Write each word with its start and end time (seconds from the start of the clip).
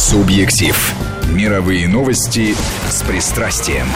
Субъектив. 0.00 0.94
Мировые 1.30 1.86
новости 1.86 2.54
с 2.88 3.02
пристрастием. 3.02 3.86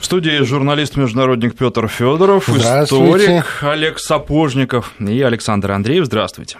В 0.00 0.04
студии 0.06 0.42
журналист-международник 0.42 1.54
Петр 1.54 1.88
Федоров, 1.88 2.48
историк 2.48 3.44
Олег 3.60 3.98
Сапожников 3.98 4.94
и 4.98 5.20
Александр 5.20 5.72
Андреев. 5.72 6.06
Здравствуйте. 6.06 6.56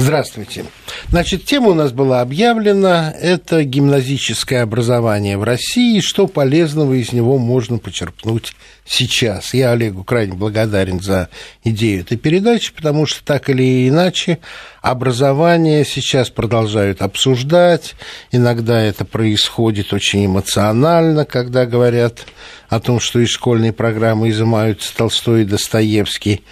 Здравствуйте. 0.00 0.64
Значит, 1.10 1.44
тема 1.44 1.70
у 1.70 1.74
нас 1.74 1.90
была 1.90 2.20
объявлена. 2.20 3.12
Это 3.20 3.64
гимназическое 3.64 4.62
образование 4.62 5.36
в 5.36 5.42
России. 5.42 5.98
Что 5.98 6.28
полезного 6.28 6.92
из 6.92 7.12
него 7.12 7.36
можно 7.36 7.78
почерпнуть 7.78 8.52
сейчас? 8.84 9.54
Я 9.54 9.72
Олегу 9.72 10.04
крайне 10.04 10.34
благодарен 10.34 11.00
за 11.00 11.30
идею 11.64 12.02
этой 12.02 12.16
передачи, 12.16 12.72
потому 12.72 13.06
что 13.06 13.24
так 13.24 13.50
или 13.50 13.88
иначе 13.88 14.38
образование 14.82 15.84
сейчас 15.84 16.30
продолжают 16.30 17.02
обсуждать. 17.02 17.96
Иногда 18.30 18.80
это 18.80 19.04
происходит 19.04 19.92
очень 19.92 20.26
эмоционально, 20.26 21.24
когда 21.24 21.66
говорят 21.66 22.24
о 22.68 22.78
том, 22.78 23.00
что 23.00 23.18
из 23.18 23.30
школьной 23.30 23.72
программы 23.72 24.30
изымаются 24.30 24.96
Толстой 24.96 25.42
и 25.42 25.44
Достоевский 25.44 26.44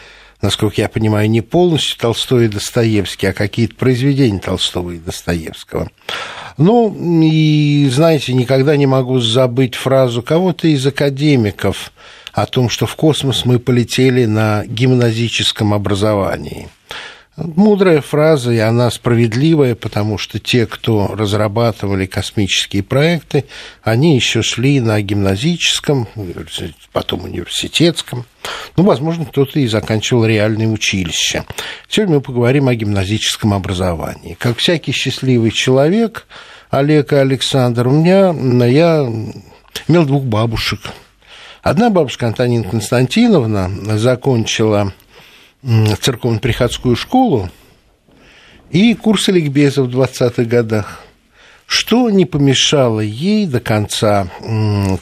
насколько 0.47 0.81
я 0.81 0.89
понимаю, 0.89 1.29
не 1.29 1.41
полностью 1.41 1.99
Толстой 1.99 2.45
и 2.45 2.49
Достоевский, 2.49 3.27
а 3.27 3.33
какие-то 3.33 3.75
произведения 3.75 4.39
Толстого 4.39 4.93
и 4.93 4.99
Достоевского. 4.99 5.91
Ну, 6.57 6.97
и, 7.21 7.89
знаете, 7.93 8.33
никогда 8.33 8.77
не 8.77 8.87
могу 8.87 9.19
забыть 9.19 9.75
фразу 9.75 10.23
кого-то 10.23 10.69
из 10.69 10.87
академиков 10.87 11.91
о 12.33 12.47
том, 12.47 12.69
что 12.69 12.87
в 12.87 12.95
космос 12.95 13.45
мы 13.45 13.59
полетели 13.59 14.25
на 14.25 14.65
гимназическом 14.67 15.75
образовании. 15.75 16.69
Мудрая 17.37 18.01
фраза, 18.01 18.51
и 18.51 18.59
она 18.59 18.91
справедливая, 18.91 19.75
потому 19.75 20.17
что 20.17 20.39
те, 20.39 20.67
кто 20.67 21.09
разрабатывали 21.09 22.07
космические 22.07 22.83
проекты, 22.83 23.45
они 23.83 24.15
еще 24.15 24.41
шли 24.41 24.80
на 24.80 25.02
гимназическом, 25.02 26.09
потом 26.93 27.25
университетском. 27.25 28.25
Ну, 28.79 28.85
возможно, 28.85 29.27
кто-то 29.27 29.60
и 29.60 29.66
заканчивал 29.66 30.25
реальное 30.25 30.66
училище. 30.66 31.45
Сегодня 31.91 32.16
мы 32.16 32.21
поговорим 32.23 32.69
о 32.69 32.75
гимназическом 32.75 33.53
образовании. 33.53 34.35
Как 34.38 34.57
всякий 34.57 34.93
счастливый 34.93 35.51
человек, 35.51 36.27
Олег 36.71 37.13
и 37.13 37.16
Александр, 37.16 37.87
у 37.88 37.91
меня 37.91 38.35
я 38.66 39.07
имел 39.88 40.07
двух 40.07 40.25
бабушек. 40.25 40.80
Одна 41.63 41.91
бабушка, 41.91 42.29
Антонина 42.29 42.65
Константиновна, 42.65 43.99
закончила 43.99 44.95
церковно-приходскую 46.01 46.97
школу 46.97 47.51
и 48.71 48.95
курсы 48.95 49.33
ликбеза 49.33 49.83
в 49.83 49.89
20-х 49.89 50.45
годах, 50.45 51.05
что 51.67 52.11
не 52.11 52.25
помешало 52.25 53.01
ей 53.01 53.47
до 53.47 53.61
конца 53.61 54.29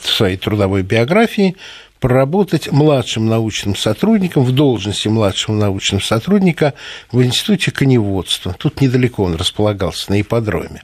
своей 0.03 0.37
трудовой 0.37 0.83
биографии 0.83 1.57
проработать 2.01 2.71
младшим 2.71 3.27
научным 3.27 3.77
сотрудником 3.77 4.45
в 4.45 4.53
должности 4.53 5.09
младшего 5.09 5.55
научного 5.55 6.03
сотрудника 6.03 6.75
в 7.11 7.23
Институте 7.23 7.71
коневодства. 7.71 8.55
Тут 8.59 8.81
недалеко 8.81 9.25
он 9.25 9.37
располагался, 9.37 10.11
на 10.11 10.21
ипподроме. 10.21 10.83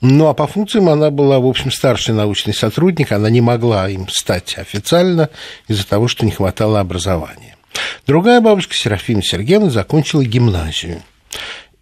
Ну, 0.00 0.26
а 0.26 0.34
по 0.34 0.46
функциям 0.46 0.88
она 0.88 1.10
была, 1.10 1.38
в 1.38 1.46
общем, 1.46 1.70
старший 1.70 2.14
научный 2.14 2.54
сотрудник, 2.54 3.12
она 3.12 3.30
не 3.30 3.40
могла 3.40 3.88
им 3.88 4.08
стать 4.08 4.58
официально 4.58 5.30
из-за 5.68 5.86
того, 5.86 6.08
что 6.08 6.24
не 6.24 6.32
хватало 6.32 6.80
образования. 6.80 7.56
Другая 8.06 8.40
бабушка, 8.40 8.74
Серафима 8.74 9.22
Сергеевна, 9.22 9.70
закончила 9.70 10.24
гимназию. 10.24 11.02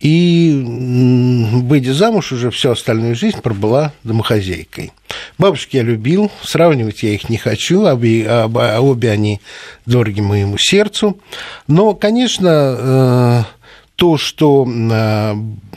И, 0.01 0.63
выйдя 1.63 1.93
замуж, 1.93 2.33
уже 2.33 2.51
всю 2.51 2.71
остальную 2.71 3.15
жизнь 3.15 3.43
пробыла 3.43 3.93
домохозяйкой. 4.03 4.93
Бабушки 5.37 5.77
я 5.77 5.83
любил, 5.83 6.33
сравнивать 6.43 7.03
я 7.03 7.11
их 7.11 7.29
не 7.29 7.37
хочу, 7.37 7.83
обе, 7.85 8.27
обе 8.31 9.11
они 9.11 9.41
дороги 9.85 10.23
моему 10.23 10.57
сердцу. 10.59 11.21
Но, 11.67 11.93
конечно, 11.93 12.77
э, 12.79 13.43
то, 13.97 14.17
что 14.17 14.67
э, 14.67 15.35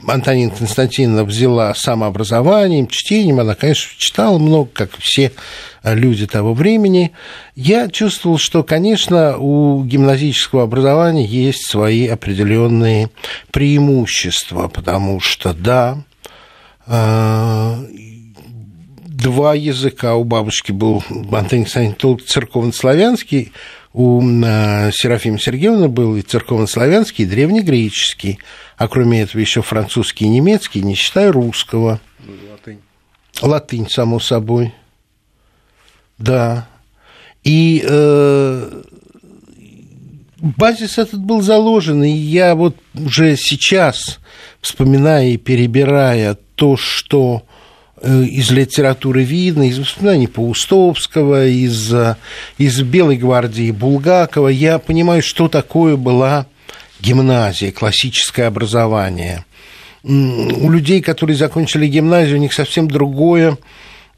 Антонина 0.07 0.51
Константиновна 0.51 1.25
взяла 1.25 1.75
самообразованием, 1.75 2.87
чтением, 2.87 3.41
она, 3.41 3.55
конечно, 3.55 3.91
читала 3.97 4.37
много, 4.37 4.69
как 4.73 4.91
все 4.99 5.33
люди 5.83 6.25
того 6.25 6.53
времени, 6.53 7.11
я 7.55 7.89
чувствовал, 7.89 8.37
что, 8.37 8.63
конечно, 8.63 9.37
у 9.37 9.83
гимназического 9.83 10.63
образования 10.63 11.25
есть 11.25 11.67
свои 11.67 12.07
определенные 12.07 13.09
преимущества, 13.51 14.69
потому 14.69 15.19
что, 15.19 15.53
да, 15.53 15.97
э, 16.87 17.75
два 19.05 19.55
языка 19.55 20.15
у 20.15 20.23
бабушки 20.23 20.71
был 20.71 21.03
Антонин 21.09 21.65
Константинович 21.65 22.23
церковно-славянский, 22.25 23.51
у 23.93 24.21
э, 24.23 24.91
Серафима 24.91 25.37
Сергеевны 25.37 25.87
был 25.87 26.15
и 26.15 26.21
церковно-славянский, 26.21 27.25
и 27.25 27.27
древнегреческий, 27.27 28.39
а 28.77 28.87
кроме 28.87 29.21
этого 29.21 29.39
еще 29.39 29.61
французский 29.61 30.25
и 30.25 30.29
немецкий, 30.29 30.81
не 30.81 30.95
считая 30.95 31.31
русского. 31.31 31.99
Латынь. 32.49 32.79
Латынь, 33.41 33.89
само 33.89 34.19
собой. 34.19 34.73
Да. 36.17 36.67
И 37.43 37.83
э, 37.85 38.81
базис 40.39 40.97
этот 40.97 41.19
был 41.19 41.41
заложен, 41.41 42.03
и 42.03 42.09
я 42.09 42.55
вот 42.55 42.77
уже 42.93 43.35
сейчас, 43.35 44.19
вспоминая 44.61 45.29
и 45.29 45.37
перебирая 45.37 46.37
то, 46.55 46.77
что 46.77 47.43
э, 48.01 48.23
из 48.23 48.51
литературы 48.51 49.23
видно, 49.23 49.67
из 49.67 49.79
воспоминаний 49.79 50.27
Паустовского, 50.27 51.47
из, 51.47 51.93
из 52.57 52.81
Белой 52.81 53.17
гвардии 53.17 53.71
Булгакова, 53.71 54.47
я 54.47 54.79
понимаю, 54.79 55.21
что 55.21 55.49
такое 55.49 55.97
была 55.97 56.45
гимназия, 57.01 57.71
классическое 57.71 58.47
образование. 58.47 59.45
У 60.03 60.69
людей, 60.69 61.01
которые 61.01 61.37
закончили 61.37 61.87
гимназию, 61.87 62.37
у 62.37 62.41
них 62.41 62.53
совсем 62.53 62.89
другое 62.89 63.57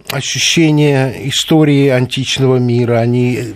ощущение 0.10 1.30
истории 1.30 1.90
античного 1.90 2.58
мира, 2.58 3.00
они 3.00 3.54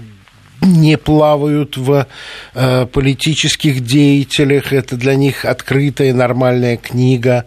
не 0.62 0.98
плавают 0.98 1.78
в 1.78 2.08
э, 2.54 2.86
политических 2.88 3.82
деятелях, 3.82 4.74
это 4.74 4.98
для 4.98 5.16
них 5.16 5.46
открытая 5.46 6.14
нормальная 6.14 6.78
книга, 6.78 7.46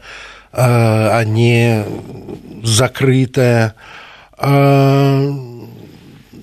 э, 0.53 0.57
а 0.57 1.23
не 1.25 1.85
закрытая. 2.63 3.75
Э, 4.39 5.31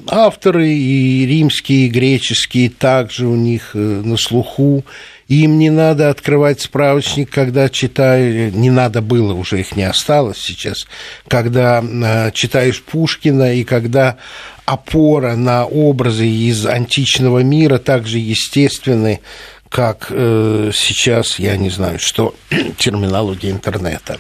авторы 0.08 0.70
и 0.70 1.26
римские, 1.26 1.88
и 1.88 1.90
греческие 1.90 2.70
также 2.70 3.28
у 3.28 3.36
них 3.36 3.72
э, 3.74 3.78
на 3.78 4.18
слуху, 4.18 4.84
им 5.30 5.60
не 5.60 5.70
надо 5.70 6.10
открывать 6.10 6.60
справочник, 6.60 7.30
когда 7.30 7.70
читаю, 7.70 8.52
не 8.52 8.72
надо 8.72 9.02
было, 9.02 9.34
уже 9.34 9.60
их 9.60 9.76
не 9.76 9.84
осталось 9.84 10.40
сейчас, 10.40 10.88
когда 11.28 11.84
э, 11.84 12.32
читаешь 12.34 12.82
Пушкина 12.82 13.54
и 13.54 13.64
когда 13.64 14.18
опора 14.66 15.36
на 15.36 15.66
образы 15.66 16.28
из 16.28 16.66
античного 16.66 17.40
мира 17.40 17.78
также 17.78 18.18
естественны, 18.18 19.22
как 19.70 20.08
э, 20.10 20.72
сейчас, 20.74 21.38
я 21.38 21.58
не 21.58 21.70
знаю, 21.70 22.00
что 22.00 22.34
терминология 22.78 23.52
интернета. 23.52 24.20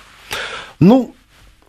Ну, 0.79 1.15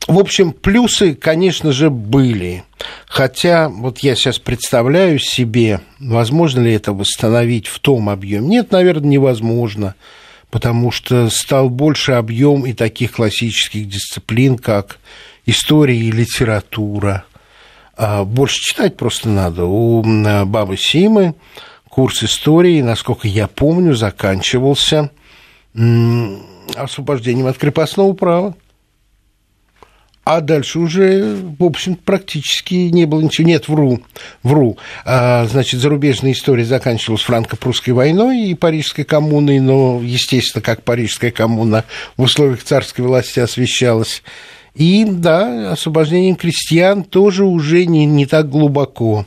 в 0.07 0.19
общем, 0.19 0.53
плюсы, 0.53 1.15
конечно 1.15 1.73
же, 1.73 1.91
были. 1.91 2.65
Хотя, 3.07 3.69
вот 3.69 3.99
я 3.99 4.17
сейчас 4.17 4.39
представляю 4.39 5.19
себе, 5.19 5.81
возможно 5.99 6.61
ли 6.61 6.73
это 6.73 6.93
восстановить 6.93 7.67
в 7.67 7.79
том 7.79 8.09
объеме. 8.09 8.49
Нет, 8.49 8.73
наверное, 8.73 9.09
невозможно, 9.09 9.95
потому 10.51 10.91
что 10.91 11.29
стал 11.31 11.69
больше 11.69 12.13
объем 12.13 12.67
и 12.67 12.73
таких 12.73 13.13
классических 13.13 13.89
дисциплин, 13.89 14.59
как 14.59 14.99
история 15.47 15.97
и 15.97 16.11
литература. 16.11 17.25
А 17.97 18.25
больше 18.25 18.57
читать 18.61 18.97
просто 18.97 19.29
надо. 19.29 19.67
У 19.67 20.03
бабы 20.47 20.77
Симы 20.79 21.35
курс 21.89 22.25
истории, 22.25 22.81
насколько 22.81 23.29
я 23.29 23.47
помню, 23.47 23.95
заканчивался 23.95 25.11
освобождением 26.75 27.47
от 27.47 27.59
крепостного 27.59 28.13
права. 28.15 28.55
А 30.33 30.41
дальше 30.41 30.79
уже, 30.79 31.37
в 31.59 31.65
общем, 31.65 31.97
практически 31.97 32.75
не 32.75 33.05
было 33.05 33.21
ничего. 33.21 33.49
Нет, 33.49 33.67
вру, 33.67 33.99
вру. 34.45 34.79
А, 35.05 35.45
значит, 35.47 35.81
зарубежная 35.81 36.31
история 36.31 36.65
заканчивалась 36.65 37.23
франко-прусской 37.23 37.93
войной 37.93 38.43
и 38.43 38.55
Парижской 38.55 39.05
коммуной, 39.05 39.59
но, 39.59 40.01
естественно, 40.01 40.63
как 40.63 40.85
Парижская 40.85 41.33
коммуна 41.33 41.85
в 42.17 42.23
условиях 42.23 42.63
царской 42.63 43.05
власти 43.05 43.41
освещалась. 43.41 44.23
И, 44.77 45.05
да, 45.05 45.73
освобождением 45.73 46.37
крестьян 46.37 47.03
тоже 47.03 47.45
уже 47.45 47.85
не, 47.87 48.07
не 48.07 48.25
так 48.25 48.49
глубоко. 48.49 49.27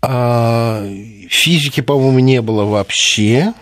А, 0.00 0.86
физики, 1.28 1.80
по-моему, 1.80 2.20
не 2.20 2.40
было 2.40 2.62
вообще. 2.62 3.52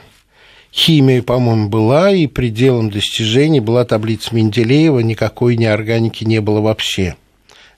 Химия, 0.72 1.22
по-моему, 1.22 1.68
была, 1.68 2.12
и 2.12 2.26
пределом 2.26 2.90
достижений 2.90 3.60
была 3.60 3.84
таблица 3.84 4.34
Менделеева, 4.34 5.00
никакой 5.00 5.56
неорганики 5.56 6.24
не 6.24 6.40
было 6.40 6.60
вообще. 6.60 7.16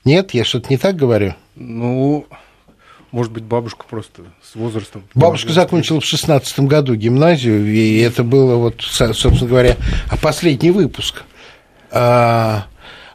Нет, 0.03 0.33
я 0.33 0.43
что-то 0.43 0.67
не 0.69 0.77
так 0.77 0.95
говорю? 0.95 1.35
Ну, 1.55 2.25
может 3.11 3.31
быть, 3.31 3.43
бабушка 3.43 3.85
просто 3.89 4.23
с 4.43 4.55
возрастом. 4.55 5.03
Бабушка 5.13 5.51
закончила 5.51 5.99
в 5.99 6.05
шестнадцатом 6.05 6.67
году 6.67 6.95
гимназию, 6.95 7.65
и 7.65 7.99
это 7.99 8.23
было, 8.23 8.55
вот, 8.55 8.81
собственно 8.81 9.47
говоря, 9.47 9.77
последний 10.21 10.71
выпуск. 10.71 11.23
А, 11.91 12.65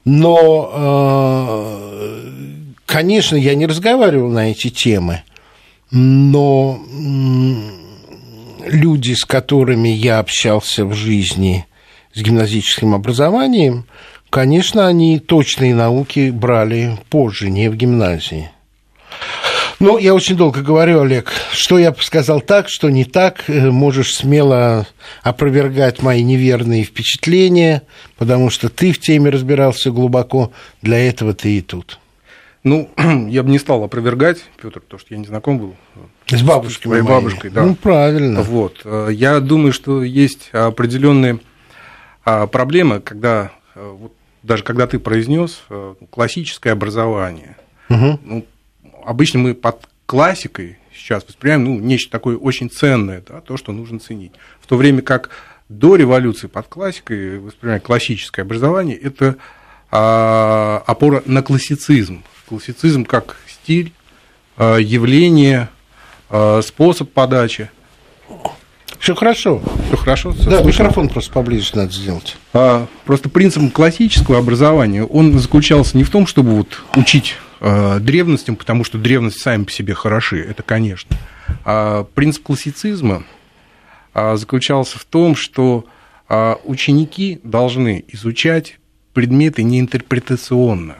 но, 0.05 0.70
а, 0.73 2.23
конечно, 2.84 3.37
я 3.37 3.55
не 3.55 3.67
разговаривал 3.67 4.31
на 4.31 4.50
эти 4.50 4.69
темы, 4.69 5.23
но 5.90 6.78
люди, 8.67 9.13
с 9.15 9.25
которыми 9.25 9.89
я 9.89 10.19
общался 10.19 10.85
в 10.85 10.95
жизни 10.95 11.67
с 12.13 12.21
гимназическим 12.21 12.95
образованием, 12.95 13.87
конечно, 14.31 14.87
они 14.87 15.19
точные 15.19 15.75
науки 15.75 16.31
брали 16.31 16.99
позже, 17.11 17.51
не 17.51 17.69
в 17.69 17.77
гимназии. 17.77 18.51
Ну, 19.79 19.99
я 19.99 20.15
очень 20.15 20.37
долго 20.37 20.63
говорю, 20.63 21.03
Олег, 21.03 21.31
что 21.53 21.79
я 21.79 21.95
сказал 22.01 22.41
так, 22.41 22.69
что 22.71 22.89
не 22.89 23.05
так, 23.05 23.45
э, 23.49 23.71
можешь 23.71 24.15
смело 24.15 24.87
опровергать 25.23 26.03
мои 26.03 26.23
неверные 26.23 26.83
впечатления, 26.83 27.83
потому 28.17 28.49
что 28.49 28.71
ты 28.71 28.93
в 28.93 28.99
теме 28.99 29.29
разбирался 29.29 29.91
глубоко, 29.91 30.51
для 30.81 30.99
этого 30.99 31.35
ты 31.35 31.59
и 31.59 31.61
тут. 31.61 31.99
Ну, 32.67 32.91
я 33.29 33.45
бы 33.45 33.51
не 33.51 33.61
стал 33.61 33.85
опровергать, 33.85 34.45
Петр, 34.61 34.81
потому 34.81 34.99
что 34.99 35.15
я 35.15 35.19
не 35.19 35.25
знаком 35.25 35.57
был 35.57 35.77
с 36.27 36.43
бабушкой. 36.43 37.01
С 37.01 37.05
бабушкой, 37.05 37.51
да. 37.51 37.65
Ну, 37.65 37.77
правильно. 37.77 38.43
Вот. 38.43 38.81
Э, 38.85 39.09
я 39.13 39.39
думаю, 39.39 39.73
что 39.73 40.03
есть 40.03 40.51
определенные 40.51 41.39
а, 42.25 42.49
проблемы, 42.49 42.99
когда 42.99 43.53
э, 43.77 43.97
вот, 43.97 44.13
даже 44.43 44.65
когда 44.65 44.89
ты 44.89 44.99
произнес 44.99 45.63
классическое 46.11 46.73
образование. 46.73 47.57
Угу. 47.89 48.21
Ну, 48.25 48.47
обычно 49.05 49.39
мы 49.39 49.55
под 49.55 49.89
классикой 50.07 50.79
сейчас 50.93 51.25
воспринимаем 51.25 51.65
ну, 51.65 51.79
нечто 51.79 52.11
такое 52.11 52.37
очень 52.37 52.69
ценное, 52.69 53.23
да, 53.29 53.41
то, 53.43 53.57
что 53.57 53.71
нужно 53.71 54.01
ценить. 54.01 54.33
В 54.61 54.67
то 54.67 54.77
время 54.77 55.03
как 55.03 55.31
до 55.69 55.95
революции 55.95 56.49
под 56.49 56.67
классикой 56.67 57.39
воспринимаем 57.39 57.81
классическое 57.81 58.45
образование, 58.45 58.97
это 58.97 59.37
а, 59.93 60.83
опора 60.85 61.23
на 61.27 61.43
классицизм. 61.43 62.25
Классицизм 62.49 63.05
как 63.05 63.37
стиль, 63.49 63.93
а, 64.57 64.77
явление, 64.77 65.69
а, 66.31 66.61
способ 66.63 67.11
подачи. 67.13 67.71
Все 68.99 69.15
хорошо. 69.15 69.63
Все 69.89 69.97
хорошо. 69.97 70.33
Да, 70.33 70.63
слышно. 70.63 70.67
микрофон 70.67 71.09
просто 71.09 71.33
поближе 71.33 71.71
надо 71.75 71.93
сделать. 71.93 72.37
А, 72.53 72.87
просто 73.05 73.29
принцип 73.29 73.73
классического 73.73 74.39
образования, 74.39 75.05
он 75.05 75.39
заключался 75.39 75.97
не 75.97 76.05
в 76.05 76.11
том, 76.11 76.27
чтобы 76.27 76.57
вот 76.57 76.83
учить 76.97 77.37
Э, 77.59 77.99
древностям, 78.01 78.57
потому 78.57 78.85
что 78.85 78.99
древности 78.99 79.41
сами 79.41 79.65
по 79.65 79.71
себе 79.71 79.95
хороши, 79.95 80.41
это 80.43 80.63
конечно. 80.63 81.17
А 81.65 82.05
принцип 82.05 82.43
классицизма 82.43 83.25
а, 84.13 84.37
заключался 84.37 84.99
в 84.99 85.05
том, 85.05 85.35
что 85.35 85.87
а, 86.29 86.59
ученики 86.65 87.41
должны 87.43 88.05
изучать 88.09 88.79
предметы 89.15 89.63
не 89.63 89.81
интерпретационно, 89.81 90.97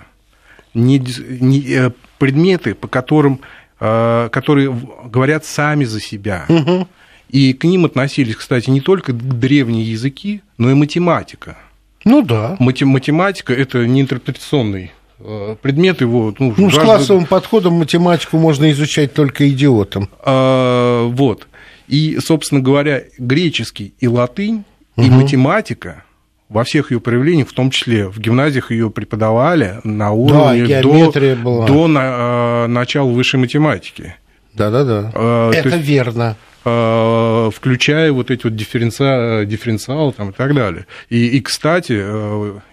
не, 0.77 1.03
не 1.41 1.61
э, 1.69 1.91
предметы, 2.19 2.75
по 2.75 2.89
которым, 2.89 3.41
которые 3.79 4.75
говорят 5.05 5.45
сами 5.45 5.85
за 5.85 6.01
себя. 6.01 6.47
Угу. 6.49 6.89
И 7.29 7.53
к 7.53 7.65
ним 7.65 7.85
относились, 7.85 8.37
кстати, 8.37 8.71
не 8.71 8.81
только 8.81 9.13
древние 9.13 9.85
языки, 9.85 10.41
но 10.57 10.71
и 10.71 10.75
математика. 10.75 11.59
Ну 12.07 12.23
да. 12.23 12.57
Математика– 12.59 13.53
это 13.55 13.87
не 13.87 14.01
интерпретационный 14.01 14.93
Э, 15.19 15.57
предмет 15.61 16.01
его... 16.01 16.35
Ну, 16.39 16.55
ну 16.57 16.71
с 16.71 16.75
классовым 16.75 17.27
подходом 17.27 17.75
математику 17.75 18.39
можно 18.39 18.71
изучать 18.73 19.15
только 19.15 19.49
идиотом. 19.49 20.09
А, 20.21 21.07
вот. 21.07 21.49
И, 21.89 22.19
собственно 22.21 22.61
говоря, 22.61 23.05
греческий 23.19 23.95
и 23.99 24.09
латынь, 24.09 24.65
угу. 24.97 25.07
и 25.07 25.11
математика 25.11 26.05
во 26.49 26.65
всех 26.65 26.91
ее 26.91 27.01
проявлениях, 27.01 27.49
в 27.49 27.53
том 27.53 27.71
числе 27.71 28.09
в 28.09 28.19
гимназиях 28.19 28.71
ее 28.71 28.91
преподавали 28.91 29.81
на 29.85 30.13
уровне 30.13 30.67
да, 30.67 30.83
до, 30.83 31.37
была. 31.37 31.67
до 31.67 31.87
на, 31.89 32.01
а, 32.03 32.67
начала 32.69 33.11
высшей 33.11 33.41
математики. 33.41 34.17
Да-да-да. 34.55 35.11
А, 35.15 35.51
Это 35.51 35.71
есть, 35.71 35.87
верно. 35.87 36.37
А, 36.65 37.51
включая 37.51 38.13
вот 38.13 38.31
эти 38.31 38.45
вот 38.45 38.55
дифференциалы, 38.55 39.45
дифференциалы 39.45 40.13
там, 40.13 40.31
и 40.31 40.33
так 40.33 40.55
далее. 40.55 40.87
И, 41.09 41.27
и 41.27 41.41
кстати, 41.41 41.93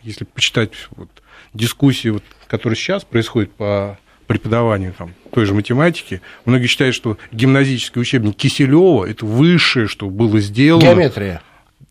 если 0.04 0.26
почитать 0.26 0.72
вот 0.96 1.10
дискуссии, 1.54 2.10
вот, 2.10 2.24
которые 2.48 2.78
сейчас 2.78 3.04
происходят 3.04 3.52
по 3.52 3.98
преподаванию 4.28 4.94
там, 4.98 5.14
той 5.32 5.46
же 5.46 5.54
математики, 5.54 6.22
многие 6.46 6.68
считают, 6.68 6.96
что 6.96 7.18
гимназический 7.32 8.00
учебник 8.00 8.36
Киселева 8.36 9.06
это 9.06 9.26
высшее, 9.26 9.88
что 9.88 10.10
было 10.10 10.40
сделано. 10.40 10.84
Геометрия. 10.84 11.42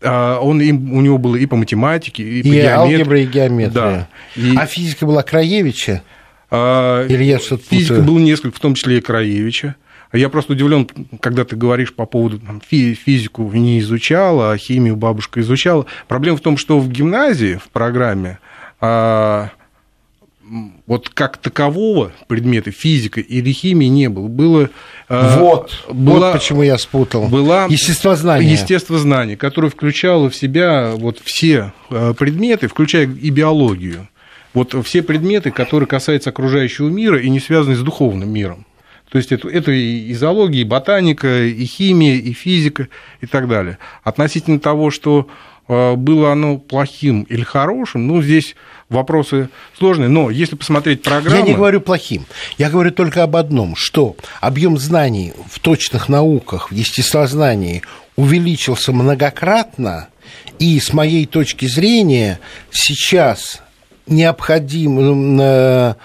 А 0.03 0.39
он, 0.39 0.57
у 0.59 1.01
него 1.01 1.17
было 1.17 1.35
и 1.35 1.45
по 1.45 1.55
математике, 1.55 2.23
и, 2.23 2.39
и 2.39 2.43
по 2.43 2.47
геометрии. 2.47 2.95
алгебра, 2.95 3.19
и 3.21 3.25
геометрия. 3.25 3.71
Да. 3.71 4.07
И... 4.35 4.55
А 4.55 4.65
физика 4.65 5.05
была 5.05 5.23
Краевича? 5.23 6.03
А, 6.51 7.07
Или 7.07 7.23
я 7.23 7.39
что-то 7.39 7.63
Физика 7.69 8.01
было 8.01 8.19
несколько, 8.19 8.55
в 8.55 8.59
том 8.59 8.75
числе 8.75 8.99
и 8.99 9.01
Краевича. 9.01 9.75
Я 10.11 10.29
просто 10.29 10.53
удивлен, 10.53 10.87
когда 11.19 11.43
ты 11.43 11.55
говоришь 11.55 11.93
по 11.93 12.05
поводу 12.05 12.39
там, 12.39 12.61
физику 12.61 13.51
не 13.51 13.79
изучала, 13.79 14.51
а 14.51 14.57
химию 14.57 14.95
бабушка 14.95 15.41
изучала. 15.41 15.87
Проблема 16.07 16.37
в 16.37 16.41
том, 16.41 16.57
что 16.57 16.79
в 16.79 16.87
гимназии, 16.87 17.55
в 17.55 17.69
программе, 17.69 18.37
а, 18.79 19.49
вот 20.85 21.09
как 21.09 21.37
такового 21.37 22.11
предмета 22.27 22.71
физика 22.71 23.21
или 23.21 23.51
химии 23.51 23.87
не 23.87 24.09
было. 24.09 24.27
Было 24.27 24.69
а, 25.07 25.39
вот, 25.39 25.85
была, 25.89 26.31
вот 26.31 26.33
почему 26.33 26.63
я 26.63 26.77
спутал. 26.77 27.27
Была 27.27 27.65
естествознание. 27.65 28.51
Естествознание, 28.51 29.37
которое 29.37 29.69
включало 29.69 30.29
в 30.29 30.35
себя 30.35 30.93
вот 30.95 31.19
все 31.23 31.73
а, 31.89 32.13
предметы, 32.13 32.67
включая 32.67 33.03
и 33.03 33.29
биологию. 33.29 34.07
Вот 34.53 34.75
все 34.85 35.01
предметы, 35.01 35.49
которые 35.51 35.87
касаются 35.87 36.29
окружающего 36.29 36.89
мира 36.89 37.19
и 37.19 37.29
не 37.29 37.39
связаны 37.39 37.75
с 37.75 37.79
духовным 37.79 38.29
миром. 38.29 38.65
То 39.09 39.17
есть 39.17 39.31
это, 39.31 39.47
это 39.47 39.71
и 39.71 40.11
зоология, 40.13 40.61
и 40.61 40.65
ботаника, 40.65 41.43
и 41.43 41.65
химия, 41.65 42.15
и 42.15 42.33
физика, 42.33 42.87
и 43.21 43.27
так 43.27 43.47
далее. 43.47 43.77
Относительно 44.03 44.59
того, 44.59 44.89
что 44.89 45.27
было 45.67 46.31
оно 46.31 46.57
плохим 46.57 47.23
или 47.23 47.43
хорошим, 47.43 48.07
ну, 48.07 48.21
здесь 48.21 48.55
вопросы 48.89 49.49
сложные, 49.77 50.09
но 50.09 50.29
если 50.29 50.55
посмотреть 50.55 51.01
программу... 51.01 51.37
Я 51.37 51.41
не 51.43 51.53
говорю 51.53 51.81
плохим, 51.81 52.25
я 52.57 52.69
говорю 52.69 52.91
только 52.91 53.23
об 53.23 53.35
одном, 53.35 53.75
что 53.75 54.15
объем 54.39 54.77
знаний 54.77 55.33
в 55.49 55.59
точных 55.59 56.09
науках, 56.09 56.71
в 56.71 56.75
естествознании 56.75 57.81
увеличился 58.15 58.91
многократно, 58.91 60.07
и 60.59 60.79
с 60.79 60.93
моей 60.93 61.25
точки 61.25 61.65
зрения 61.65 62.39
сейчас 62.71 63.61
необходим 64.07 65.39
э, 65.39 65.95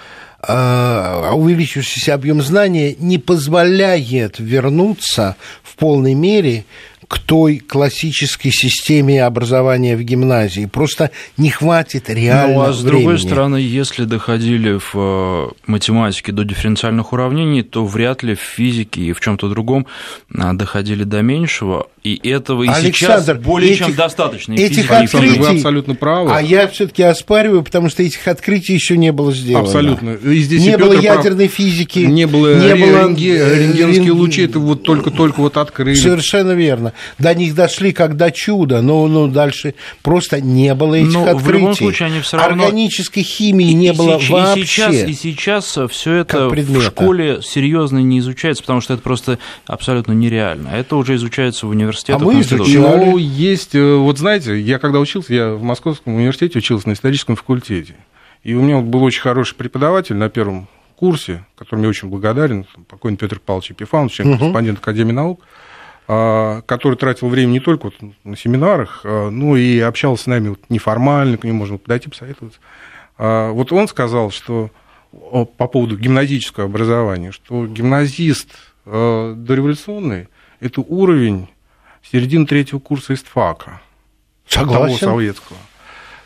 э, 0.42 1.30
увеличивающийся 1.32 2.14
объем 2.14 2.42
знания 2.42 2.94
не 2.98 3.18
позволяет 3.18 4.38
вернуться 4.38 5.36
в 5.62 5.76
полной 5.76 6.14
мере 6.14 6.64
к 7.08 7.18
той 7.18 7.58
классической 7.58 8.50
системе 8.52 9.24
образования 9.24 9.96
в 9.96 10.02
гимназии. 10.02 10.66
Просто 10.66 11.10
не 11.38 11.48
хватит 11.48 12.10
реально 12.10 12.54
Ну, 12.54 12.60
а 12.60 12.72
с 12.72 12.80
времени. 12.80 13.00
другой 13.02 13.18
стороны, 13.18 13.56
если 13.56 14.04
доходили 14.04 14.78
в 14.78 14.92
э, 14.94 15.48
математике 15.66 16.32
до 16.32 16.44
дифференциальных 16.44 17.14
уравнений, 17.14 17.62
то 17.62 17.86
вряд 17.86 18.22
ли 18.22 18.34
в 18.34 18.40
физике 18.40 19.00
и 19.00 19.12
в 19.14 19.20
чем 19.20 19.38
то 19.38 19.48
другом 19.48 19.86
э, 20.32 20.52
доходили 20.52 21.04
до 21.04 21.22
меньшего. 21.22 21.86
И 22.04 22.20
этого 22.28 22.62
и 22.62 22.68
Александр, 22.68 22.92
сейчас 22.94 23.38
более 23.38 23.72
этих, 23.72 23.86
чем 23.86 23.94
достаточно. 23.94 24.52
Этих 24.52 24.90
открытий, 24.90 25.38
вы 25.38 25.48
абсолютно 25.48 25.94
правы. 25.94 26.30
А 26.32 26.40
я 26.40 26.68
все-таки 26.68 27.02
оспариваю, 27.02 27.62
потому 27.62 27.88
что 27.88 28.02
этих 28.02 28.26
открытий 28.28 28.74
еще 28.74 28.98
не 28.98 29.12
было 29.12 29.32
сделано. 29.32 29.64
Абсолютно. 29.64 30.10
И 30.10 30.38
здесь 30.40 30.62
не 30.62 30.72
и 30.72 30.76
было 30.76 30.92
ядерной 30.92 31.48
прав... 31.48 31.56
физики. 31.56 32.00
Не 32.00 32.26
было, 32.26 32.54
не 32.54 32.74
было 32.74 33.08
рентгеновские 33.08 34.12
лучи, 34.12 34.42
это 34.42 34.58
вот 34.58 34.82
только-только 34.82 35.40
вот 35.40 35.56
открыли. 35.56 35.94
Совершенно 35.94 36.52
верно. 36.52 36.92
До 37.18 37.34
них 37.34 37.54
дошли 37.54 37.92
как 37.92 38.16
до 38.16 38.30
чуда, 38.30 38.80
но, 38.80 39.06
но 39.08 39.26
дальше 39.26 39.74
просто 40.02 40.40
не 40.40 40.74
было 40.74 40.94
этих 40.94 41.12
но 41.12 41.24
открытий. 41.24 41.44
В 41.44 41.50
любом 41.50 41.74
случае 41.74 42.06
они 42.06 42.20
все 42.20 42.36
равно... 42.36 42.64
Органической 42.64 43.22
химии 43.22 43.70
и, 43.70 43.74
не 43.74 43.88
и 43.88 43.92
было 43.92 44.18
и 44.18 44.28
вообще. 44.30 44.60
И 44.60 44.64
сейчас, 44.64 44.94
и 44.94 45.12
сейчас 45.12 45.78
все 45.90 46.14
это 46.14 46.48
в 46.48 46.82
школе 46.82 47.40
серьезно 47.42 47.98
не 47.98 48.20
изучается, 48.20 48.62
потому 48.62 48.80
что 48.80 48.94
это 48.94 49.02
просто 49.02 49.38
абсолютно 49.66 50.12
нереально. 50.12 50.68
Это 50.68 50.96
уже 50.96 51.16
изучается 51.16 51.66
в 51.66 51.70
университете 51.70 51.88
университетах. 51.88 52.22
А 52.22 52.24
мы 52.24 52.40
изучали. 52.40 53.10
Ну, 53.10 53.18
есть, 53.18 53.74
э, 53.74 53.94
вот 53.96 54.18
знаете, 54.18 54.58
я 54.58 54.78
когда 54.78 54.98
учился, 54.98 55.34
я 55.34 55.52
в 55.52 55.62
Московском 55.62 56.14
университете 56.14 56.58
учился 56.58 56.88
на 56.88 56.92
историческом 56.92 57.36
факультете. 57.36 57.94
И 58.42 58.54
у 58.54 58.62
меня 58.62 58.78
был 58.80 59.02
очень 59.02 59.20
хороший 59.20 59.54
преподаватель 59.54 60.16
на 60.16 60.28
первом 60.28 60.68
курсе, 60.96 61.44
которому 61.56 61.84
я 61.84 61.90
очень 61.90 62.08
благодарен, 62.08 62.66
покойный 62.88 63.18
Петр 63.18 63.38
Павлович 63.38 63.70
Епифанович, 63.70 64.14
член 64.14 64.38
корреспондент 64.38 64.78
Академии 64.78 65.12
наук. 65.12 65.40
Который 66.08 66.96
тратил 66.96 67.28
время 67.28 67.50
не 67.50 67.60
только 67.60 67.84
вот 67.84 67.94
на 68.24 68.34
семинарах, 68.34 69.02
но 69.04 69.56
и 69.58 69.78
общался 69.78 70.22
с 70.22 70.26
нами 70.26 70.48
вот 70.48 70.60
неформально, 70.70 71.36
к 71.36 71.44
нему 71.44 71.58
можно 71.58 71.76
подойти, 71.76 72.08
посоветоваться. 72.08 72.58
Вот 73.18 73.70
он 73.72 73.86
сказал, 73.88 74.30
что 74.30 74.70
по 75.10 75.68
поводу 75.68 75.98
гимназического 75.98 76.64
образования, 76.64 77.30
что 77.30 77.66
гимназист 77.66 78.48
дореволюционный– 78.86 80.28
это 80.60 80.80
уровень 80.80 81.48
середины 82.10 82.46
третьего 82.46 82.78
курса 82.78 83.12
ИСТФАКа. 83.12 83.82
Согласен. 84.46 84.98
Того 84.98 85.12
советского. 85.12 85.58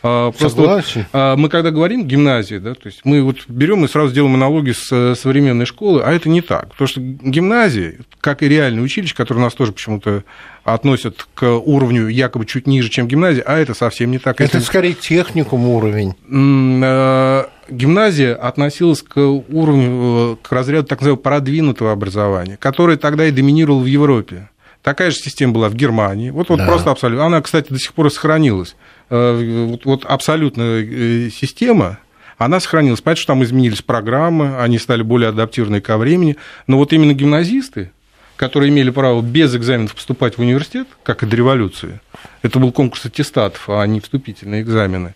А, 0.03 0.33
просто 0.33 0.61
Согласен. 0.61 1.01
Вот, 1.01 1.09
а, 1.13 1.37
мы 1.37 1.49
когда 1.49 1.71
говорим 1.71 2.05
гимназия, 2.07 2.59
да, 2.59 2.75
то 2.75 2.87
есть 2.87 3.01
мы 3.05 3.23
вот 3.23 3.37
берем 3.49 3.85
и 3.85 3.89
сразу 3.89 4.13
делаем 4.13 4.35
аналогии 4.35 4.73
с 4.73 4.91
э, 4.91 5.15
современной 5.15 5.65
школы, 5.65 6.03
а 6.03 6.13
это 6.13 6.29
не 6.29 6.41
так. 6.41 6.71
Потому 6.71 6.89
что 6.89 7.01
гимназия, 7.01 7.99
как 8.21 8.43
и 8.43 8.49
реальное 8.49 8.83
училище, 8.83 9.15
которое 9.15 9.41
у 9.41 9.45
нас 9.45 9.55
тоже 9.55 9.73
почему-то 9.73 10.25
относят 10.65 11.27
к 11.35 11.47
уровню 11.47 12.09
якобы 12.09 12.47
чуть 12.47 12.67
ниже, 12.67 12.89
чем 12.89 13.07
гимназия, 13.07 13.45
а 13.47 13.57
это 13.57 13.75
совсем 13.75 14.11
не 14.11 14.19
так. 14.19 14.41
Это, 14.41 14.59
это... 14.59 14.67
скорее 14.67 14.95
техникум 14.95 15.69
уровень. 15.69 16.15
Э, 16.29 17.45
гимназия 17.69 18.35
относилась 18.35 19.03
к 19.03 19.21
уровню, 19.21 20.33
э, 20.33 20.37
к 20.43 20.51
разряду 20.51 20.89
так 20.89 21.01
называемого 21.01 21.23
продвинутого 21.23 21.93
образования, 21.93 22.57
которое 22.57 22.97
тогда 22.97 23.27
и 23.27 23.31
доминировало 23.31 23.81
в 23.81 23.87
Европе. 23.87 24.49
Такая 24.83 25.13
же 25.13 25.17
система 25.19 25.53
была 25.53 25.69
в 25.69 25.75
Германии. 25.75 26.31
Вот, 26.31 26.49
вот 26.49 26.59
да. 26.59 26.67
просто 26.67 26.91
абсолютно. 26.91 27.25
Она, 27.25 27.41
кстати, 27.41 27.73
до 27.73 27.79
сих 27.79 27.95
пор 27.95 28.11
сохранилась. 28.11 28.75
Э, 29.15 29.67
вот, 29.67 29.85
вот 29.85 30.05
абсолютная 30.07 30.83
э, 30.83 31.29
система, 31.29 31.99
она 32.39 32.61
сохранилась. 32.61 33.03
Понятно, 33.03 33.21
что 33.21 33.33
там 33.35 33.45
изменились 33.45 33.83
программы, 33.83 34.59
они 34.59 34.79
стали 34.79 35.03
более 35.03 35.29
адаптированы 35.29 35.83
ко 35.83 35.99
времени. 35.99 36.39
Но 36.67 36.79
вот 36.79 36.95
именно 36.95 37.13
гимназисты, 37.13 37.93
которые 38.37 38.71
имели 38.71 38.89
право 38.89 39.21
без 39.21 39.55
экзаменов 39.55 39.95
поступать 39.95 40.39
в 40.39 40.41
университет, 40.41 40.89
как 41.03 41.23
и 41.23 41.27
до 41.27 41.37
революции, 41.37 42.01
это 42.41 42.59
был 42.59 42.73
конкурс 42.73 43.05
аттестатов, 43.05 43.69
а 43.69 43.85
не 43.85 44.01
вступительные 44.01 44.63
экзамены. 44.63 45.15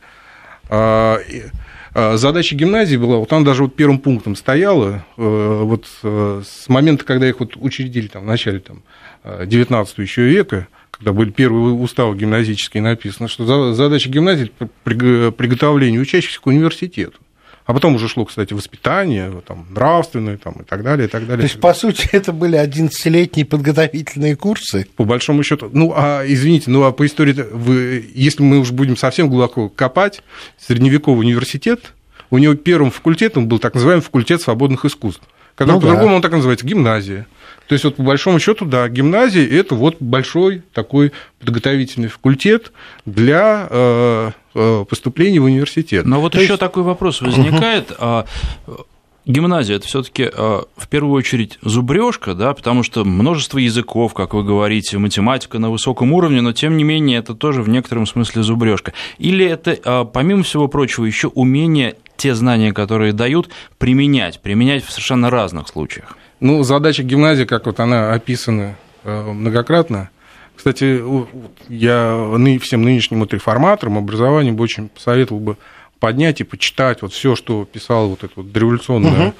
А, 0.69 1.19
а, 1.95 2.19
задача 2.19 2.55
гимназии 2.55 2.99
была, 2.99 3.17
вот 3.17 3.31
там 3.31 3.45
даже 3.45 3.63
вот 3.63 3.77
первым 3.77 3.99
пунктом 3.99 4.37
стояла, 4.37 5.07
э, 5.17 5.61
вот 5.63 5.87
с 6.03 6.69
момента, 6.69 7.07
когда 7.07 7.27
их 7.27 7.41
вот 7.41 7.57
учредили 7.57 8.09
там, 8.09 8.25
в 8.25 8.27
начале 8.27 8.61
там, 8.61 8.83
19 9.25 9.99
еще 9.99 10.25
века, 10.25 10.69
когда 10.99 11.13
были 11.13 11.31
первые 11.31 11.75
уставы 11.75 12.17
гимназические 12.17 12.83
написано, 12.83 13.29
что 13.29 13.75
задача 13.75 14.09
гимназии– 14.09 14.51
приготовление 14.85 16.01
учащихся 16.01 16.41
к 16.41 16.47
университету. 16.47 17.19
А 17.67 17.75
потом 17.75 17.97
уже 17.97 18.09
шло, 18.09 18.25
кстати, 18.25 18.55
воспитание, 18.55 19.43
там, 19.45 19.67
нравственное 19.71 20.37
там, 20.37 20.55
и 20.61 20.65
так 20.65 20.85
далее, 20.85 21.09
и 21.09 21.11
так 21.11 21.23
далее. 21.27 21.39
То 21.39 21.51
есть, 21.51 21.61
по 21.61 21.75
сути, 21.75 22.09
это 22.13 22.33
были 22.33 22.57
11-летние 22.57 23.45
подготовительные 23.45 24.37
курсы? 24.37 24.87
По 24.95 25.05
большому 25.05 25.43
счету. 25.43 25.69
Ну, 25.73 25.93
а 25.95 26.23
извините, 26.25 26.71
ну, 26.71 26.85
а 26.85 26.93
по 26.93 27.05
истории, 27.05 27.35
вы, 27.51 28.09
если 28.15 28.45
мы 28.45 28.61
уже 28.61 28.73
будем 28.73 28.97
совсем 28.97 29.29
глубоко 29.29 29.69
копать, 29.69 30.23
средневековый 30.59 31.27
университет, 31.27 31.93
у 32.31 32.39
него 32.39 32.55
первым 32.55 32.93
факультетом 32.93 33.49
был 33.49 33.59
так 33.59 33.75
называемый 33.75 34.03
факультет 34.03 34.41
свободных 34.41 34.85
искусств, 34.85 35.23
который 35.57 35.75
ну, 35.75 35.81
по-другому 35.81 36.11
да. 36.11 36.15
он 36.15 36.23
так 36.23 36.33
называется, 36.33 36.65
гимназия. 36.65 37.27
То 37.69 37.73
есть, 37.73 37.85
вот 37.85 37.97
по 37.97 38.03
большому 38.03 38.39
счету, 38.39 38.65
да, 38.65 38.89
гимназия– 38.89 39.47
это 39.51 39.75
вот 39.75 39.97
большой 40.01 40.63
такой 40.73 41.13
подготовительный 41.41 42.09
факультет 42.09 42.73
для 43.05 43.67
э, 43.69 44.31
э, 44.55 44.85
поступления 44.89 45.41
в 45.41 45.45
университет. 45.45 46.07
Но 46.07 46.21
вот 46.21 46.35
еще 46.35 46.47
есть... 46.47 46.61
такой 46.61 46.83
вопрос 46.85 47.21
возникает. 47.21 47.91
Угу. 47.91 48.87
Гимназия 49.27 49.75
это 49.75 49.89
все-таки 49.89 50.31
в 50.33 50.89
первую 50.89 51.15
очередь 51.15 51.59
зубрежка, 51.61 52.35
да, 52.35 52.55
потому 52.55 52.85
что 52.85 53.05
множество 53.05 53.59
языков, 53.59 54.15
как 54.15 54.35
вы 54.35 54.45
говорите, 54.45 54.99
математика 54.99 55.59
на 55.59 55.69
высоком 55.69 56.13
уровне, 56.13 56.43
но 56.43 56.53
тем 56.53 56.77
не 56.77 56.85
менее 56.85 57.19
это 57.19 57.35
тоже 57.35 57.63
в 57.63 57.69
некотором 57.69 58.07
смысле 58.07 58.45
зубрежка. 58.45 58.93
Или 59.19 59.45
это, 59.45 60.05
помимо 60.05 60.45
всего 60.45 60.69
прочего, 60.69 61.07
еще 61.07 61.27
умение 61.27 61.97
те 62.17 62.37
знания, 62.37 62.73
которые 62.73 63.13
дают, 63.13 63.49
применять, 63.79 64.41
применять 64.41 64.85
в 64.85 64.93
совершенно 64.93 65.29
разных 65.29 65.67
случаях. 65.67 66.17
Ну, 66.41 66.63
задача 66.63 67.03
гимназии, 67.03 67.45
как 67.45 67.67
вот 67.67 67.81
она 67.81 68.13
описана 68.13 68.77
э, 69.05 69.23
многократно, 69.33 70.11
кстати, 70.57 71.03
я 71.69 72.59
всем 72.61 72.83
нынешним 72.83 73.21
вот 73.21 73.35
реформаторам 73.35 73.99
образования 73.99 74.53
бы 74.53 74.65
очень 74.65 74.89
посоветовал 74.89 75.41
бы 75.41 75.57
поднять 76.01 76.41
и 76.41 76.45
почитать 76.45 77.03
вот 77.03 77.13
все, 77.13 77.37
что 77.37 77.65
писал 77.65 78.09
вот 78.09 78.25
эта 78.25 78.33
вот 78.37 78.57
революционная 78.57 79.35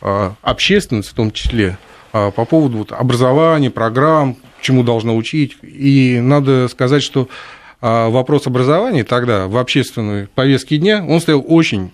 угу. 0.00 0.36
общественность 0.40 1.08
в 1.08 1.14
том 1.14 1.32
числе 1.32 1.78
а, 2.12 2.30
по 2.30 2.44
поводу 2.44 2.78
вот 2.78 2.92
образования, 2.92 3.70
программ, 3.70 4.36
чему 4.60 4.84
должна 4.84 5.14
учить. 5.14 5.56
И 5.62 6.20
надо 6.20 6.68
сказать, 6.68 7.02
что 7.02 7.28
вопрос 7.80 8.46
образования 8.46 9.02
тогда 9.02 9.48
в 9.48 9.56
общественной 9.56 10.28
повестке 10.28 10.78
дня, 10.78 11.04
он 11.04 11.20
стоял 11.20 11.44
очень 11.44 11.90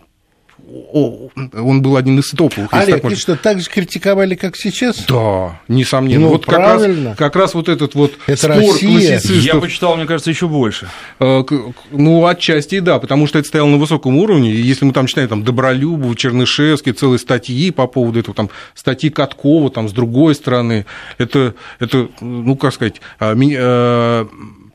он 1.54 1.82
был 1.82 1.96
один 1.96 2.18
из 2.18 2.30
топовых. 2.30 2.72
Олег, 2.72 3.04
и 3.04 3.14
что, 3.14 3.36
так 3.36 3.60
же 3.60 3.68
критиковали, 3.68 4.34
как 4.34 4.56
сейчас? 4.56 5.04
Да, 5.06 5.60
несомненно. 5.68 6.26
Ну, 6.26 6.28
вот 6.28 6.46
правильно. 6.46 7.10
Как 7.10 7.20
раз, 7.20 7.28
как 7.32 7.36
раз 7.36 7.54
вот 7.54 7.68
этот 7.68 7.94
вот 7.94 8.12
Это 8.26 8.36
спор 8.36 8.72
Россия. 8.72 8.90
классицистов... 8.90 9.36
Я 9.36 9.54
почитал, 9.56 9.96
мне 9.96 10.06
кажется, 10.06 10.30
еще 10.30 10.48
больше. 10.48 10.88
Э, 11.20 11.42
ну, 11.90 12.26
отчасти 12.26 12.80
да, 12.80 12.98
потому 12.98 13.26
что 13.26 13.38
это 13.38 13.48
стояло 13.48 13.68
на 13.68 13.76
высоком 13.76 14.16
уровне. 14.16 14.52
И 14.52 14.60
если 14.60 14.84
мы 14.84 14.92
там 14.92 15.06
читаем 15.06 15.28
там, 15.28 15.44
Добролюбов, 15.44 16.16
Чернышевский, 16.16 16.92
целые 16.92 17.18
статьи 17.18 17.70
по 17.70 17.86
поводу 17.86 18.20
этого, 18.20 18.34
там, 18.34 18.50
статьи 18.74 19.10
Каткова, 19.10 19.70
там, 19.70 19.88
с 19.88 19.92
другой 19.92 20.34
стороны, 20.34 20.86
это, 21.18 21.54
это 21.78 22.08
ну, 22.20 22.56
как 22.56 22.74
сказать, 22.74 23.00
а, 23.18 23.34
э, 23.34 24.26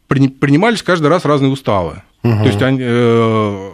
принимались 0.08 0.84
каждый 0.84 1.08
раз 1.08 1.26
разные 1.26 1.52
уставы. 1.52 2.02
Угу. 2.24 2.38
То 2.38 2.46
есть 2.46 2.62
они, 2.62 2.80
э, 2.82 3.70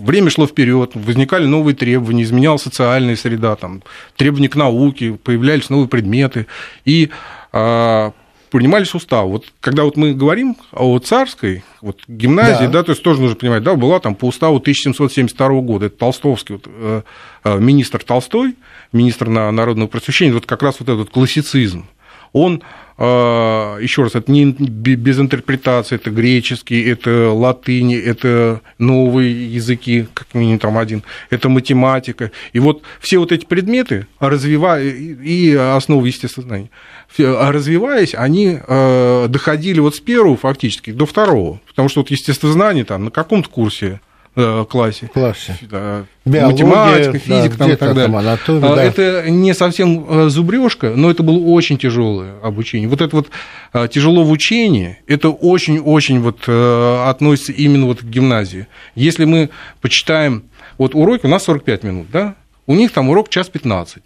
время 0.00 0.30
шло 0.30 0.46
вперед, 0.46 0.92
возникали 0.94 1.46
новые 1.46 1.74
требования, 1.74 2.22
изменялась 2.22 2.62
социальная 2.62 3.16
среда, 3.16 3.56
там, 3.56 3.82
требования 4.16 4.48
к 4.48 4.56
науке, 4.56 5.12
появлялись 5.12 5.70
новые 5.70 5.88
предметы, 5.88 6.46
и 6.84 7.10
а, 7.52 8.12
принимались 8.50 8.94
уставы. 8.94 9.30
Вот 9.30 9.46
когда 9.60 9.84
вот 9.84 9.96
мы 9.96 10.12
говорим 10.12 10.56
о 10.72 10.98
царской 10.98 11.62
вот, 11.80 12.00
гимназии, 12.08 12.66
да. 12.66 12.72
да, 12.72 12.82
то 12.82 12.92
есть 12.92 13.02
тоже 13.02 13.20
нужно 13.20 13.36
понимать, 13.36 13.62
да, 13.62 13.74
была 13.74 14.00
там 14.00 14.14
по 14.14 14.26
уставу 14.26 14.56
1772 14.56 15.48
года, 15.60 15.86
это 15.86 15.96
толстовский 15.96 16.56
вот, 16.56 16.64
э, 16.66 17.02
э, 17.44 17.58
министр 17.58 18.02
Толстой, 18.02 18.56
министр 18.92 19.28
народного 19.28 19.88
просвещения, 19.88 20.32
вот 20.32 20.46
как 20.46 20.62
раз 20.62 20.76
вот 20.80 20.88
этот 20.88 21.10
классицизм, 21.10 21.86
он 22.32 22.62
еще 23.00 24.02
раз, 24.02 24.14
это 24.14 24.30
не 24.30 24.44
без 24.44 25.18
интерпретации, 25.18 25.94
это 25.96 26.10
греческий, 26.10 26.82
это 26.82 27.32
латыни, 27.32 27.96
это 27.96 28.60
новые 28.78 29.54
языки, 29.54 30.06
как 30.12 30.34
минимум 30.34 30.58
там 30.58 30.76
один, 30.76 31.02
это 31.30 31.48
математика. 31.48 32.30
И 32.52 32.58
вот 32.58 32.82
все 33.00 33.18
вот 33.18 33.32
эти 33.32 33.46
предметы, 33.46 34.06
развивая, 34.18 34.84
и 34.84 35.54
основы 35.54 36.08
естествознания, 36.08 36.68
развиваясь, 37.16 38.14
они 38.14 38.58
а, 38.66 39.28
доходили 39.28 39.80
вот 39.80 39.96
с 39.96 40.00
первого 40.00 40.36
фактически 40.36 40.90
до 40.90 41.06
второго. 41.06 41.60
Потому 41.68 41.88
что 41.88 42.00
вот 42.00 42.10
естествознание 42.10 42.84
там 42.84 43.04
на 43.04 43.10
каком-то 43.10 43.48
курсе 43.48 44.00
классе. 44.34 45.08
классе. 45.12 45.56
Да, 45.62 46.04
Биология, 46.24 46.64
математика, 46.64 47.18
физика 47.18 47.56
да, 47.56 47.64
там, 47.64 47.70
и 47.70 47.76
так 47.76 47.94
далее. 47.94 48.04
Там, 48.04 48.16
анатомия, 48.16 48.72
а, 48.72 48.76
да. 48.76 48.84
Это 48.84 49.30
не 49.30 49.54
совсем 49.54 50.06
э, 50.08 50.28
зубрежка, 50.28 50.92
но 50.94 51.10
это 51.10 51.22
было 51.22 51.38
очень 51.38 51.78
тяжелое 51.78 52.34
обучение. 52.40 52.88
Вот 52.88 53.00
это 53.00 53.16
вот 53.16 53.30
э, 53.72 53.88
тяжело 53.88 54.22
в 54.22 54.30
учении, 54.30 54.98
это 55.08 55.30
очень-очень 55.30 56.20
вот 56.20 56.48
относится 56.48 57.52
именно 57.52 57.86
вот 57.86 58.00
к 58.00 58.04
гимназии. 58.04 58.68
Если 58.94 59.24
мы 59.24 59.50
почитаем, 59.80 60.44
вот 60.78 60.94
уроки 60.94 61.26
у 61.26 61.28
нас 61.28 61.42
45 61.44 61.82
минут, 61.82 62.06
да, 62.12 62.36
у 62.66 62.74
них 62.74 62.92
там 62.92 63.08
урок 63.10 63.28
час 63.28 63.48
15 63.48 64.02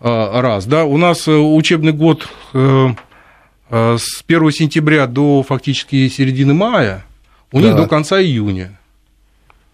раз, 0.00 0.64
да, 0.66 0.84
у 0.84 0.96
нас 0.96 1.28
учебный 1.28 1.92
год 1.92 2.26
с 2.52 4.24
1 4.26 4.50
сентября 4.50 5.06
до 5.06 5.42
фактически 5.42 6.08
середины 6.08 6.54
мая, 6.54 7.04
у 7.52 7.60
да. 7.60 7.66
них 7.66 7.76
до 7.76 7.86
конца 7.86 8.20
июня. 8.20 8.79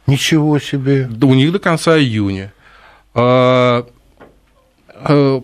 Ничего 0.07 0.59
себе. 0.59 1.09
У 1.23 1.35
них 1.35 1.53
до 1.53 1.59
конца 1.59 1.99
июня. 1.99 2.53
А, 3.15 3.87
а, 4.89 5.43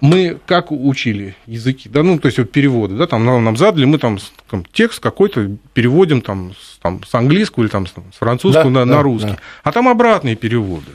мы 0.00 0.38
как 0.46 0.70
учили 0.72 1.36
языки, 1.46 1.88
да, 1.88 2.02
ну, 2.02 2.18
то 2.18 2.26
есть 2.26 2.38
вот 2.38 2.50
переводы, 2.50 2.96
да, 2.96 3.06
там 3.06 3.24
нам 3.24 3.56
задали, 3.56 3.84
мы 3.84 3.98
там, 3.98 4.18
там 4.50 4.64
текст 4.72 5.00
какой-то 5.00 5.56
переводим 5.72 6.20
там, 6.20 6.52
там 6.82 7.02
с 7.04 7.14
английского 7.14 7.64
или 7.64 7.70
там 7.70 7.86
с 7.86 7.92
французского 8.18 8.64
да, 8.64 8.70
на, 8.70 8.86
да, 8.86 8.96
на 8.96 9.02
русский, 9.02 9.30
да. 9.30 9.38
а 9.62 9.72
там 9.72 9.88
обратные 9.88 10.36
переводы. 10.36 10.90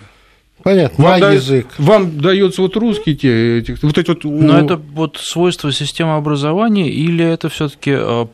Понятно, 0.64 1.04
вам 1.04 1.20
да, 1.20 1.32
язык. 1.32 1.68
Вам 1.80 2.20
дается 2.20 2.62
вот 2.62 2.76
русский 2.76 3.16
те, 3.16 3.64
вот 3.82 3.98
эти 3.98 4.10
вот. 4.10 4.24
Но 4.24 4.60
это 4.60 4.78
вот 4.78 5.18
свойство 5.18 5.72
системы 5.72 6.16
образования 6.16 6.90
или 6.90 7.26
это 7.26 7.50
все-таки 7.50 7.94
а, 7.96 8.28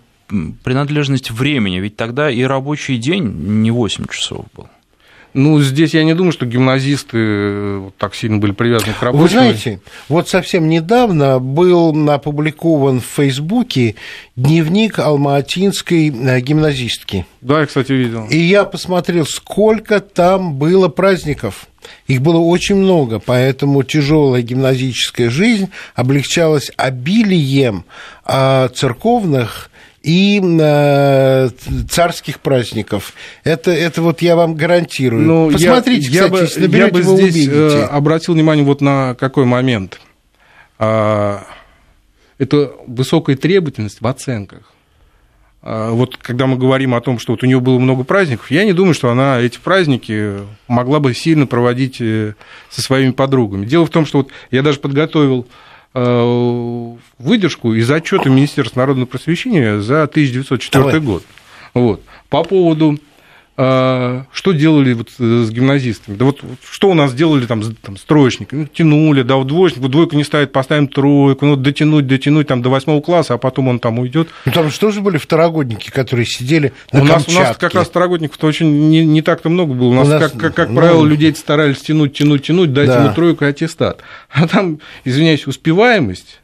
принадлежность 0.63 1.31
времени, 1.31 1.79
ведь 1.79 1.96
тогда 1.96 2.29
и 2.29 2.43
рабочий 2.43 2.98
день 2.98 3.24
не 3.24 3.72
8 3.72 4.05
часов 4.07 4.46
был. 4.55 4.67
Ну, 5.34 5.62
здесь 5.62 5.93
я 5.93 6.03
не 6.03 6.15
думаю, 6.15 6.31
что 6.31 6.48
гимназисты 6.48 7.17
э, 7.19 7.89
так 8.00 8.15
сильно 8.15 8.38
были 8.38 8.53
привязаны 8.53 8.93
к 8.93 9.03
работе. 9.03 9.22
Вы 9.22 9.29
знаете, 9.29 9.81
вот 10.10 10.27
совсем 10.27 10.67
недавно 10.67 11.38
был 11.39 12.10
опубликован 12.10 13.01
в 13.01 13.05
Фейсбуке 13.05 13.93
дневник 14.36 14.98
алматинской 14.98 16.10
э, 16.10 16.39
гимназистки. 16.39 17.27
Да, 17.41 17.60
я, 17.60 17.65
кстати, 17.67 17.91
видел. 17.91 18.25
И 18.31 18.38
я 18.38 18.63
посмотрел, 18.63 19.27
сколько 19.27 20.00
там 20.00 20.55
было 20.55 20.88
праздников. 20.88 21.67
Их 22.07 22.22
было 22.22 22.39
очень 22.39 22.75
много, 22.75 23.19
поэтому 23.19 23.84
тяжелая 23.84 24.41
гимназическая 24.41 25.29
жизнь 25.29 25.69
облегчалась 25.93 26.72
обилием 26.77 27.86
а, 28.25 28.69
церковных 28.69 29.69
и 30.07 30.41
э, 30.41 31.49
царских 31.89 32.39
праздников. 32.39 33.11
Это, 33.43 33.71
это 33.71 34.01
вот 34.01 34.21
я 34.21 34.37
вам 34.37 34.55
гарантирую. 34.55 35.21
Ну, 35.21 35.51
Посмотрите, 35.51 36.09
я, 36.09 36.23
кстати, 36.23 36.33
я 36.33 36.41
если 36.43 36.67
бы, 36.67 36.77
я 36.77 36.87
бы 36.87 37.01
здесь 37.01 37.35
увидите. 37.47 37.83
обратил 37.83 38.33
внимание 38.33 38.63
вот 38.63 38.79
на 38.79 39.15
какой 39.15 39.43
момент. 39.43 39.99
А, 40.79 41.43
это 42.37 42.71
высокая 42.87 43.35
требовательность 43.35 43.99
в 43.99 44.07
оценках. 44.07 44.71
А, 45.61 45.91
вот 45.91 46.15
когда 46.15 46.47
мы 46.47 46.55
говорим 46.55 46.95
о 46.95 47.01
том, 47.01 47.19
что 47.19 47.33
вот 47.33 47.43
у 47.43 47.45
нее 47.45 47.59
было 47.59 47.77
много 47.77 48.05
праздников, 48.05 48.49
я 48.49 48.63
не 48.63 48.71
думаю, 48.71 48.93
что 48.93 49.09
она 49.09 49.41
эти 49.41 49.59
праздники 49.59 50.35
могла 50.69 51.01
бы 51.01 51.13
сильно 51.13 51.47
проводить 51.47 51.99
э, 51.99 52.35
со 52.69 52.81
своими 52.81 53.11
подругами. 53.11 53.65
Дело 53.65 53.85
в 53.85 53.89
том, 53.89 54.05
что 54.05 54.19
вот 54.19 54.29
я 54.51 54.61
даже 54.61 54.79
подготовил 54.79 55.41
э, 55.41 55.66
выдержку 55.94 57.74
из 57.74 57.89
отчета 57.89 58.29
Министерства 58.29 58.82
народного 58.82 59.08
просвещения 59.08 59.79
за 59.79 60.03
1904 60.03 60.84
Давай. 60.84 61.00
год. 61.00 61.24
Вот. 61.74 62.01
По 62.29 62.44
поводу 62.44 63.00
что 63.57 64.51
делали 64.53 64.93
вот 64.93 65.09
э, 65.17 65.43
с 65.43 65.49
гимназистами? 65.49 66.15
Да 66.15 66.25
вот 66.25 66.41
что 66.69 66.91
у 66.91 66.93
нас 66.93 67.15
делали 67.15 67.47
там, 67.47 67.63
там 67.75 67.97
с 67.97 68.03
троечниками? 68.03 68.61
Ну, 68.61 68.67
тянули, 68.67 69.23
да, 69.23 69.35
вот 69.37 69.47
двоечник, 69.47 69.81
вот 69.81 69.89
двойку 69.89 70.15
не 70.15 70.23
ставит, 70.23 70.51
поставим 70.51 70.87
тройку, 70.87 71.47
ну, 71.47 71.55
дотянуть, 71.55 72.05
дотянуть 72.05 72.47
там 72.47 72.61
до 72.61 72.69
восьмого 72.69 73.01
класса, 73.01 73.33
а 73.33 73.37
потом 73.39 73.67
он 73.67 73.79
там 73.79 73.97
уйдет. 73.97 74.29
Ну, 74.45 74.51
там 74.51 74.69
же 74.69 74.79
тоже 74.79 75.01
были 75.01 75.17
второгодники, 75.17 75.89
которые 75.89 76.27
сидели 76.27 76.71
на 76.91 77.01
у, 77.01 77.03
нас, 77.05 77.27
у 77.27 77.31
нас 77.31 77.57
как 77.57 77.73
раз 77.73 77.87
второгодников-то 77.87 78.45
очень 78.45 78.89
не, 78.89 79.03
не 79.03 79.23
так-то 79.23 79.49
много 79.49 79.73
было. 79.73 79.89
У 79.89 79.93
нас, 79.93 80.07
У 80.07 80.11
нас, 80.11 80.31
как, 80.31 80.39
как, 80.39 80.53
как 80.53 80.69
ну, 80.69 80.75
правило, 80.75 81.03
людей 81.03 81.33
старались 81.33 81.79
тянуть, 81.79 82.13
тянуть, 82.13 82.45
тянуть, 82.45 82.73
дать 82.73 82.87
Да. 82.87 83.05
ему 83.05 83.15
тройку 83.15 83.43
и 83.43 83.47
аттестат. 83.47 84.01
А 84.29 84.47
там, 84.47 84.79
извиняюсь, 85.03 85.47
успеваемость, 85.47 86.41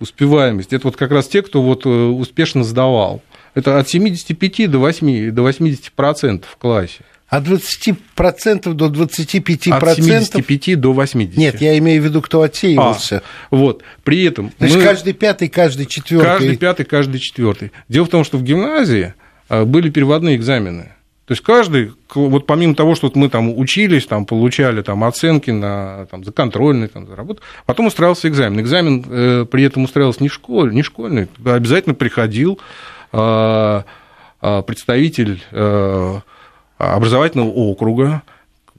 успеваемость, 0.00 0.72
это 0.72 0.88
вот 0.88 0.96
как 0.96 1.12
раз 1.12 1.28
те, 1.28 1.42
кто 1.42 1.62
вот 1.62 1.86
э, 1.86 1.88
успешно 1.88 2.64
сдавал. 2.64 3.22
Это 3.58 3.80
от 3.80 3.88
75 3.88 4.70
до 4.70 4.78
8, 4.78 5.32
до 5.32 5.42
80 5.42 5.90
процентов 5.92 6.50
в 6.50 6.56
классе. 6.56 7.00
От 7.28 7.44
20% 7.44 8.72
до 8.72 8.86
25%. 8.86 9.72
От 9.72 9.96
75 9.96 10.80
до 10.80 10.92
80. 10.92 11.36
Нет, 11.36 11.60
я 11.60 11.76
имею 11.78 12.00
в 12.00 12.04
виду, 12.04 12.22
кто 12.22 12.42
отсеивался. 12.42 13.22
А, 13.50 13.56
вот. 13.56 13.82
При 14.04 14.22
этом 14.24 14.50
То 14.50 14.64
есть 14.64 14.76
мы- 14.76 14.82
каждый 14.84 15.12
пятый, 15.12 15.48
каждый 15.48 15.86
четвертый. 15.86 16.26
каждый 16.28 16.56
пятый, 16.56 16.84
каждый 16.84 17.18
четвертый. 17.18 17.72
Дело 17.88 18.06
в 18.06 18.10
том, 18.10 18.22
что 18.22 18.38
в 18.38 18.44
гимназии 18.44 19.12
а, 19.48 19.64
были 19.64 19.90
переводные 19.90 20.36
экзамены. 20.36 20.92
То 21.26 21.32
есть 21.32 21.42
каждый, 21.42 21.92
вот 22.14 22.46
помимо 22.46 22.76
того, 22.76 22.94
что 22.94 23.10
мы 23.14 23.28
там 23.28 23.58
учились, 23.58 24.06
там, 24.06 24.24
получали 24.24 24.80
там, 24.80 25.04
оценки 25.04 25.50
на, 25.50 26.06
там, 26.10 26.24
за 26.24 26.32
контрольный, 26.32 26.88
там, 26.88 27.06
за 27.06 27.16
работу, 27.16 27.42
потом 27.66 27.86
устраивался 27.86 28.28
экзамен. 28.28 28.60
Экзамен 28.60 29.04
э, 29.06 29.44
при 29.44 29.64
этом 29.64 29.84
устраивался 29.84 30.22
не, 30.22 30.30
школь, 30.30 30.72
не 30.72 30.82
школьный, 30.82 31.26
туда 31.26 31.56
обязательно 31.56 31.94
приходил 31.94 32.58
представитель 33.10 35.42
э, 35.50 36.20
образовательного 36.78 37.48
округа, 37.48 38.22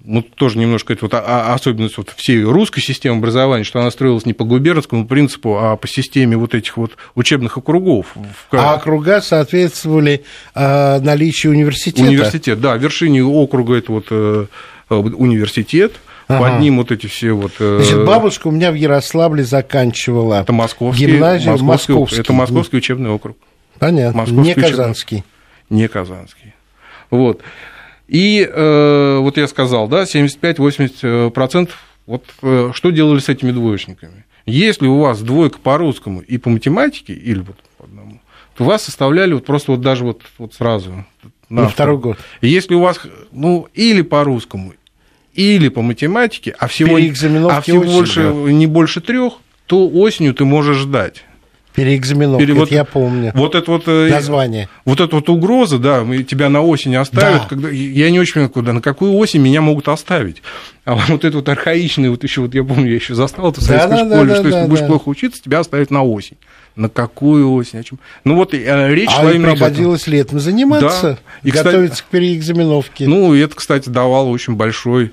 ну, 0.05 0.21
тоже 0.21 0.57
немножко 0.57 0.93
это 0.93 1.05
вот 1.05 1.13
особенность 1.13 1.97
вот 1.97 2.11
всей 2.15 2.41
русской 2.43 2.79
системы 2.81 3.17
образования, 3.17 3.65
что 3.65 3.79
она 3.81 3.91
строилась 3.91 4.25
не 4.25 4.33
по 4.33 4.45
губернскому 4.45 5.05
принципу, 5.05 5.57
а 5.59 5.75
по 5.75 5.87
системе 5.87 6.37
вот 6.37 6.55
этих 6.55 6.77
вот 6.77 6.93
учебных 7.15 7.57
округов. 7.57 8.15
А 8.51 8.75
округа 8.75 9.21
соответствовали 9.21 10.23
э, 10.55 10.99
наличию 11.01 11.51
университета. 11.51 12.07
Университет, 12.07 12.61
да, 12.61 12.75
в 12.75 12.79
вершине 12.81 13.23
округа 13.23 13.75
это 13.75 13.91
вот 13.91 14.05
э, 14.09 14.45
э, 14.89 14.95
университет, 14.95 15.93
Ага. 16.29 16.51
под 16.51 16.59
ним 16.61 16.77
вот 16.77 16.91
эти 16.91 17.07
все 17.07 17.33
вот... 17.33 17.53
э, 17.59 17.79
Значит, 17.81 18.05
бабушка 18.05 18.47
у 18.47 18.51
меня 18.51 18.71
в 18.71 18.75
Ярославле 18.75 19.43
заканчивала 19.43 20.41
это 20.41 20.53
московский, 20.53 21.07
гимназию 21.07 21.51
московский, 21.53 21.91
Московский. 21.91 22.21
это 22.21 22.33
московский 22.33 22.77
учебный 22.77 23.09
округ, 23.09 23.35
Понятно, 23.79 24.21
Московский 24.21 24.43
не 24.43 24.51
учебный. 24.51 24.69
Казанский. 24.69 25.23
не 25.69 25.87
казанский. 25.87 26.53
Вот. 27.09 27.41
И 28.07 28.47
э, 28.51 29.17
вот 29.19 29.37
я 29.37 29.47
сказал, 29.47 29.87
да, 29.87 30.03
75-80%, 30.03 31.69
вот 32.05 32.25
э, 32.41 32.71
что 32.73 32.89
делали 32.89 33.19
с 33.19 33.29
этими 33.29 33.51
двоечниками? 33.51 34.25
Если 34.45 34.87
у 34.87 34.99
вас 34.99 35.21
двойка 35.21 35.59
по 35.59 35.77
русскому 35.77 36.21
и 36.21 36.37
по 36.37 36.49
математике, 36.49 37.13
или 37.13 37.39
вот 37.39 37.57
по 37.77 37.83
одному, 37.85 38.19
то 38.55 38.63
вас 38.63 38.83
составляли 38.83 39.33
вот 39.33 39.45
просто 39.45 39.71
вот 39.71 39.81
даже 39.81 40.03
вот, 40.03 40.21
вот 40.37 40.53
сразу. 40.53 41.05
На 41.49 41.67
второй 41.67 41.97
год. 41.97 42.17
Если 42.41 42.73
у 42.75 42.79
вас, 42.79 42.99
ну, 43.31 43.67
или 43.73 44.01
по 44.01 44.23
русскому, 44.23 44.73
или 45.33 45.69
по 45.69 45.81
математике, 45.81 46.55
а 46.57 46.67
всего, 46.67 46.97
а 46.97 47.61
всего 47.61 47.83
больше, 47.83 48.23
не 48.23 48.67
больше 48.67 49.01
трех, 49.01 49.33
то 49.67 49.87
осенью 49.87 50.33
ты 50.33 50.45
можешь 50.45 50.77
ждать. 50.77 51.23
Переэкзаменовка, 51.75 52.43
Перевод- 52.45 52.67
это 52.67 52.75
я 52.75 52.83
помню. 52.83 53.31
Вот 53.35 53.55
это 53.55 53.71
вот... 53.71 53.83
э, 53.87 54.09
Название. 54.09 54.67
Вот 54.85 54.99
эта 54.99 55.15
вот 55.15 55.29
угроза, 55.29 55.77
да, 55.77 56.03
тебя 56.27 56.49
на 56.49 56.61
осень 56.61 56.95
оставят, 56.95 57.43
Да. 57.43 57.47
когда, 57.47 57.69
я 57.69 58.09
не 58.09 58.19
очень 58.19 58.33
понимаю, 58.33 58.49
куда, 58.51 58.73
на 58.73 58.81
какую 58.81 59.13
осень 59.13 59.39
меня 59.41 59.61
могут 59.61 59.87
оставить. 59.87 60.41
А 60.85 60.95
вот 60.95 61.23
это 61.23 61.37
вот 61.37 61.47
архаичное, 61.47 62.09
вот 62.09 62.23
еще, 62.23 62.41
вот 62.41 62.53
я 62.55 62.63
помню, 62.63 62.89
я 62.89 62.95
еще 62.95 63.13
застал 63.15 63.51
это 63.51 63.61
в 63.61 63.67
Да, 63.67 63.79
советской 63.79 63.89
да, 63.89 64.03
да, 64.09 64.15
школе, 64.15 64.29
да, 64.29 64.35
что 64.35 64.47
если 64.47 64.59
да, 64.61 64.67
будешь 64.67 64.79
да. 64.81 64.87
плохо 64.87 65.09
учиться, 65.09 65.41
тебя 65.43 65.59
оставят 65.59 65.91
на 65.91 66.03
осень. 66.03 66.37
На 66.75 66.89
какую 66.89 67.51
осень? 67.53 67.79
О 67.79 67.83
чем? 67.83 67.99
Ну 68.23 68.35
вот 68.35 68.53
э, 68.53 68.93
речь 68.93 69.09
А 69.09 69.21
шла 69.21 69.31
им 69.31 69.37
именно 69.37 69.51
об 69.51 69.61
этом. 69.61 69.97
летом 70.07 70.39
заниматься, 70.39 71.01
Да. 71.23 71.47
И, 71.47 71.51
кстати, 71.51 71.65
готовиться 71.67 72.03
к 72.03 72.07
переэкзаменовке. 72.07 73.07
Ну, 73.07 73.33
и 73.35 73.39
это, 73.39 73.55
кстати, 73.55 73.89
давало 73.89 74.29
очень 74.29 74.55
большой 74.55 75.11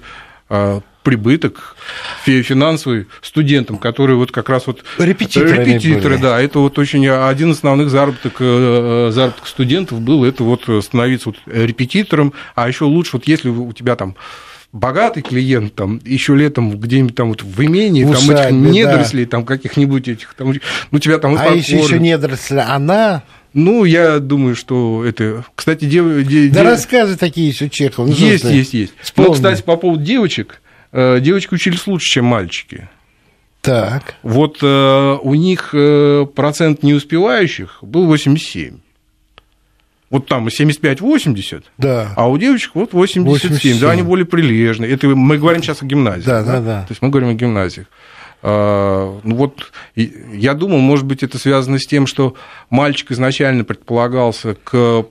а, 0.49 0.81
прибыток 1.07 1.77
фи- 2.25 2.43
финансовый 2.43 3.07
студентам, 3.23 3.79
которые 3.79 4.17
вот 4.17 4.33
как 4.33 4.49
раз 4.49 4.67
вот 4.67 4.83
репетиторы, 4.99 6.15
были. 6.17 6.17
да, 6.23 6.41
это 6.41 6.59
вот 6.59 6.79
очень 6.81 7.07
один 7.09 7.53
из 7.53 7.59
основных 7.59 7.91
заработок, 7.91 8.35
э, 8.41 9.11
заработок 9.13 9.47
студентов 9.47 10.01
был, 10.01 10.25
это 10.25 10.43
вот 10.43 10.65
становиться 10.85 11.29
вот 11.29 11.37
репетитором, 11.47 12.33
а 12.57 12.67
еще 12.69 12.85
лучше 12.85 13.13
вот 13.19 13.29
если 13.29 13.49
у 13.49 13.73
тебя 13.73 13.95
там 13.95 14.17
богатый 14.73 15.23
клиент, 15.23 15.75
там, 15.77 16.01
еще 16.05 16.35
летом 16.35 16.77
где-нибудь 16.77 17.15
там 17.15 17.29
вот 17.29 17.43
в 17.43 17.65
имении, 17.65 18.03
В 18.05 18.13
там 18.13 18.23
этих 18.25 18.35
усадьбе, 18.35 18.51
да. 18.63 18.69
недорослей, 18.71 19.25
там 19.27 19.45
каких-нибудь 19.47 20.09
этих, 20.09 20.35
там, 20.35 20.53
ну, 20.91 20.99
тебя 20.99 21.19
там 21.19 21.37
а 21.39 21.49
если 21.55 21.77
еще 21.77 21.99
недоросль, 22.01 22.59
она... 22.59 23.23
Ну, 23.55 23.85
я 23.85 24.19
думаю, 24.19 24.55
что 24.55 25.03
это... 25.03 25.45
Кстати, 25.55 25.87
дев... 25.87 26.27
де- 26.27 26.49
Да 26.51 26.63
де- 26.63 26.69
рассказы 26.69 27.17
такие 27.17 27.47
есть 27.47 27.63
у 27.63 27.69
Чехова. 27.71 28.07
ну, 28.07 28.13
есть, 28.13 28.45
есть, 28.45 28.75
есть. 28.75 28.93
Вспомни. 29.01 29.29
Но, 29.29 29.35
кстати, 29.35 29.63
по 29.63 29.77
поводу 29.79 30.03
девочек, 30.05 30.61
э, 30.61 30.66
девочки 30.93 31.55
учились 31.55 31.87
лучше, 31.87 32.07
чем 32.15 32.25
мальчики. 32.27 32.89
Так. 33.61 34.15
Вот 34.23 34.59
э, 34.63 35.19
у 35.23 35.35
них 35.35 35.71
э, 35.73 36.27
процент 36.35 36.83
неуспевающих 36.85 37.79
был 37.83 38.07
87. 38.07 38.79
Вот 40.09 40.29
там 40.29 40.47
75-80, 40.47 41.65
Да. 41.79 42.13
а 42.17 42.29
у 42.29 42.39
девочек 42.39 42.71
вот 42.75 42.93
87. 42.93 43.25
87. 43.25 43.81
Да, 43.81 43.91
они 43.91 44.03
более 44.03 44.25
прилежные. 44.25 44.93
Это 44.93 45.09
мы 45.09 45.37
говорим 45.37 45.63
сейчас 45.65 45.83
о 45.83 45.87
гимназии. 45.87 46.25
Да, 46.27 46.45
да, 46.45 46.61
да. 46.61 46.81
То 46.83 46.93
есть 46.93 47.03
мы 47.03 47.09
говорим 47.09 47.31
о 47.31 47.35
гимназиях. 47.35 47.87
А, 48.43 49.19
Ну 49.25 49.35
вот, 49.35 49.73
я 49.97 50.55
думал, 50.55 50.79
может 50.79 51.05
быть, 51.07 51.25
это 51.25 51.39
связано 51.39 51.81
с 51.81 51.87
тем, 51.87 52.07
что 52.07 52.37
мальчик 52.71 53.11
изначально 53.11 53.65
предполагался 53.65 54.55
к 54.63 55.07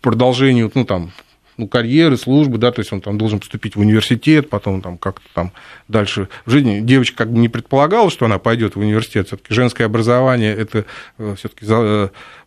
продолжению, 0.00 0.72
ну, 0.74 0.84
там, 0.84 1.12
ну, 1.60 1.68
карьеры, 1.68 2.16
службы, 2.16 2.58
да, 2.58 2.72
то 2.72 2.80
есть 2.80 2.92
он 2.92 3.00
там 3.00 3.18
должен 3.18 3.38
поступить 3.38 3.76
в 3.76 3.80
университет, 3.80 4.48
потом 4.50 4.80
там 4.80 4.98
как-то 4.98 5.26
там 5.34 5.52
дальше 5.88 6.28
в 6.46 6.50
жизни. 6.50 6.80
Девочка 6.80 7.18
как 7.18 7.32
бы 7.32 7.38
не 7.38 7.48
предполагала, 7.48 8.10
что 8.10 8.24
она 8.24 8.38
пойдет 8.38 8.76
в 8.76 8.80
университет. 8.80 9.28
Все-таки 9.28 9.52
женское 9.54 9.84
образование 9.84 10.54
это 10.54 10.86
все-таки 11.36 11.66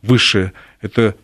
высшее, 0.02 0.54
это 0.82 1.15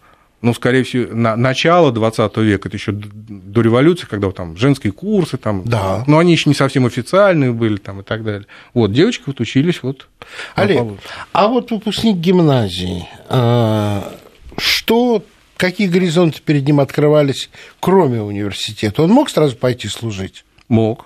ну, 0.42 0.54
скорее 0.54 0.84
всего, 0.84 1.14
на 1.14 1.36
начало 1.36 1.92
20 1.92 2.38
века, 2.38 2.70
это 2.70 2.78
еще 2.78 2.94
до 2.94 3.62
революции, 3.62 4.08
когда 4.10 4.32
там 4.32 4.56
женские 4.56 4.94
курсы, 4.94 5.38
там, 5.38 5.64
Да. 5.66 6.06
но 6.08 6.18
они 6.18 6.32
еще 6.32 6.50
не 6.50 6.56
совсем 6.56 6.86
официальные 6.86 7.52
были 7.52 7.76
там 7.76 8.02
и 8.02 8.04
так 8.04 8.24
далее. 8.24 8.46
Вот, 8.74 8.94
девочки 8.94 9.24
вот 9.26 9.42
учились 9.42 9.84
вот. 9.84 10.08
Олег, 10.56 10.86
а 11.34 11.48
вот 11.48 11.72
выпускник 11.72 12.18
гимназии, 12.18 13.06
а, 13.28 14.14
что, 14.58 15.24
какие 15.60 15.88
горизонты 15.88 16.40
перед 16.44 16.66
ним 16.66 16.80
открывались, 16.80 17.50
кроме 17.80 18.22
университета? 18.22 19.04
Он 19.04 19.12
мог 19.12 19.30
сразу 19.30 19.56
пойти 19.56 19.88
служить? 19.90 20.46
Мог. 20.70 21.06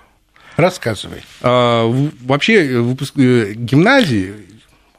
Рассказывай. 0.56 1.22
А, 1.42 1.84
вообще, 2.22 2.80
выпуск 2.80 3.18
э, 3.18 3.54
гимназии 3.54 4.34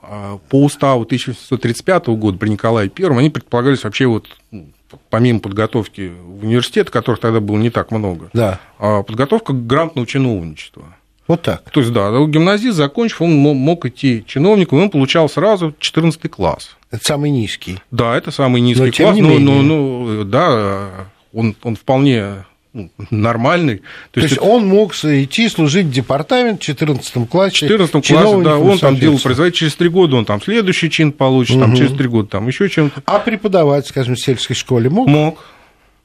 а, 0.02 0.38
по 0.50 0.64
уставу 0.64 1.04
1835 1.04 2.08
года 2.08 2.38
при 2.38 2.50
Николае 2.50 2.92
I, 2.96 3.06
они 3.18 3.30
предполагались 3.30 3.86
вообще 3.86 4.06
вот 4.06 4.28
ну, 4.52 4.68
помимо 5.10 5.40
подготовки 5.40 6.12
в 6.24 6.44
университет, 6.44 6.90
которых 6.90 7.22
тогда 7.22 7.40
было 7.40 7.58
не 7.58 7.70
так 7.70 7.92
много, 7.92 8.30
Да. 8.34 8.60
а 8.80 9.02
подготовка 9.04 9.54
к 9.54 9.66
грамотному 9.66 10.06
чиновничеству. 10.06 10.84
Вот 11.28 11.42
так. 11.42 11.70
То 11.72 11.80
есть, 11.80 11.92
да, 11.94 12.12
гимназист, 12.26 12.76
закончив, 12.78 13.22
он 13.22 13.34
мо- 13.36 13.54
мог 13.56 13.86
идти 13.86 14.24
чиновником, 14.28 14.80
и 14.80 14.82
он 14.84 14.90
получал 14.92 15.28
сразу 15.30 15.74
14 15.80 16.30
класс. 16.30 16.76
Это 16.96 17.06
самый 17.06 17.30
низкий. 17.30 17.80
Да, 17.92 18.16
это 18.18 18.32
самый 18.32 18.62
низкий 18.62 18.84
Но 18.86 18.90
тем 18.92 19.06
класс, 19.08 19.16
не 19.16 19.22
но, 19.22 19.30
менее. 19.30 19.62
но- 19.62 20.06
но, 20.06 20.24
да, 20.24 20.90
он, 21.34 21.56
он 21.64 21.76
вполне 21.76 22.46
ну, 22.74 22.90
нормальный. 23.10 23.82
То, 24.12 24.20
есть, 24.20 24.38
он 24.42 24.68
мог 24.68 24.94
идти 24.96 25.48
служить 25.48 25.86
в 25.88 25.92
департамент 25.92 26.60
в 26.62 26.64
14 26.64 27.30
классе. 27.30 27.56
в 27.56 27.60
14 27.70 27.92
классе, 27.92 28.42
да, 28.44 28.58
он 28.58 28.78
там 28.80 28.98
делал 28.98 29.18
производить, 29.20 29.56
через 29.56 29.76
три 29.76 29.88
года 29.90 30.18
он 30.18 30.26
там 30.26 30.42
следующий 30.42 30.90
чин 30.90 31.12
получит, 31.12 31.60
там 31.60 31.76
через 31.76 31.92
три 31.94 32.08
года 32.10 32.28
там 32.30 32.48
еще 32.48 32.68
чем-то. 32.70 33.02
А 33.06 33.20
преподавать, 33.20 33.88
скажем, 33.88 34.16
в 34.16 34.20
сельской 34.20 34.56
школе 34.56 34.90
мог? 34.90 35.08
Мог. 35.08 35.44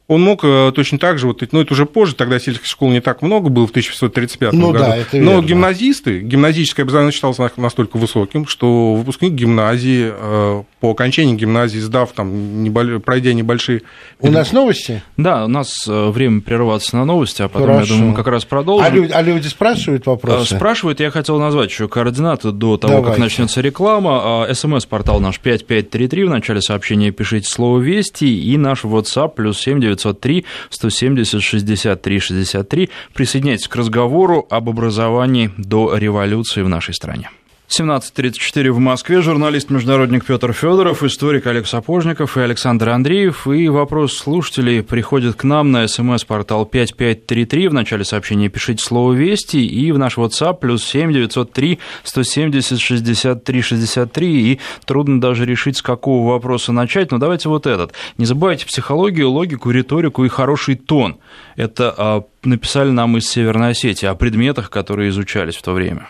Он 0.06 0.22
мог 0.22 0.40
э, 0.42 0.72
точно 0.74 0.98
так 0.98 1.20
же, 1.20 1.28
вот, 1.28 1.40
ну 1.52 1.60
это 1.60 1.72
уже 1.72 1.86
позже, 1.86 2.16
тогда 2.16 2.40
сельских 2.40 2.66
школ 2.66 2.90
не 2.90 3.00
так 3.00 3.22
много 3.22 3.48
было 3.48 3.68
в 3.68 3.70
1535 3.70 4.52
Ну 4.54 4.72
году. 4.72 4.84
да, 4.84 4.96
это 4.96 5.16
Но 5.18 5.34
верно. 5.34 5.46
гимназисты, 5.46 6.18
гимназическое 6.18 6.82
образование 6.82 7.12
считалось 7.12 7.38
на- 7.38 7.52
настолько 7.56 7.96
высоким, 7.96 8.44
что 8.48 8.94
выпускник 8.96 9.34
гимназии, 9.34 10.10
э, 10.12 10.62
по 10.80 10.90
окончании 10.90 11.34
гимназии, 11.34 11.78
сдав 11.78 12.12
там, 12.12 12.62
небо- 12.64 12.98
пройдя 13.00 13.32
небольшие... 13.34 13.82
У 14.18 14.30
нас 14.30 14.52
новости? 14.52 15.02
Да, 15.16 15.44
у 15.44 15.48
нас 15.48 15.86
э, 15.86 16.08
время 16.10 16.40
прерываться 16.40 16.96
на 16.96 17.04
новости, 17.04 17.42
а 17.42 17.48
потом, 17.48 17.68
Хорошо. 17.68 17.82
я 17.82 17.88
думаю, 17.94 18.10
мы 18.10 18.16
как 18.16 18.26
раз 18.28 18.44
продолжим. 18.44 18.86
А 18.86 18.90
люди, 18.90 19.12
а 19.12 19.22
люди 19.22 19.46
спрашивают 19.48 20.06
Э, 20.06 20.10
вопросы? 20.10 20.56
Спрашивают, 20.56 21.00
я 21.00 21.10
хотел 21.10 21.38
назвать 21.38 21.70
еще 21.70 21.88
координаты 21.88 22.50
до 22.52 22.76
того, 22.78 22.94
как 22.94 23.02
Давайте. 23.02 23.22
начнется 23.22 23.60
реклама. 23.60 24.44
А, 24.44 24.54
СМС-портал 24.54 25.20
наш 25.20 25.38
5533, 25.38 26.24
в 26.24 26.30
начале 26.30 26.60
сообщения 26.62 27.10
пишите 27.10 27.48
слово 27.48 27.78
«Вести», 27.80 28.24
и 28.24 28.56
наш 28.56 28.84
WhatsApp 28.84 29.34
плюс 29.34 29.58
7903 29.60 30.44
170 30.70 31.42
63 31.42 32.18
63. 32.18 32.90
Присоединяйтесь 33.14 33.68
к 33.68 33.76
разговору 33.76 34.46
об 34.48 34.68
образовании 34.68 35.50
до 35.58 35.94
революции 35.96 36.62
в 36.62 36.68
нашей 36.68 36.94
стране. 36.94 37.30
17.34 37.70 38.72
в 38.72 38.78
Москве. 38.80 39.22
Журналист-международник 39.22 40.24
Петр 40.24 40.52
Федоров, 40.52 41.04
историк 41.04 41.46
Олег 41.46 41.68
Сапожников 41.68 42.36
и 42.36 42.40
Александр 42.40 42.88
Андреев. 42.88 43.46
И 43.46 43.68
вопрос 43.68 44.16
слушателей 44.16 44.82
приходит 44.82 45.36
к 45.36 45.44
нам 45.44 45.70
на 45.70 45.86
смс-портал 45.86 46.66
5533. 46.66 47.68
В 47.68 47.72
начале 47.72 48.04
сообщения 48.04 48.48
пишите 48.48 48.82
слово 48.82 49.12
«Вести» 49.12 49.64
и 49.64 49.92
в 49.92 49.98
наш 49.98 50.18
WhatsApp 50.18 50.58
плюс 50.58 50.84
7 50.84 51.12
903 51.12 51.78
170 52.02 52.80
63 52.80 53.62
63. 53.62 54.52
И 54.52 54.60
трудно 54.84 55.20
даже 55.20 55.46
решить, 55.46 55.76
с 55.76 55.82
какого 55.82 56.28
вопроса 56.28 56.72
начать. 56.72 57.12
Но 57.12 57.18
давайте 57.18 57.48
вот 57.48 57.68
этот. 57.68 57.92
Не 58.18 58.24
забывайте 58.24 58.66
психологию, 58.66 59.30
логику, 59.30 59.70
риторику 59.70 60.24
и 60.24 60.28
хороший 60.28 60.74
тон. 60.74 61.18
Это 61.54 61.94
а, 61.96 62.24
написали 62.42 62.90
нам 62.90 63.16
из 63.16 63.28
Северной 63.28 63.70
Осетии 63.70 64.06
о 64.06 64.16
предметах, 64.16 64.70
которые 64.70 65.10
изучались 65.10 65.54
в 65.54 65.62
то 65.62 65.72
время. 65.72 66.08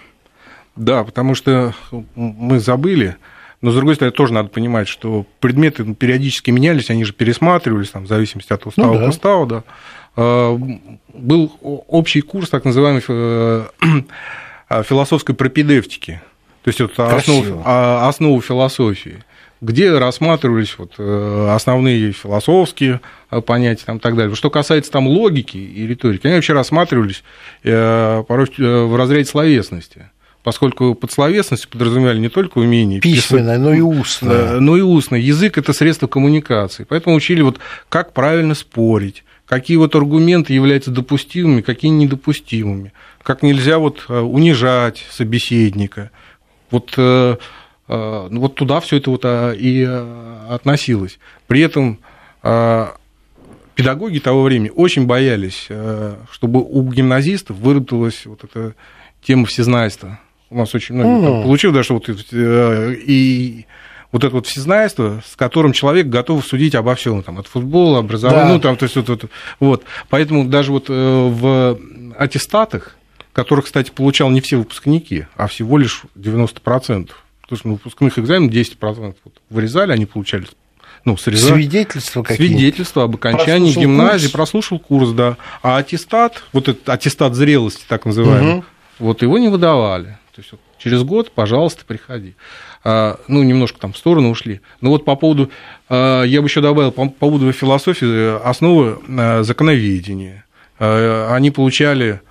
Да, 0.77 1.05
потому 1.05 1.35
что 1.35 1.75
мы 2.15 2.61
забыли, 2.61 3.17
но, 3.61 3.71
с 3.73 3.75
другой 3.75 3.95
стороны, 3.95 4.13
тоже 4.13 4.33
надо 4.33 4.49
понимать, 4.49 4.89
что 4.89 5.27
предметы 5.39 5.85
периодически 5.95 6.51
менялись, 6.51 6.91
они 6.91 7.05
же 7.05 7.13
пересматривались 7.13 7.91
там, 7.91 8.05
в 8.05 8.09
зависимости 8.09 8.53
от 8.53 8.65
устава 8.67 8.95
Ну 8.95 8.99
да. 8.99 9.05
к 9.05 9.09
уставу. 9.11 9.47
Да. 9.47 9.65
А, 10.17 10.59
Был 11.13 11.53
общий 11.61 12.23
курс 12.23 12.49
так 12.49 12.65
называемой 12.65 13.03
э, 13.07 13.67
философской 14.85 15.35
пропедевтики, 15.35 16.23
то 16.63 16.69
есть 16.69 16.81
это 16.81 17.09
Красиво. 17.09 17.63
а, 17.65 18.09
основы 18.09 18.41
философии 18.41 19.25
где 19.63 19.99
рассматривались 19.99 20.75
вот, 20.79 20.95
э, 20.97 21.49
основные 21.51 22.13
философские 22.13 23.03
э, 23.31 23.43
понятия 23.43 23.85
там, 23.85 23.99
и 23.99 24.01
так 24.01 24.17
далее. 24.17 24.35
Что 24.35 24.49
касается 24.49 24.91
там 24.91 25.07
логики 25.07 25.59
и 25.59 25.87
риторики, 25.87 26.27
они 26.27 26.37
вообще 26.37 26.55
рассматривались 26.55 27.23
порой 27.63 28.47
в 28.57 28.97
разряде 28.97 29.27
словесности, 29.27 30.09
поскольку 30.43 30.95
под 30.95 31.13
словесностью 31.13 31.71
подразумевали 31.71 32.19
не 32.19 32.29
только 32.29 32.59
умение 32.59 33.01
Письменное, 33.01 33.59
но 33.59 33.73
и 33.73 33.81
писать, 33.81 34.01
устное. 34.01 34.33
э, 34.33 34.61
но 34.61 34.77
и 34.77 34.81
устное. 34.81 35.21
Язык– 35.21 35.59
это 35.59 35.73
средство 35.73 36.07
коммуникации. 36.07 36.85
Поэтому 36.89 37.17
учили, 37.17 37.43
вот, 37.43 37.59
как 37.89 38.13
правильно 38.13 38.55
спорить, 38.55 39.25
какие 39.47 39.77
вот 39.77 39.95
аргументы 39.95 40.53
являются 40.55 40.91
допустимыми, 40.91 41.61
какие 41.61 41.91
недопустимыми, 41.91 42.93
как 43.23 43.43
нельзя 43.43 43.79
вот 43.79 44.07
э, 44.09 44.19
унижать 44.19 45.05
собеседника. 45.11 46.11
Вот, 46.71 46.95
э, 46.97 47.37
ну, 47.89 48.41
вот 48.41 48.55
туда 48.55 48.79
все 48.81 48.99
это 48.99 49.11
вот 49.11 49.23
а, 49.25 49.51
и 49.51 49.83
относилось. 50.49 51.19
При 51.49 51.61
этом 51.61 51.99
педагоги 53.75 54.21
того 54.21 54.45
времени 54.45 54.71
очень 54.73 55.07
боялись, 55.07 55.67
чтобы 56.31 56.61
у 56.61 56.89
гимназистов 56.93 57.57
выработалась 57.57 58.27
вот 58.27 58.45
эта 58.45 58.77
тема 59.21 59.47
всезнайства. 59.47 60.21
У 60.51 60.59
нас 60.59 60.75
очень 60.75 60.97
многие 60.97 61.19
Мгм. 61.21 61.33
так 61.35 61.43
получилось, 61.45 61.77
да, 61.77 61.83
что 61.85 61.95
вот 61.95 62.09
э, 62.33 62.95
и 63.07 63.67
вот 64.13 64.25
это 64.25 64.35
вот 64.35 64.47
всезнайство, 64.49 65.23
с 65.25 65.37
которым 65.37 65.73
человек 65.73 66.09
готов 66.09 66.45
судить 66.45 66.75
обо 66.75 66.95
всем, 66.97 67.23
там, 67.23 67.39
от 67.39 67.47
футбола, 67.47 68.01
образования, 68.01 68.47
Да. 68.49 68.53
ну, 68.55 68.61
там, 68.61 68.77
то 68.77 68.85
есть, 68.85 68.97
вот, 68.97 69.09
вот, 69.09 69.25
вот. 69.61 69.85
Поэтому 70.09 70.45
даже 70.47 70.73
вот 70.73 70.87
э, 70.89 70.93
в 70.93 71.79
аттестатах, 72.19 72.97
которых, 73.33 73.67
кстати, 73.67 73.91
получал 73.93 74.29
не 74.31 74.41
все 74.41 74.57
выпускники, 74.57 75.27
а 75.37 75.47
всего 75.47 75.79
лишь 75.79 76.03
90%, 76.17 76.55
потому 76.63 77.59
что 77.59 77.69
на 77.69 77.73
выпускных 77.75 78.19
экзаменах 78.19 78.51
10% 78.53 79.15
вот 79.25 79.35
вырезали, 79.51 79.93
они 79.93 80.07
получали, 80.07 80.47
ну, 81.05 81.17
срезали. 81.17 81.55
Свидетельства 81.63 82.25
какие-то. 82.25 82.43
Свидетельство 82.53 83.05
об 83.05 83.15
окончании 83.15 83.67
Прослушал 83.73 83.83
гимназии, 83.83 84.23
курс. 84.25 84.33
прослушал 84.33 84.79
курс, 84.81 85.11
да. 85.11 85.37
А 85.63 85.77
аттестат, 85.77 86.43
вот 86.53 86.69
этот 86.69 86.89
аттестат 86.89 87.37
зрелости, 87.37 87.85
так 87.87 88.05
называемый, 88.05 88.55
Мгм. 88.55 88.65
вот 88.99 89.23
его 89.23 89.39
не 89.39 89.49
выдавали. 89.49 90.17
То 90.41 90.43
есть 90.43 90.53
вот 90.53 90.61
через 90.79 91.03
год, 91.03 91.33
пожалуйста, 91.33 91.85
приходи. 91.85 92.35
А, 92.83 93.21
ну, 93.29 93.43
немножко 93.43 93.79
там 93.79 93.93
в 93.93 93.99
сторону 93.99 94.31
ушли. 94.31 94.63
Но 94.81 94.89
вот 94.89 95.05
по 95.05 95.15
поводу, 95.15 95.51
а, 95.91 96.23
я 96.23 96.41
бы 96.41 96.47
еще 96.47 96.63
добавил, 96.63 96.93
по, 96.93 97.05
по 97.05 97.11
поводу 97.11 97.53
философии, 97.53 98.07
э, 98.09 98.37
основы 98.43 98.99
э, 99.07 99.43
законоведения. 99.43 100.47
Э, 100.79 101.29
Они 101.31 101.51
получали 101.51 102.23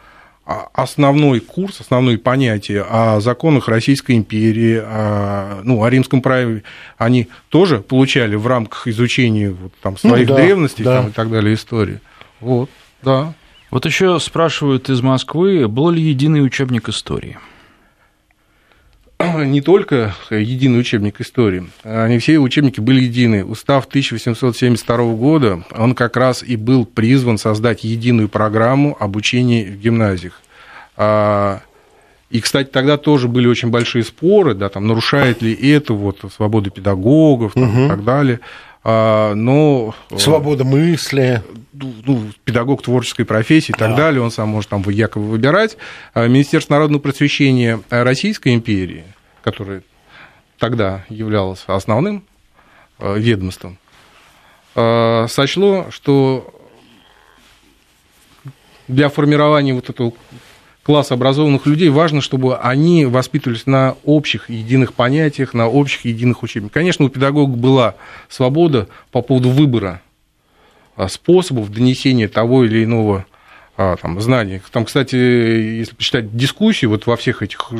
а, 0.43 0.69
основной 0.73 1.39
курс, 1.39 1.81
основные 1.81 2.17
понятия 2.17 2.81
о 2.81 3.19
законах 3.19 3.67
Российской 3.67 4.13
империи, 4.13 4.81
о, 4.83 5.61
ну, 5.63 5.83
о 5.83 5.89
римском 5.91 6.23
праве, 6.23 6.63
они 6.97 7.27
тоже 7.49 7.77
получали 7.77 8.35
в 8.35 8.47
рамках 8.47 8.87
изучения 8.87 9.51
вот, 9.51 9.73
там, 9.83 9.97
Ну 10.01 10.09
своих 10.09 10.27
да, 10.27 10.35
древностей 10.35 10.83
да. 10.83 10.95
там, 10.95 11.09
и 11.09 11.11
так 11.11 11.29
далее 11.29 11.53
истории. 11.53 11.99
Вот, 12.39 12.71
да. 13.03 13.35
Вот 13.69 13.85
еще 13.85 14.19
спрашивают 14.19 14.89
из 14.89 15.01
Москвы, 15.01 15.67
был 15.67 15.91
ли 15.91 16.01
единый 16.01 16.43
учебник 16.43 16.89
истории? 16.89 17.37
не 19.45 19.61
только 19.61 20.13
единый 20.29 20.79
учебник 20.79 21.19
истории, 21.21 21.67
они 21.83 22.19
все 22.19 22.39
учебники 22.39 22.79
были 22.79 23.01
едины. 23.01 23.43
Устав 23.43 23.85
1872 23.87 24.97
года, 25.15 25.63
он 25.75 25.93
как 25.95 26.15
раз 26.17 26.41
и 26.43 26.55
был 26.55 26.85
призван 26.85 27.37
создать 27.37 27.83
единую 27.83 28.29
программу 28.29 28.95
обучения 28.99 29.65
в 29.65 29.75
гимназиях. 29.77 30.41
А, 30.95 31.61
И, 32.31 32.41
кстати, 32.41 32.69
тогда 32.69 32.97
тоже 32.97 33.27
были 33.27 33.47
очень 33.47 33.69
большие 33.71 34.03
споры, 34.03 34.53
да, 34.53 34.69
там, 34.69 34.87
нарушает 34.87 35.41
ли 35.41 35.51
это 35.53 35.93
вот, 35.93 36.19
свободу 36.35 36.69
педагогов 36.69 37.53
там, 37.55 37.63
и 37.63 37.65
Мгм. 37.67 37.87
так 37.89 38.03
далее. 38.03 38.39
А, 38.83 39.33
Но 39.33 39.93
Свобода 40.17 40.63
мысли. 40.63 41.43
ну, 41.73 42.31
педагог 42.45 42.81
творческой 42.81 43.25
профессии 43.25 43.71
и 43.71 43.77
так 43.77 43.91
Да. 43.91 43.95
далее, 43.97 44.21
он 44.21 44.31
сам 44.31 44.49
может 44.49 44.69
там 44.69 44.81
якобы 44.89 45.27
выбирать. 45.27 45.77
А 46.13 46.27
Министерство 46.27 46.73
народного 46.75 47.01
просвещения 47.01 47.79
Российской 47.89 48.53
империи, 48.53 49.03
которое 49.43 49.83
тогда 50.57 51.05
являлось 51.09 51.63
основным 51.67 52.23
э, 52.99 53.17
ведомством, 53.17 53.77
э, 54.75 55.27
сочло, 55.29 55.87
что 55.91 56.53
для 58.87 59.09
формирования 59.09 59.73
вот 59.73 59.89
этого 59.89 60.13
класса 60.89 61.13
образованных 61.13 61.67
людей 61.67 61.89
важно, 61.89 62.19
чтобы 62.19 62.57
они 62.57 63.05
воспитывались 63.05 63.67
на 63.67 63.95
общих 64.05 64.49
единых 64.49 64.95
понятиях, 64.95 65.53
на 65.53 65.67
общих 65.67 66.05
единых 66.05 66.41
учебниках. 66.41 66.73
Конечно, 66.73 67.05
у 67.05 67.09
педагога 67.09 67.55
была 67.55 67.93
свобода 68.27 68.87
по 69.11 69.21
поводу 69.21 69.49
выбора 69.49 70.01
а, 70.95 71.07
способов 71.07 71.71
донесения 71.71 72.27
того 72.27 72.65
или 72.65 72.83
иного 72.83 73.27
а, 73.77 73.97
там, 73.97 74.19
знания. 74.19 74.63
Там, 74.71 74.83
кстати, 74.85 75.15
если 75.15 75.93
почитать 75.93 76.35
дискуссии, 76.35 76.87
вот 76.87 77.05
во 77.05 77.17
всех 77.17 77.43
этих 77.43 77.71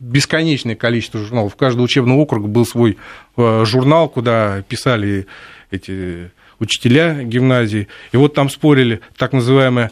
бесконечное 0.00 0.74
количество 0.74 1.20
журналов, 1.20 1.52
в 1.52 1.56
каждом 1.56 1.84
учебном 1.84 2.16
округе 2.16 2.46
был 2.46 2.64
свой 2.64 2.96
а, 3.36 3.66
журнал, 3.66 4.08
куда 4.08 4.62
писали 4.66 5.26
эти 5.70 6.30
учителя 6.58 7.24
гимназии, 7.24 7.88
и 8.12 8.16
вот 8.16 8.32
там 8.32 8.48
спорили 8.48 9.02
так 9.18 9.34
называемый 9.34 9.90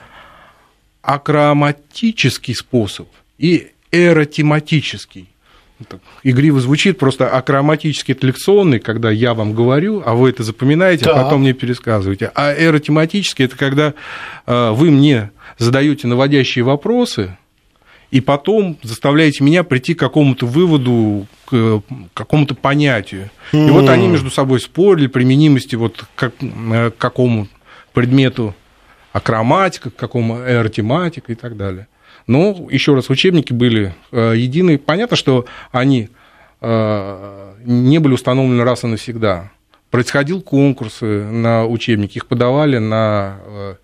акроматический 1.02 2.54
способ 2.54 3.08
и 3.38 3.68
эротематический. 3.90 5.28
игриво 6.22 6.60
звучит, 6.60 6.98
просто 6.98 7.28
акроматически 7.28 8.12
это 8.12 8.26
лекционный, 8.28 8.78
когда 8.78 9.10
я 9.10 9.34
вам 9.34 9.52
говорю, 9.52 10.02
а 10.06 10.14
вы 10.14 10.30
это 10.30 10.44
запоминаете, 10.44 11.06
а 11.06 11.14
Да. 11.14 11.20
а 11.20 11.24
потом 11.24 11.40
мне 11.40 11.52
пересказываете. 11.54 12.30
А 12.34 12.54
эротематический 12.54 13.46
это 13.46 13.56
когда 13.56 13.94
э, 14.46 14.70
вы 14.70 14.90
мне 14.92 15.30
задаете 15.58 16.06
наводящие 16.06 16.64
вопросы, 16.64 17.36
и 18.12 18.20
потом 18.20 18.78
заставляете 18.82 19.42
меня 19.42 19.64
прийти 19.64 19.94
к 19.94 19.98
какому-то 19.98 20.46
выводу, 20.46 21.26
к 21.46 21.52
э, 21.52 21.80
какому-то 22.14 22.54
понятию. 22.54 23.30
И 23.52 23.70
вот 23.70 23.88
они 23.88 24.06
между 24.06 24.30
собой 24.30 24.60
спорили 24.60 25.06
применимости 25.08 25.74
вот 25.76 26.04
как, 26.14 26.34
э, 26.40 26.90
к 26.90 26.96
какому 26.98 27.48
предмету 27.92 28.54
акроматика, 29.12 29.90
к 29.90 29.96
какому 29.96 30.38
эротематика 30.38 31.32
и 31.32 31.34
так 31.34 31.56
далее. 31.56 31.86
Но, 32.26 32.68
еще 32.70 32.94
раз, 32.94 33.10
учебники 33.10 33.52
были 33.52 33.94
э, 34.10 34.34
едины. 34.36 34.78
Понятно, 34.78 35.16
что 35.16 35.46
они 35.70 36.08
э, 36.60 37.52
не 37.64 37.98
были 37.98 38.14
установлены 38.14 38.62
раз 38.64 38.84
и 38.84 38.86
навсегда. 38.86 39.50
Происходил 39.90 40.40
конкурсы 40.40 41.24
на 41.24 41.66
учебники, 41.66 42.16
их 42.16 42.26
подавали 42.26 42.78
на 42.78 43.38
э, 43.44 43.74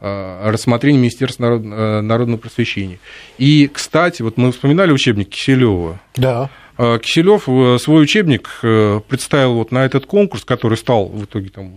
э, 0.00 0.50
рассмотрение 0.50 1.00
Министерства 1.00 1.42
народ- 1.44 1.64
э, 1.64 2.00
народного 2.00 2.38
просвещения. 2.38 2.98
И, 3.38 3.68
кстати, 3.72 4.22
вот 4.22 4.36
мы 4.36 4.52
вспоминали 4.52 4.92
учебник 4.92 5.30
Киселева. 5.30 6.00
Да. 6.16 6.48
Э, 6.78 6.98
Киселев 7.02 7.46
э, 7.46 7.78
свой 7.78 8.04
учебник 8.04 8.48
э, 8.62 9.00
представил 9.06 9.54
вот 9.54 9.70
на 9.70 9.84
этот 9.84 10.06
конкурс, 10.06 10.44
который 10.44 10.78
стал 10.78 11.08
в 11.08 11.24
итоге 11.24 11.50
там, 11.50 11.70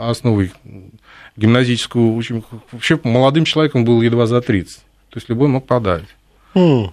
основой 0.00 0.52
гимназического 1.36 2.14
учебника. 2.14 2.48
Вообще 2.72 2.98
молодым 3.02 3.44
человеком 3.44 3.84
был 3.84 4.02
едва 4.02 4.26
за 4.26 4.40
30. 4.40 4.76
То 5.10 5.16
есть 5.16 5.28
любой 5.28 5.48
мог 5.48 5.66
подать. 5.66 6.04
М. 6.54 6.92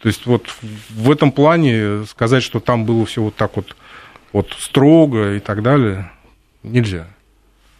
То 0.00 0.08
есть 0.08 0.26
вот 0.26 0.46
в 0.90 1.10
этом 1.10 1.32
плане 1.32 2.04
сказать, 2.06 2.42
что 2.42 2.60
там 2.60 2.84
было 2.84 3.06
все 3.06 3.22
вот 3.22 3.34
так 3.34 3.56
вот, 3.56 3.76
вот 4.32 4.54
строго 4.58 5.34
и 5.34 5.40
так 5.40 5.62
далее, 5.62 6.10
нельзя. 6.62 7.08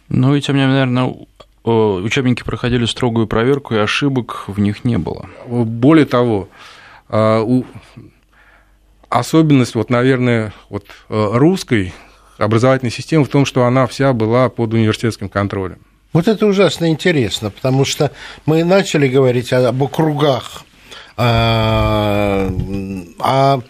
Ну 0.09 0.35
и 0.35 0.41
тем 0.41 0.55
не 0.55 0.61
менее, 0.61 0.85
наверное, 0.85 1.15
о, 1.63 1.95
учебники 1.95 2.43
проходили 2.43 2.85
строгую 2.85 3.27
проверку, 3.27 3.75
и 3.75 3.77
ошибок 3.77 4.45
в 4.47 4.59
них 4.59 4.83
не 4.83 4.97
было. 4.97 5.29
Более 5.45 6.05
того, 6.05 6.49
а, 7.09 7.45
особенность, 9.09 9.75
вот, 9.75 9.89
наверное, 9.89 10.53
вот, 10.69 10.85
э, 11.09 11.29
русской 11.33 11.93
образовательной 12.37 12.91
системы 12.91 13.25
в 13.25 13.29
том, 13.29 13.45
что 13.45 13.65
она 13.65 13.87
вся 13.87 14.13
была 14.13 14.49
под 14.49 14.73
университетским 14.73 15.29
контролем. 15.29 15.79
Вот 16.13 16.27
это 16.27 16.45
ужасно 16.45 16.89
интересно, 16.89 17.49
потому 17.49 17.85
что 17.85 18.11
мы 18.45 18.63
начали 18.63 19.07
говорить 19.07 19.51
об 19.53 19.81
округах, 19.81 20.63
а, 21.17 22.49
а 23.19 23.61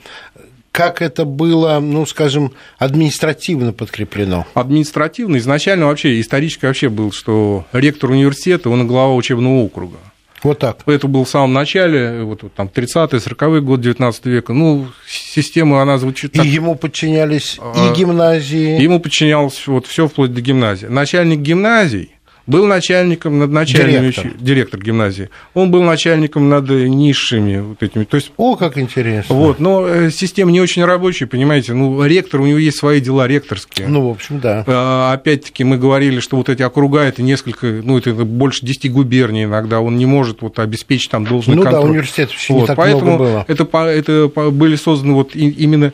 как 0.71 1.01
это 1.01 1.25
было, 1.25 1.79
ну, 1.79 2.05
скажем, 2.05 2.53
административно 2.77 3.73
подкреплено? 3.73 4.45
Административно 4.53 5.37
изначально 5.37 5.87
вообще, 5.87 6.21
исторически 6.21 6.65
вообще 6.65 6.89
был, 6.89 7.11
что 7.11 7.65
ректор 7.73 8.11
университета, 8.11 8.69
он 8.69 8.85
глава 8.85 9.15
учебного 9.15 9.63
округа. 9.63 9.97
Вот 10.43 10.59
так. 10.59 10.79
Это 10.85 11.07
было 11.07 11.25
в 11.25 11.29
самом 11.29 11.53
начале, 11.53 12.23
вот, 12.23 12.43
вот 12.43 12.53
там 12.53 12.67
30-е, 12.73 13.19
40-е 13.19 13.61
годы 13.61 13.83
19 13.83 14.25
века. 14.27 14.53
Ну, 14.53 14.87
система, 15.07 15.81
она 15.81 15.97
звучит 15.97 16.35
И 16.35 16.37
так. 16.39 16.45
ему 16.45 16.75
подчинялись 16.75 17.57
А, 17.59 17.73
и 17.91 17.95
гимназии, 17.95 18.81
Ему 18.81 18.99
подчинялось 18.99 19.65
вот 19.67 19.87
все 19.87 20.07
вплоть 20.07 20.33
до 20.33 20.41
гимназии. 20.41 20.85
Начальник 20.87 21.39
гимназий 21.39 22.11
был 22.47 22.65
начальником 22.65 23.37
над 23.39 23.51
начальными 23.51 24.09
Директор. 24.11 24.31
директор 24.39 24.79
гимназии. 24.81 25.29
Он 25.53 25.69
был 25.69 25.83
начальником 25.83 26.49
над 26.49 26.69
низшими 26.69 27.59
вот 27.59 27.83
этими. 27.83 28.05
То 28.05 28.15
есть 28.15 28.31
О, 28.37 28.55
как 28.55 28.77
интересно. 28.77 29.35
вот, 29.35 29.59
но 29.59 29.85
э, 29.85 30.09
система 30.09 30.51
не 30.51 30.61
очень 30.61 30.83
рабочая, 30.85 31.27
понимаете. 31.27 31.73
Ну, 31.73 32.03
ректор, 32.05 32.41
у 32.41 32.45
него 32.47 32.57
есть 32.57 32.77
свои 32.79 33.01
дела 33.01 33.27
ректорские. 33.27 33.87
Ну, 33.87 34.07
в 34.07 34.11
общем, 34.11 34.39
да. 34.39 34.63
А, 34.65 35.13
Опять-таки 35.13 35.63
мы 35.65 35.77
говорили, 35.77 36.19
что 36.21 36.37
вот 36.37 36.47
эти 36.49 36.63
округа 36.63 37.01
это 37.01 37.21
несколько, 37.21 37.67
ну 37.67 37.97
это 37.97 38.13
больше 38.13 38.65
10 38.65 38.91
губерний 38.91 39.43
иногда, 39.43 39.81
он 39.81 39.97
не 39.97 40.05
может 40.05 40.41
вот 40.41 40.59
обеспечить 40.59 41.11
там 41.11 41.25
должный 41.25 41.55
Ну 41.55 41.63
да, 41.63 41.71
контроль. 41.71 41.91
университетов 41.91 42.35
еще 42.37 42.53
не 42.53 42.59
Вот, 42.61 42.67
так 42.67 42.77
поэтому 42.77 43.15
много 43.15 43.23
было. 43.23 43.45
Это, 43.47 43.87
это 43.87 44.27
были 44.51 44.75
созданы 44.77 45.13
вот 45.13 45.35
именно 45.35 45.91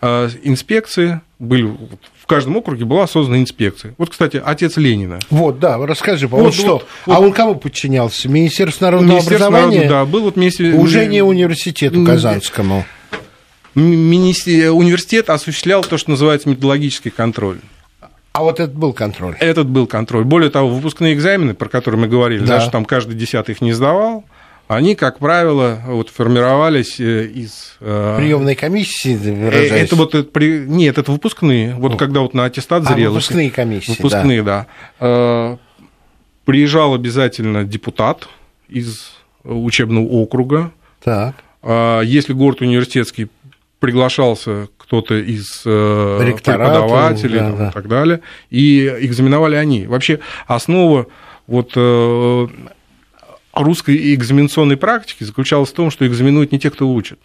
а, 0.00 0.28
инспекции, 0.44 1.20
были, 1.38 1.70
в 2.26 2.28
каждом 2.28 2.56
округе 2.56 2.84
была 2.84 3.06
создана 3.06 3.38
инспекция. 3.40 3.94
Вот, 3.98 4.10
кстати, 4.10 4.42
отец 4.44 4.76
Ленина. 4.76 5.20
Вот, 5.30 5.60
да, 5.60 5.78
расскажи, 5.78 6.26
Вот, 6.26 6.42
вот, 6.42 6.54
что? 6.54 6.66
вот, 6.72 6.86
вот. 7.06 7.14
А 7.14 7.20
он 7.20 7.32
кому 7.32 7.54
подчинялся? 7.54 8.28
Министерству 8.28 8.84
народного 8.84 9.18
Министерство 9.18 9.46
образования? 9.46 9.76
народного- 9.84 10.06
да, 10.06 10.10
был 10.10 10.22
вот 10.22 10.34
вместе... 10.34 10.64
Уже 10.72 11.06
не 11.06 11.22
университету 11.22 12.04
Казанскому. 12.04 12.84
М- 13.76 13.84
министе- 13.84 14.70
Университет 14.70 15.30
осуществлял 15.30 15.84
то, 15.84 15.96
что 15.98 16.10
называется 16.10 16.48
методологический 16.48 17.12
контроль. 17.12 17.58
А 18.32 18.42
вот 18.42 18.58
это 18.58 18.72
был 18.72 18.92
контроль. 18.92 19.36
Этот 19.38 19.68
был 19.68 19.86
контроль. 19.86 20.24
Более 20.24 20.50
того, 20.50 20.68
выпускные 20.68 21.14
экзамены, 21.14 21.54
про 21.54 21.68
которые 21.68 22.00
мы 22.00 22.08
говорили, 22.08 22.40
Да. 22.40 22.58
даже 22.58 22.70
там 22.72 22.84
каждый 22.84 23.14
десятый 23.14 23.54
их 23.54 23.60
не 23.60 23.72
сдавал, 23.72 24.24
они, 24.68 24.96
как 24.96 25.18
правило, 25.18 25.80
вот, 25.86 26.08
формировались 26.10 26.98
э, 26.98 27.26
из... 27.26 27.76
э, 27.80 28.16
Приемной 28.18 28.54
комиссии, 28.56 29.14
э, 29.14 29.44
выражаясь. 29.44 29.84
Это 29.84 29.96
вот 29.96 30.14
э, 30.14 30.24
при... 30.24 30.58
нет, 30.66 30.98
это 30.98 31.12
выпускные. 31.12 31.74
Вот 31.74 31.96
когда 31.96 32.20
вот 32.20 32.34
на 32.34 32.44
аттестат 32.46 32.82
А, 32.86 32.92
зрелости. 32.94 33.28
выпускные 33.28 33.50
комиссии, 33.50 33.88
да. 33.88 33.94
Выпускные, 33.96 34.42
да. 34.42 34.66
Э, 35.00 35.56
Приезжал 36.44 36.94
обязательно 36.94 37.64
депутат 37.64 38.28
из 38.68 39.12
учебного 39.42 40.04
округа. 40.04 40.72
Так. 41.02 41.34
А 41.62 42.00
Если 42.02 42.32
город 42.32 42.60
университетский 42.60 43.28
приглашался 43.80 44.68
кто-то 44.78 45.14
из 45.16 45.62
Ректората, 45.64 46.80
преподавателей 46.80 47.38
да, 47.40 47.48
там, 47.48 47.58
да. 47.58 47.68
и 47.68 47.72
так 47.72 47.88
далее, 47.88 48.20
и 48.50 48.86
экзаменовали 49.00 49.56
они. 49.56 49.86
Вообще 49.86 50.20
основа 50.46 51.06
вот, 51.48 51.72
русской 53.56 54.14
экзаменационной 54.14 54.76
практики 54.76 55.24
заключалась 55.24 55.70
в 55.70 55.74
том, 55.74 55.90
что 55.90 56.06
экзаменуют 56.06 56.52
не 56.52 56.58
те, 56.58 56.70
кто 56.70 56.88
учат. 56.88 57.18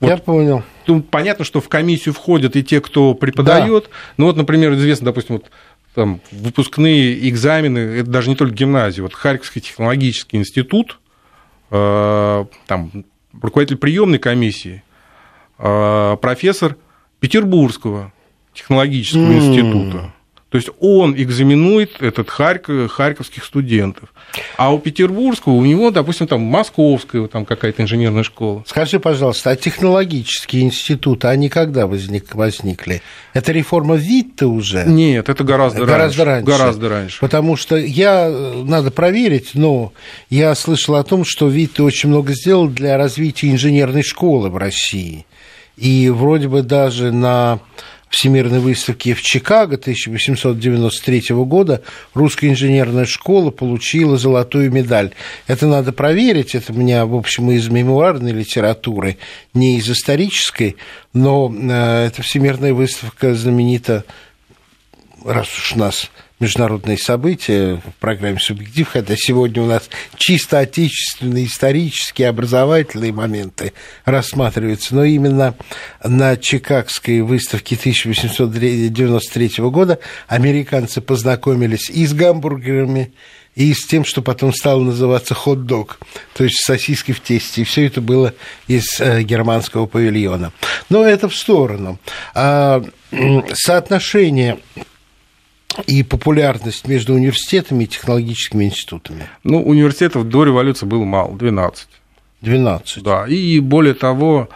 Вот. 0.00 0.08
Я 0.08 0.16
понял. 0.16 0.64
Тут 0.84 1.08
понятно, 1.10 1.44
что 1.44 1.60
в 1.60 1.68
комиссию 1.68 2.12
входят 2.12 2.56
и 2.56 2.64
те, 2.64 2.80
кто 2.80 3.14
преподает. 3.14 3.88
Ну 4.16 4.26
вот, 4.26 4.36
например, 4.36 4.74
известно, 4.74 5.06
допустим, 5.06 5.36
вот 5.36 5.46
там 5.94 6.20
выпускные 6.32 7.28
экзамены, 7.28 7.78
это 7.78 8.10
даже 8.10 8.28
не 8.28 8.36
только 8.36 8.54
гимназия, 8.54 9.02
вот 9.02 9.14
Харьковский 9.14 9.60
технологический 9.60 10.38
институт, 10.38 10.98
э, 11.70 12.44
там 12.66 13.04
руководитель 13.40 13.76
приемной 13.76 14.18
комиссии, 14.18 14.82
э, 15.58 16.16
профессор 16.20 16.76
Петербургского 17.20 18.12
технологического 18.54 19.20
М. 19.20 19.36
института. 19.36 20.12
То 20.52 20.56
есть 20.56 20.68
он 20.80 21.14
экзаменует 21.16 22.02
этот 22.02 22.28
Харьков, 22.28 22.92
харьковских 22.92 23.42
студентов. 23.42 24.12
А 24.58 24.70
у 24.70 24.78
Петербургского, 24.78 25.54
у 25.54 25.64
него, 25.64 25.90
допустим, 25.90 26.26
там 26.26 26.42
московская 26.42 27.26
там 27.26 27.46
какая-то 27.46 27.82
инженерная 27.82 28.22
школа. 28.22 28.62
Скажи, 28.66 29.00
пожалуйста, 29.00 29.48
а 29.48 29.56
технологические 29.56 30.64
институты, 30.64 31.28
они 31.28 31.48
когда 31.48 31.86
возник, 31.86 32.34
возникли? 32.34 33.00
Это 33.32 33.50
реформа 33.52 33.94
ВИТ-то 33.94 34.46
уже? 34.46 34.84
Нет, 34.84 35.30
это 35.30 35.42
гораздо, 35.42 35.86
Гораздо 35.86 36.24
раньше. 36.26 36.46
Гораздо 36.46 36.88
раньше. 36.90 37.20
Потому 37.20 37.56
что 37.56 37.76
я, 37.76 38.28
надо 38.28 38.90
проверить, 38.90 39.52
но 39.54 39.94
я 40.28 40.54
слышал 40.54 40.96
о 40.96 41.02
том, 41.02 41.24
что 41.24 41.48
ВИТ 41.48 41.80
очень 41.80 42.10
много 42.10 42.34
сделал 42.34 42.68
для 42.68 42.98
развития 42.98 43.50
инженерной 43.50 44.02
школы 44.02 44.50
в 44.50 44.58
России. 44.58 45.24
И 45.78 46.10
вроде 46.10 46.48
бы 46.48 46.60
даже 46.60 47.10
на 47.10 47.60
Всемирной 48.12 48.60
выставке 48.60 49.14
в 49.14 49.22
Чикаго 49.22 49.76
1893 49.76 51.34
года 51.34 51.82
русская 52.12 52.50
инженерная 52.50 53.06
школа 53.06 53.50
получила 53.50 54.18
золотую 54.18 54.70
медаль. 54.70 55.12
Это 55.46 55.66
надо 55.66 55.92
проверить, 55.92 56.54
это 56.54 56.74
у 56.74 56.76
меня, 56.76 57.06
в 57.06 57.14
общем, 57.14 57.50
из 57.50 57.68
мемуарной 57.68 58.32
литературы, 58.32 59.16
не 59.54 59.78
из 59.78 59.90
исторической, 59.90 60.76
но 61.14 61.50
э, 61.50 62.06
эта 62.06 62.22
Всемирная 62.22 62.74
выставка 62.74 63.34
знаменита 63.34 64.04
раз 65.24 65.48
уж 65.56 65.74
нас 65.76 66.10
международные 66.42 66.98
события 66.98 67.76
в 67.76 68.00
программе 68.00 68.38
«Субъектив», 68.40 68.88
хотя 68.88 69.14
сегодня 69.16 69.62
у 69.62 69.66
нас 69.66 69.88
чисто 70.16 70.58
отечественные 70.58 71.46
исторические, 71.46 72.28
образовательные 72.28 73.12
моменты 73.12 73.72
рассматриваются, 74.04 74.94
но 74.94 75.04
именно 75.04 75.54
на 76.02 76.36
Чикагской 76.36 77.20
выставке 77.20 77.76
1893 77.76 79.52
года 79.70 80.00
американцы 80.26 81.00
познакомились 81.00 81.88
и 81.88 82.04
с 82.04 82.12
гамбургерами, 82.12 83.12
и 83.54 83.72
с 83.72 83.86
тем, 83.86 84.04
что 84.04 84.20
потом 84.20 84.52
стало 84.52 84.82
называться 84.82 85.34
хот-дог, 85.34 86.00
то 86.34 86.42
есть 86.42 86.64
сосиски 86.64 87.12
в 87.12 87.20
тесте. 87.20 87.62
И 87.62 87.64
все 87.64 87.86
это 87.86 88.00
было 88.00 88.34
из 88.66 88.98
э, 88.98 89.22
германского 89.22 89.86
павильона. 89.86 90.52
Но 90.88 91.04
это 91.04 91.28
в 91.28 91.36
сторону. 91.36 91.98
А, 92.34 92.82
соотношение 93.52 94.58
и 95.86 96.02
популярность 96.02 96.86
между 96.86 97.14
университетами 97.14 97.84
и 97.84 97.86
технологическими 97.86 98.64
институтами. 98.64 99.26
Ну, 99.44 99.62
университетов 99.62 100.28
до 100.28 100.44
революции 100.44 100.86
было 100.86 101.04
мало, 101.04 101.36
12. 101.36 101.88
12. 102.42 103.02
Да, 103.02 103.26
и 103.26 103.60
более 103.60 103.94
того, 103.94 104.48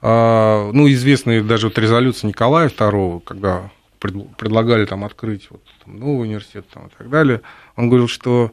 а, 0.00 0.70
ну, 0.72 0.88
известные 0.90 1.42
даже 1.42 1.68
вот 1.68 1.78
резолюции 1.78 2.26
Николая 2.26 2.68
II, 2.68 3.22
когда 3.24 3.70
предлагали 3.98 4.84
там 4.84 5.04
открыть 5.04 5.46
вот, 5.50 5.62
там, 5.84 6.00
новый 6.00 6.26
университет 6.26 6.66
там, 6.72 6.88
и 6.88 6.90
так 6.98 7.08
далее, 7.08 7.40
он 7.76 7.88
говорил, 7.88 8.08
что 8.08 8.50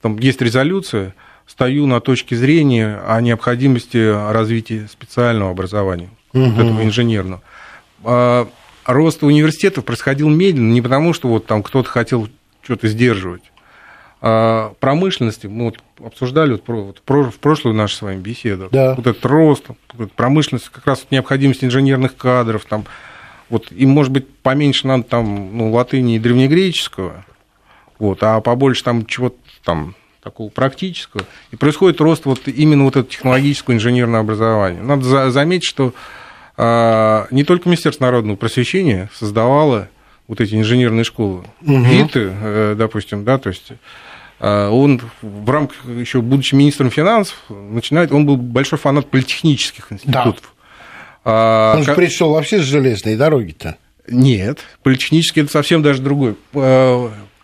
там 0.00 0.18
есть 0.18 0.40
резолюция, 0.40 1.14
стою 1.46 1.86
на 1.86 2.00
точке 2.00 2.36
зрения 2.36 3.02
о 3.06 3.20
необходимости 3.20 4.32
развития 4.32 4.86
специального 4.90 5.50
образования, 5.50 6.10
угу. 6.32 6.44
вот 6.44 6.64
этого 6.64 6.84
инженерного. 6.84 7.42
Рост 8.84 9.22
университетов 9.22 9.84
происходил 9.84 10.28
медленно, 10.28 10.72
не 10.72 10.82
потому, 10.82 11.12
что 11.12 11.28
вот 11.28 11.46
там 11.46 11.62
кто-то 11.62 11.88
хотел 11.88 12.28
что-то 12.62 12.88
сдерживать. 12.88 13.42
А 14.26 14.72
промышленности 14.80 15.46
мы 15.46 15.66
вот 15.66 15.78
обсуждали 16.02 16.52
вот, 16.52 16.62
вот, 16.66 17.02
в 17.06 17.38
прошлую 17.38 17.76
нашу 17.76 17.96
с 17.96 18.02
вами 18.02 18.20
беседу. 18.20 18.68
Да. 18.72 18.94
Вот 18.94 19.06
этот 19.06 19.24
рост, 19.26 19.66
вот 19.92 20.12
промышленность, 20.12 20.70
как 20.70 20.86
раз 20.86 21.06
необходимость 21.10 21.62
инженерных 21.62 22.16
кадров, 22.16 22.64
там, 22.64 22.86
вот, 23.50 23.70
им, 23.70 23.90
может 23.90 24.12
быть, 24.12 24.26
поменьше 24.38 24.86
надо 24.86 25.04
там, 25.04 25.56
ну, 25.56 25.70
латыни 25.70 26.16
и 26.16 26.18
древнегреческого, 26.18 27.26
вот, 27.98 28.22
а 28.22 28.40
побольше 28.40 28.82
там 28.82 29.04
чего-то 29.04 29.36
там 29.62 29.94
такого 30.22 30.48
практического, 30.48 31.24
и 31.50 31.56
происходит 31.56 32.00
рост 32.00 32.24
вот 32.24 32.48
именно 32.48 32.84
вот 32.84 32.96
этого 32.96 33.04
технологического 33.04 33.74
инженерного 33.74 34.20
образования. 34.20 34.80
Надо 34.80 35.02
за 35.02 35.30
заметить, 35.30 35.68
что 35.68 35.92
не 36.56 37.44
только 37.44 37.68
Министерство 37.68 38.04
народного 38.04 38.36
просвещения 38.36 39.10
создавало 39.14 39.88
вот 40.28 40.40
эти 40.40 40.54
инженерные 40.54 41.04
школы. 41.04 41.44
Угу. 41.62 41.84
ВИТы, 41.84 42.32
э, 42.32 42.74
допустим, 42.76 43.24
да, 43.24 43.38
то 43.38 43.50
есть 43.50 43.72
а, 44.40 44.70
он 44.70 45.00
в 45.22 45.50
рамках, 45.50 45.84
еще 45.86 46.20
будучи 46.20 46.54
министром 46.54 46.90
финансов, 46.90 47.36
начинает, 47.48 48.12
он 48.12 48.26
был 48.26 48.36
большой 48.36 48.78
фанат 48.78 49.08
политехнических 49.10 49.92
институтов. 49.92 50.54
Да. 51.24 51.24
А, 51.24 51.74
он 51.76 51.84
же 51.84 51.94
пришел 51.94 52.30
вообще 52.32 52.58
с 52.58 52.64
железной 52.64 53.16
дороги-то. 53.16 53.76
Нет, 54.06 54.60
политехнический 54.82 55.42
это 55.42 55.50
совсем 55.50 55.82
даже 55.82 56.02
другой. 56.02 56.36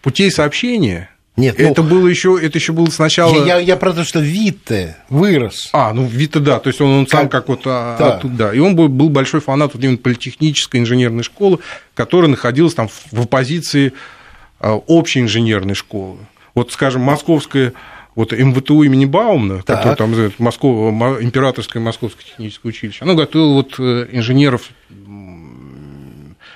Путей 0.02 0.30
сообщения 0.30 1.10
нет, 1.36 1.56
ну, 1.58 1.70
это 1.70 1.82
было 1.82 2.06
еще, 2.06 2.38
это 2.40 2.58
еще 2.58 2.72
было 2.72 2.86
сначала. 2.86 3.34
Я, 3.34 3.56
я, 3.56 3.58
я 3.58 3.76
про 3.76 3.92
то, 3.92 4.04
что 4.04 4.20
Витте 4.20 4.96
вырос. 5.08 5.70
А, 5.72 5.92
ну 5.94 6.06
Витте, 6.06 6.40
да, 6.40 6.58
то 6.58 6.68
есть 6.68 6.80
он, 6.80 6.90
он 6.90 7.06
как... 7.06 7.20
сам 7.20 7.28
как 7.28 7.48
вот 7.48 7.62
а, 7.64 7.96
да. 7.98 8.14
оттуда, 8.16 8.34
да. 8.34 8.54
И 8.54 8.58
он 8.58 8.76
был, 8.76 8.88
был 8.88 9.08
большой 9.08 9.40
фанат 9.40 9.72
вот 9.74 9.82
именно 9.82 9.96
политехнической 9.96 10.80
инженерной 10.80 11.22
школы, 11.22 11.60
которая 11.94 12.30
находилась 12.30 12.74
там 12.74 12.88
в 12.88 13.20
оппозиции 13.20 13.92
а, 14.58 14.74
общей 14.74 15.20
инженерной 15.20 15.74
школы. 15.74 16.18
Вот, 16.54 16.72
скажем, 16.72 17.02
московская 17.02 17.72
вот 18.14 18.32
МВТУ 18.32 18.82
имени 18.82 19.04
Баумна, 19.04 19.62
так. 19.62 19.82
который 19.82 20.30
там 20.30 20.32
Москва, 20.38 20.90
императорское 21.22 21.82
московское 21.82 22.24
техническое 22.24 22.68
училище, 22.68 22.98
оно 23.02 23.14
готовило 23.14 23.54
вот 23.54 23.76
э, 23.78 24.08
инженеров 24.12 24.68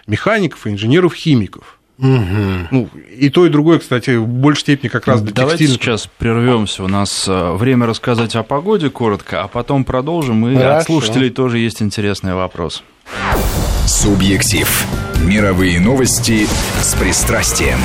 механиков 0.06 0.66
и 0.66 0.70
инженеров-химиков. 0.70 1.78
Угу. 1.98 2.68
Ну, 2.70 2.88
и 3.16 3.30
то, 3.30 3.46
и 3.46 3.48
другое, 3.48 3.78
кстати, 3.78 4.16
в 4.16 4.26
большей 4.26 4.60
степени 4.62 4.88
как 4.88 5.06
раз 5.06 5.22
для 5.22 5.32
Давайте 5.32 5.66
текстильных... 5.66 5.82
сейчас 5.82 6.10
прервемся. 6.18 6.82
У 6.82 6.88
нас 6.88 7.26
э, 7.28 7.52
время 7.52 7.86
рассказать 7.86 8.34
о 8.34 8.42
погоде 8.42 8.90
коротко, 8.90 9.42
а 9.42 9.48
потом 9.48 9.84
продолжим. 9.84 10.46
И 10.48 10.56
Хорошо. 10.56 10.76
от 10.76 10.84
слушателей 10.84 11.30
тоже 11.30 11.58
есть 11.58 11.82
интересный 11.82 12.34
вопрос. 12.34 12.82
Субъектив. 13.86 14.86
Мировые 15.24 15.78
новости 15.78 16.46
с 16.82 16.94
пристрастием. 16.96 17.78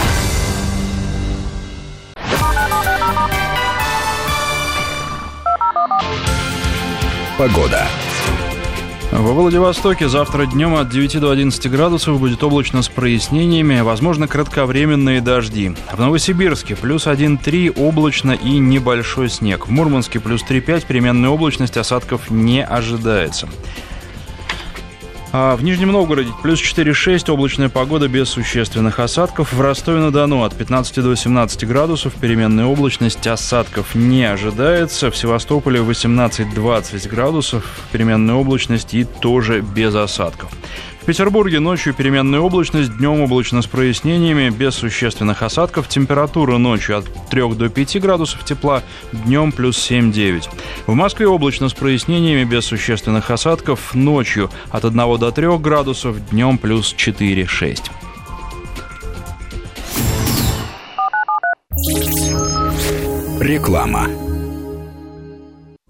Погода. 7.38 7.88
Во 9.12 9.34
Владивостоке 9.34 10.08
завтра 10.08 10.46
днем 10.46 10.76
от 10.76 10.90
9 10.90 11.20
до 11.20 11.32
11 11.32 11.72
градусов 11.72 12.20
будет 12.20 12.44
облачно 12.44 12.84
с 12.84 12.90
прояснениями, 12.90 13.82
возможно, 13.82 14.28
кратковременные 14.28 15.20
дожди. 15.20 15.76
В 15.92 16.00
Новосибирске 16.00 16.76
плюс 16.76 17.08
1,3 17.08 17.74
облачно 17.76 18.34
и 18.34 18.60
небольшой 18.60 19.30
снег. 19.30 19.68
В 19.68 19.72
Мурманске 19.72 20.20
плюс 20.20 20.44
3,5 20.48 20.86
переменная 20.88 21.32
облачность, 21.32 21.78
осадков 21.78 22.30
не 22.30 22.64
ожидается. 22.64 23.50
А 25.32 25.56
в 25.56 25.64
Нижнем 25.64 25.92
Новгороде 25.92 26.32
плюс 26.42 26.60
4,6, 26.60 27.32
облачная 27.32 27.70
погода 27.70 28.08
без 28.08 28.30
существенных 28.30 29.00
осадков. 29.00 29.54
В 29.54 29.62
Ростове-на-Дону 29.62 30.44
от 30.44 30.56
15 30.56 31.04
до 31.04 31.10
18 31.10 31.68
градусов, 31.68 32.14
переменная 32.14 32.66
облачность, 32.66 33.28
осадков 33.28 33.94
не 33.94 34.24
ожидается. 34.24 35.12
В 35.12 35.18
Севастополе 35.18 35.82
18-20 35.82 37.08
градусов, 37.10 37.80
переменная 37.92 38.36
облачность 38.36 38.96
и 38.96 39.04
тоже 39.04 39.62
без 39.62 39.94
осадков. 39.94 40.52
Петербурге 41.06 41.60
ночью 41.60 41.94
переменная 41.96 42.40
облачность, 42.40 42.96
днем 42.98 43.22
облачно 43.22 43.62
с 43.64 43.66
прояснениями, 43.66 44.50
без 44.50 44.76
существенных 44.76 45.42
осадков. 45.42 45.88
Температура 45.88 46.58
ночью 46.58 47.00
от 47.00 47.06
3 47.30 47.56
до 47.56 47.70
5 47.70 48.00
градусов 48.00 48.46
тепла, 48.46 48.84
днем 49.12 49.52
плюс 49.52 49.78
7-9. 49.90 50.50
В 50.86 50.94
Москве 50.94 51.28
облачно 51.28 51.68
с 51.68 51.74
прояснениями, 51.74 52.44
без 52.44 52.66
существенных 52.66 53.32
осадков. 53.32 53.96
Ночью 53.96 54.52
от 54.70 54.86
1 54.86 55.18
до 55.18 55.32
3 55.32 55.58
градусов, 55.58 56.30
днем 56.30 56.60
плюс 56.60 56.94
4-6. 56.96 57.82
Реклама. 63.40 64.29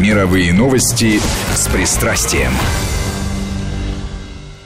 Мировые 0.00 0.52
новости 0.52 1.18
с 1.54 1.68
пристрастием. 1.68 2.50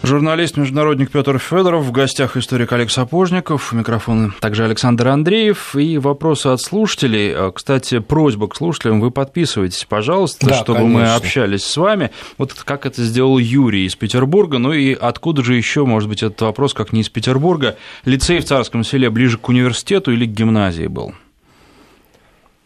Журналист-международник 0.02 1.12
Петр 1.12 1.38
Федоров, 1.38 1.84
в 1.84 1.92
гостях 1.92 2.36
историк 2.36 2.72
Олег 2.72 2.90
Сапожников, 2.90 3.72
микрофон 3.72 4.34
также 4.40 4.64
Александр 4.64 5.06
Андреев 5.06 5.76
и 5.76 5.98
вопросы 5.98 6.48
от 6.48 6.60
слушателей. 6.60 7.32
А, 7.32 7.52
кстати, 7.52 8.00
просьба 8.00 8.48
к 8.48 8.56
слушателям, 8.56 9.00
вы 9.00 9.12
подписывайтесь, 9.12 9.84
пожалуйста, 9.88 10.48
да, 10.48 10.54
чтобы 10.54 10.80
конечно. 10.80 10.98
мы 10.98 11.14
общались 11.14 11.62
с 11.62 11.76
вами. 11.76 12.10
Вот 12.36 12.52
как 12.52 12.84
это 12.84 13.04
сделал 13.04 13.38
Юрий 13.38 13.86
из 13.86 13.94
Петербурга, 13.94 14.58
ну 14.58 14.72
и 14.72 14.94
откуда 14.94 15.44
же 15.44 15.54
еще, 15.54 15.86
может 15.86 16.08
быть, 16.08 16.24
этот 16.24 16.40
вопрос, 16.40 16.74
как 16.74 16.92
не 16.92 17.02
из 17.02 17.08
Петербурга, 17.08 17.76
лицей 18.04 18.40
в 18.40 18.46
Царском 18.46 18.82
селе 18.82 19.10
ближе 19.10 19.38
к 19.38 19.48
университету 19.48 20.10
или 20.10 20.26
к 20.26 20.30
гимназии 20.30 20.88
был? 20.88 21.14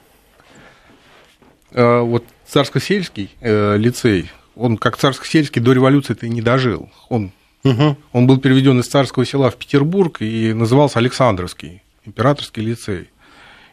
А, 1.73 2.03
вот 2.03 2.25
Царско-сельский 2.47 3.31
э, 3.41 3.77
лицей 3.77 4.31
он 4.57 4.79
как 4.79 4.97
царско-сельский 4.97 5.61
до 5.61 5.73
революции 5.73 6.17
и 6.23 6.29
не 6.29 6.41
дожил. 6.41 6.91
Он, 7.09 7.31
угу. 7.62 7.97
он 8.12 8.27
был 8.27 8.41
переведен 8.41 8.81
из 8.81 8.89
царского 8.89 9.25
села 9.25 9.51
в 9.51 9.57
Петербург 9.57 10.21
и 10.21 10.53
назывался 10.55 10.99
Александровский, 10.99 11.83
императорский 12.05 12.62
лицей. 12.62 13.11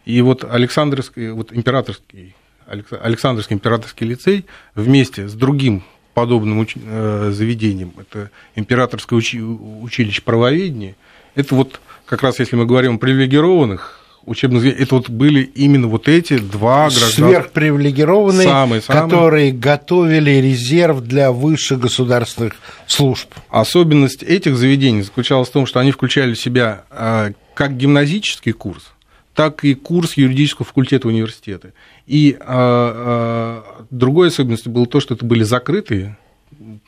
И 0.06 0.22
вот 0.22 0.44
Александровский, 0.44 1.32
вот 1.32 1.54
императорский, 1.54 2.36
Александровский 2.68 3.56
императорский 3.56 4.06
лицей 4.06 4.46
вместе 4.76 5.28
с 5.28 5.34
другим 5.34 5.84
подобным 6.14 6.60
уч... 6.60 6.76
Э, 6.76 7.32
заведением, 7.34 7.94
это 7.98 8.30
императорское 8.56 9.18
учи... 9.18 9.42
училище 9.42 10.22
правоведения, 10.22 10.96
это 11.36 11.56
вот 11.56 11.80
как 12.06 12.22
раз 12.22 12.40
если 12.40 12.58
мы 12.58 12.66
говорим 12.66 12.96
о 12.96 12.98
привилегированных 13.00 14.03
учебных 14.26 14.66
это 14.66 14.96
вот 14.96 15.10
были 15.10 15.42
именно 15.42 15.88
вот 15.88 16.08
эти 16.08 16.38
два 16.38 16.90
гражданских... 16.90 17.26
Сверхпривилегированные, 17.26 18.48
самые, 18.48 18.82
самые... 18.82 19.04
которые 19.04 19.52
готовили 19.52 20.32
резерв 20.32 21.02
для 21.02 21.32
высших 21.32 21.80
государственных 21.80 22.54
служб. 22.88 23.34
Особенность 23.50 24.24
этих 24.24 24.56
заведений 24.58 25.02
заключалась 25.02 25.50
в 25.50 25.52
том, 25.52 25.66
что 25.66 25.80
они 25.80 25.92
включали 25.92 26.34
в 26.34 26.40
себя 26.40 26.84
а, 26.90 27.32
как 27.54 27.78
гимназический 27.78 28.54
курс, 28.54 28.92
так 29.34 29.64
и 29.64 29.74
курс 29.74 30.16
юридического 30.16 30.66
факультета 30.66 31.08
университета. 31.08 31.74
И 32.08 32.38
а, 32.40 33.64
а, 33.66 33.86
другой 33.92 34.30
особенностью 34.30 34.72
было 34.72 34.86
то, 34.86 35.00
что 35.00 35.16
это 35.16 35.26
были 35.26 35.44
закрытые 35.44 36.18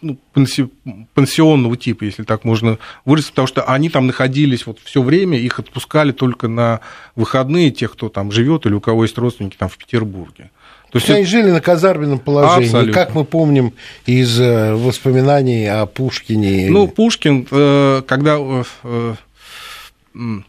ну, 0.01 0.17
пансионного 1.13 1.78
типа, 1.78 2.03
если 2.03 2.23
так 2.23 2.43
можно 2.43 2.78
выразить, 3.05 3.32
потому 3.32 3.47
что 3.47 3.63
они 3.63 3.89
там 3.89 4.07
находились 4.07 4.65
вот 4.65 4.80
все 4.84 5.01
время, 5.01 5.38
их 5.38 5.59
отпускали 5.59 6.11
только 6.11 6.47
на 6.47 6.82
выходные 7.15 7.71
тех, 7.71 7.93
кто 7.93 8.09
там 8.09 8.32
живет 8.32 8.65
или 8.65 8.73
у 8.73 8.82
кого 8.82 9.03
есть 9.03 9.17
родственники 9.17 9.55
там 9.57 9.69
в 9.69 9.78
Петербурге. 9.78 10.51
То 10.91 10.99
есть 10.99 11.09
Они 11.09 11.21
это... 11.23 11.30
жили 11.30 11.51
на 11.51 11.59
казарменном 11.59 12.19
положении, 12.19 12.67
Абсолютно. 12.67 12.93
как 12.93 13.13
мы 13.13 13.26
помним 13.26 13.73
из 14.05 14.39
э, 14.39 14.76
воспоминаний 14.76 15.67
о 15.67 15.88
Пушкине. 15.88 16.69
Ну, 16.69 16.88
Пушкин, 16.88 17.45
э, 17.51 18.01
когда 18.07 18.38
э, 18.84 19.15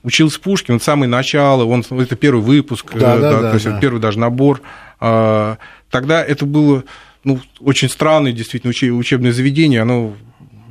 учился 0.04 0.40
Пушкин, 0.40 0.74
вот 0.74 0.84
самое 0.84 1.08
начало, 1.08 1.64
он, 1.64 1.84
это 1.90 2.14
первый 2.14 2.42
выпуск, 2.42 2.92
да, 2.94 3.16
да, 3.16 3.40
да, 3.40 3.48
то 3.48 3.54
есть 3.54 3.66
да. 3.66 3.80
первый 3.80 4.00
даже 4.00 4.20
набор, 4.20 4.60
тогда 4.98 6.24
это 6.24 6.46
было 6.46 6.84
ну, 7.26 7.40
очень 7.58 7.90
странное 7.90 8.30
действительно 8.30 8.72
учебное 8.96 9.32
заведение, 9.32 9.82
оно 9.82 10.14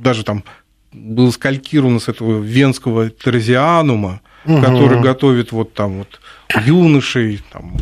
даже 0.00 0.24
там 0.24 0.42
было 0.90 1.30
скалькировано 1.30 2.00
с 2.00 2.08
этого 2.08 2.42
венского 2.42 3.10
терезианума, 3.10 4.22
угу. 4.46 4.62
который 4.62 5.00
готовит 5.02 5.52
вот 5.52 5.74
там 5.74 5.98
вот 5.98 6.18
юношей, 6.64 7.42
там, 7.52 7.76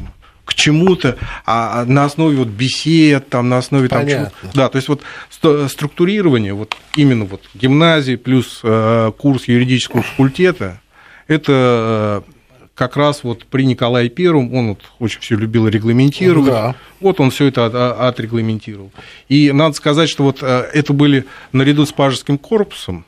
к 0.45 0.55
чему-то, 0.55 1.17
а 1.47 1.85
на 1.85 2.05
основе 2.05 2.37
вот 2.37 2.49
бесед, 2.49 3.29
там, 3.29 3.49
на 3.49 3.59
основе 3.59 3.89
там 3.89 4.09
чего 4.09 4.33
Да, 4.53 4.69
то 4.69 4.77
есть 4.77 4.89
вот 4.89 5.03
структурирование 5.71 6.53
вот 6.53 6.77
именно 6.97 7.27
вот 7.27 7.43
гимназии 7.55 8.17
плюс 8.17 8.59
э, 8.65 9.13
курс 9.17 9.47
юридического 9.47 10.03
факультета, 10.03 10.81
это 11.29 12.25
как 12.75 12.97
раз 12.97 13.23
вот 13.23 13.45
при 13.47 13.65
Николае 13.65 14.09
Первом, 14.09 14.53
он 14.53 14.69
вот 14.71 14.81
очень 14.99 15.21
все 15.21 15.37
любил 15.37 15.69
регламентировать, 15.69 16.51
да. 16.51 16.75
вот 17.01 17.21
он 17.21 17.31
все 17.31 17.47
это 17.47 17.67
отрегламентировал. 18.09 18.91
И 19.29 19.53
надо 19.53 19.77
сказать, 19.77 20.09
что 20.09 20.25
вот 20.25 20.43
э, 20.43 20.71
это 20.73 20.93
были 20.93 21.25
наряду 21.53 21.87
с 21.87 21.93
пажеским 21.93 22.37
корпусом, 22.37 23.05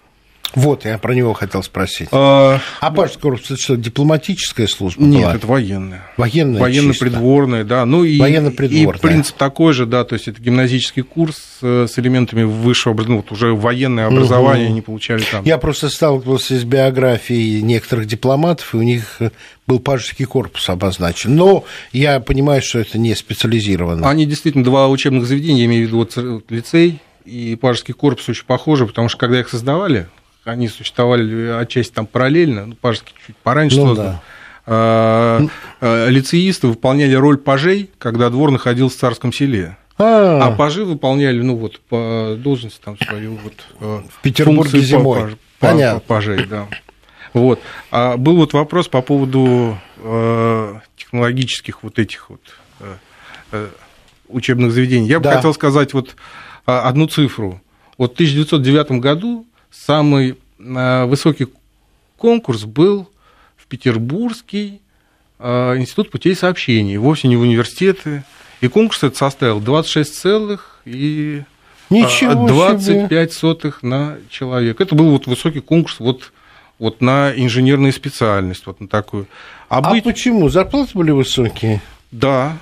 вот, 0.54 0.84
я 0.84 0.98
про 0.98 1.14
него 1.14 1.34
хотел 1.34 1.62
спросить. 1.62 2.08
А, 2.12 2.60
а 2.80 2.90
Пашский 2.90 3.20
корпус, 3.20 3.50
это 3.50 3.60
что, 3.60 3.76
дипломатическая 3.76 4.66
служба 4.66 5.02
Нет, 5.02 5.22
была? 5.22 5.34
это 5.34 5.46
военная. 5.46 6.02
Военная 6.16 6.60
Военно-придворная, 6.60 7.64
да. 7.64 7.84
Ну 7.84 8.04
и, 8.04 8.16
и 8.16 8.86
принцип 9.00 9.36
такой 9.36 9.72
же, 9.72 9.86
да, 9.86 10.04
то 10.04 10.14
есть 10.14 10.28
это 10.28 10.40
гимназический 10.40 11.02
курс 11.02 11.36
с 11.60 11.98
элементами 11.98 12.44
высшего 12.44 12.92
образования, 12.92 13.16
ну, 13.16 13.22
вот 13.22 13.32
уже 13.32 13.54
военное 13.54 14.06
образование 14.06 14.66
угу. 14.66 14.72
они 14.72 14.80
получали 14.82 15.22
там. 15.30 15.44
Я 15.44 15.58
просто 15.58 15.90
сталкивался 15.90 16.58
с 16.58 16.64
биографией 16.64 17.60
некоторых 17.62 18.06
дипломатов, 18.06 18.74
и 18.74 18.78
у 18.78 18.82
них 18.82 19.20
был 19.66 19.80
Пажский 19.80 20.24
корпус 20.24 20.68
обозначен. 20.68 21.34
Но 21.34 21.64
я 21.92 22.20
понимаю, 22.20 22.62
что 22.62 22.78
это 22.78 22.98
не 22.98 23.14
специализированно. 23.14 24.08
Они 24.08 24.26
действительно 24.26 24.64
два 24.64 24.88
учебных 24.88 25.26
заведения, 25.26 25.60
я 25.60 25.66
имею 25.66 25.84
в 25.84 25.88
виду 25.88 25.98
вот 25.98 26.50
лицей 26.50 27.00
и 27.24 27.56
Пажский 27.60 27.92
корпус 27.92 28.28
очень 28.28 28.44
похожи, 28.46 28.86
потому 28.86 29.08
что 29.08 29.18
когда 29.18 29.40
их 29.40 29.48
создавали, 29.48 30.06
они 30.52 30.68
существовали 30.68 31.48
отчасти 31.48 31.92
там 31.92 32.06
параллельно, 32.06 32.66
ну, 32.66 32.74
Пажский 32.74 33.14
чуть 33.26 33.36
пораньше 33.36 33.78
ну, 33.78 33.88
создан. 33.88 34.06
Да. 34.06 34.22
А, 34.66 35.46
а, 35.80 36.08
лицеисты 36.08 36.66
выполняли 36.68 37.14
роль 37.14 37.38
пажей, 37.38 37.90
когда 37.98 38.30
двор 38.30 38.50
находился 38.50 38.96
в 38.96 39.00
царском 39.00 39.32
селе. 39.32 39.76
А, 39.98 40.40
а 40.42 40.50
пажи 40.52 40.84
выполняли, 40.84 41.40
ну 41.40 41.56
вот, 41.56 41.80
по 41.80 42.34
должности 42.38 42.80
там 42.84 42.98
свою 42.98 43.38
вот 43.42 43.54
э, 43.80 44.02
в 44.10 44.22
Петербурге 44.22 44.80
зимой. 44.80 45.36
По, 45.58 45.68
Понятно. 45.68 46.00
По, 46.00 46.06
пажей, 46.06 46.44
да. 46.46 46.66
Вот. 47.32 47.60
А 47.90 48.16
был 48.16 48.36
вот 48.36 48.52
вопрос 48.52 48.88
по 48.88 49.00
поводу 49.00 49.78
э, 49.98 50.74
технологических 50.96 51.82
вот 51.82 51.98
этих 51.98 52.28
вот 52.28 52.40
э, 52.80 52.94
э, 53.52 53.68
учебных 54.28 54.72
заведений. 54.72 55.08
Я 55.08 55.18
да. 55.18 55.30
бы 55.30 55.36
хотел 55.36 55.54
сказать 55.54 55.94
вот 55.94 56.16
а, 56.66 56.88
одну 56.88 57.06
цифру. 57.06 57.62
Вот 57.96 58.12
в 58.12 58.14
1909 58.14 59.00
году 59.00 59.46
самый 59.84 60.38
э, 60.58 61.04
высокий 61.04 61.48
конкурс 62.16 62.64
был 62.64 63.10
в 63.56 63.66
Петербургский 63.66 64.80
э, 65.38 65.76
институт 65.78 66.10
путей 66.10 66.34
сообщений, 66.34 66.96
вовсе 66.96 67.28
не 67.28 67.36
в 67.36 67.40
университеты. 67.40 68.24
И 68.60 68.68
конкурс 68.68 68.98
этот 68.98 69.16
составил 69.16 69.60
26 69.60 70.14
целых 70.14 70.80
и 70.86 71.42
Ничего 71.90 72.46
25 72.46 73.10
себе. 73.10 73.28
сотых 73.28 73.82
на 73.82 74.16
человека. 74.30 74.82
Это 74.82 74.94
был 74.94 75.10
вот 75.10 75.26
высокий 75.26 75.60
конкурс 75.60 76.00
вот, 76.00 76.32
вот 76.78 77.00
на 77.00 77.32
инженерную 77.36 77.92
специальность, 77.92 78.66
вот 78.66 78.80
на 78.80 78.88
такую. 78.88 79.26
А, 79.68 79.78
а 79.78 79.90
быть... 79.90 80.04
почему? 80.04 80.48
Зарплаты 80.48 80.90
были 80.94 81.10
высокие? 81.10 81.80
Да, 82.10 82.56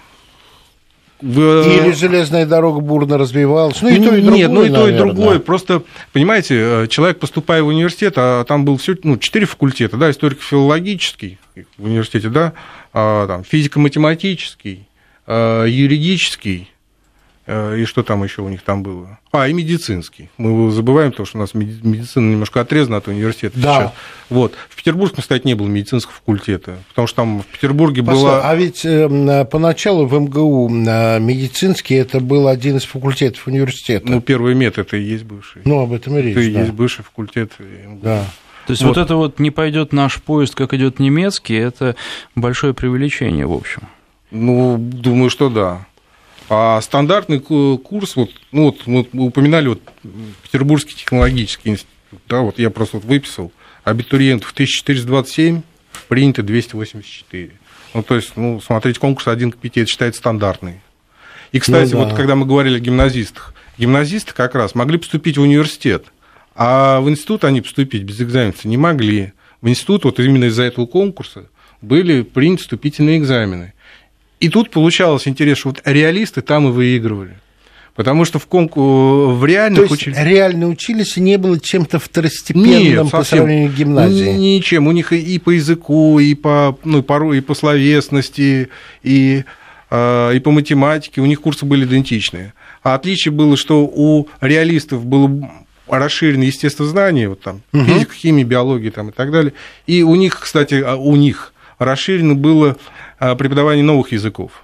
в... 1.25 1.66
Или 1.66 1.93
железная 1.93 2.45
дорога 2.45 2.81
бурно 2.81 3.16
развивалась. 3.16 3.81
Ну, 3.81 3.89
и 3.89 3.97
то, 3.97 4.14
и 4.14 4.20
другое, 4.20 4.37
Нет, 4.37 4.51
ну 4.51 4.64
и 4.64 4.68
то, 4.68 4.89
и 4.89 4.93
другое. 4.93 5.39
Просто, 5.39 5.83
понимаете, 6.12 6.85
э, 6.85 6.87
человек, 6.89 7.18
поступая 7.18 7.62
в 7.62 7.68
университет, 7.68 8.14
а 8.16 8.45
там 8.45 8.66
был 8.66 8.77
все, 8.77 8.95
ну, 9.03 9.16
четыре 9.16 9.47
факультета, 9.47 9.97
да, 9.97 10.11
историко-филологический 10.11 11.39
в 11.79 11.85
университете, 11.85 12.29
да, 12.29 12.53
а, 12.93 13.27
там, 13.27 13.43
физико-математический, 13.43 14.87
а, 15.27 15.64
юридический, 15.64 16.68
Э, 16.68 16.74
и 17.47 17.84
что 17.84 18.03
там 18.03 18.24
еще 18.24 18.42
у 18.42 18.49
них 18.49 18.62
там 18.62 18.82
было? 18.82 19.18
А, 19.32 19.49
и 19.49 19.53
медицинский. 19.53 20.30
Мы 20.38 20.51
его 20.51 20.70
забываем, 20.70 21.11
потому 21.11 21.26
что 21.26 21.38
у 21.38 21.40
нас 21.40 21.55
медицина 21.55 22.30
немножко 22.30 22.61
отрезана 22.61 22.99
от 22.99 23.09
университета 23.09 23.59
да. 23.59 23.74
сейчас. 23.74 23.92
Вот. 24.30 24.55
В 24.70 24.76
Петербурге, 24.76 25.16
кстати, 25.18 25.47
не 25.47 25.55
было 25.55 25.66
медицинского 25.66 26.14
факультета, 26.14 26.78
потому 26.88 27.07
что 27.07 27.16
там 27.16 27.42
в 27.42 27.47
Петербурге 27.47 28.03
Послушай, 28.03 28.22
была... 28.22 28.49
А 28.49 28.55
ведь 28.55 28.84
э, 28.84 29.45
поначалу 29.51 30.07
в 30.07 30.18
МГУ 30.18 30.70
э, 30.70 31.20
медицинский 31.20 31.97
это 31.97 32.20
был 32.20 32.49
один 32.49 32.76
из 32.76 32.84
факультетов 32.84 33.47
университета. 33.47 34.11
Ну, 34.11 34.20
первый 34.20 34.55
мед 34.55 34.78
это 34.78 34.97
и 34.97 35.03
есть 35.03 35.24
бывший. 35.24 35.62
Ну, 35.64 35.80
об 35.80 35.92
этом 35.92 36.16
и 36.16 36.22
речь, 36.22 36.36
Это 36.36 36.40
и 36.47 36.53
да. 36.53 36.61
есть 36.61 36.72
бывший 36.72 37.03
факультет 37.05 37.53
МГУ. 37.59 38.01
Да. 38.03 38.24
То 38.66 38.70
есть 38.70 38.82
вот. 38.82 38.97
вот 38.97 39.05
это 39.05 39.16
вот 39.16 39.38
не 39.38 39.51
пойдет 39.51 39.92
наш 39.92 40.22
поезд, 40.22 40.55
как 40.55 40.72
идет 40.72 40.99
немецкий, 40.99 41.55
это 41.55 41.97
большое 42.34 42.72
преувеличение, 42.72 43.47
в 43.47 43.53
общем. 43.53 43.82
Ну, 44.30 44.76
думаю, 44.78 45.30
что 45.30 45.51
да. 45.51 45.86
А 46.49 46.80
стандартный 46.80 47.40
курс, 47.40 48.16
вот, 48.16 48.30
ну 48.53 48.64
вот 48.64 48.86
мы 48.86 49.26
упоминали 49.26 49.68
вот 49.68 49.80
Петербургский 50.42 50.95
технологический 50.95 51.70
институт, 51.70 52.20
да, 52.28 52.40
вот 52.40 52.59
я 52.59 52.70
просто 52.70 52.99
вот 52.99 53.07
выписал, 53.07 53.51
абитуриентов 53.82 54.53
1427, 54.53 55.62
принято 56.09 56.42
284. 56.42 57.53
Ну, 57.95 58.03
то 58.03 58.16
есть, 58.16 58.32
ну, 58.36 58.61
смотреть 58.61 58.99
конкурс 58.99 59.28
1 59.28 59.53
к 59.53 59.57
5, 59.57 59.78
это 59.78 59.86
считается 59.90 60.18
стандартный. 60.18 60.80
И, 61.53 61.61
кстати, 61.61 61.92
ну, 61.92 62.01
да. 62.01 62.07
вот 62.07 62.16
когда 62.16 62.34
мы 62.34 62.45
говорили 62.45 62.76
о 62.76 62.80
гимназистах, 62.80 63.55
гимназисты 63.78 64.32
как 64.34 64.55
раз 64.55 64.74
могли 64.74 64.99
поступить 64.99 65.38
в 65.38 65.42
университет, 65.42 66.07
а 66.57 67.01
в 67.01 67.09
институт 67.09 67.45
они 67.45 67.61
поступить 67.61 68.03
без 68.03 68.20
экзамена 68.20 68.55
не 68.64 68.76
могли. 68.76 69.32
В 69.61 69.68
институт 69.68 70.05
вот 70.05 70.18
именно 70.20 70.45
из-за 70.45 70.64
этого 70.64 70.86
конкурса 70.86 71.49
были 71.80 72.22
приняты 72.22 72.62
вступительные 72.62 73.18
экзамены. 73.18 73.72
И 74.41 74.49
тут 74.49 74.70
получалось 74.70 75.26
интерес, 75.28 75.59
что 75.59 75.68
вот 75.70 75.82
реалисты 75.85 76.43
там 76.43 76.68
и 76.68 76.70
выигрывали. 76.70 77.37
Потому 77.95 78.24
что 78.24 78.41
в, 78.41 78.47
конку... 78.47 79.28
в 79.28 79.45
реальных 79.45 79.76
То 79.76 79.82
есть 79.82 79.93
училищах... 79.93 80.24
реально 80.26 80.68
учились 80.68 81.16
и 81.16 81.20
не 81.20 81.39
было 81.39 81.61
чем-то 81.61 82.01
второстепенным 82.01 82.66
Нет, 82.66 83.11
по 83.11 83.22
сравнению 83.22 83.70
с 83.70 83.74
гимназией? 83.74 84.35
Ничем. 84.35 84.89
У 84.89 84.93
них 84.93 85.12
и 85.12 85.39
по 85.39 85.51
языку, 85.51 86.18
и 86.18 86.35
по, 86.35 86.76
ну, 86.82 87.05
порой, 87.05 87.39
и 87.39 87.41
по 87.41 87.55
словесности, 87.55 88.68
и, 89.05 89.45
э, 89.91 90.32
и 90.35 90.39
по 90.41 90.51
математике. 90.51 91.20
У 91.20 91.26
них 91.26 91.41
курсы 91.41 91.64
были 91.64 91.85
идентичные. 91.85 92.53
А 92.82 92.95
отличие 92.95 93.30
было, 93.30 93.57
что 93.57 93.85
у 93.85 94.28
реалистов 94.41 95.05
было 95.05 95.30
расширенное 95.87 96.49
естествознание, 96.49 97.28
вот 97.28 97.43
там, 97.43 97.62
угу. 97.72 97.85
физика, 97.85 98.14
химия, 98.14 98.45
биология 98.45 98.91
там, 98.91 99.11
и 99.11 99.12
так 99.12 99.30
далее. 99.30 99.53
И 99.87 100.03
у 100.03 100.14
них, 100.16 100.41
кстати, 100.41 100.82
а, 100.85 100.97
у 100.97 101.14
них 101.14 101.53
расширено 101.78 102.35
было 102.35 102.76
а, 103.19 103.35
преподавание 103.35 103.85
новых 103.85 104.12
языков. 104.12 104.62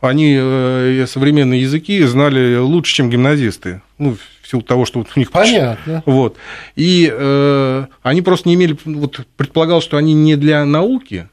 они 0.00 0.36
э, 0.38 1.06
современные 1.08 1.62
языки 1.62 2.02
знали 2.04 2.56
лучше, 2.56 2.96
чем 2.96 3.10
гимназисты. 3.10 3.82
Ну, 3.98 4.16
в 4.42 4.48
силу 4.48 4.62
того, 4.62 4.84
что 4.84 5.00
вот 5.00 5.08
у 5.14 5.18
них... 5.18 5.30
Понятно. 5.30 6.02
Вот. 6.06 6.36
И 6.74 7.10
э, 7.12 7.86
они 8.02 8.22
просто 8.22 8.48
не 8.48 8.54
имели... 8.54 8.76
Вот 8.84 9.20
предполагал, 9.36 9.80
что 9.80 9.96
они 9.96 10.14
не 10.14 10.36
для 10.36 10.64
науки, 10.64 11.28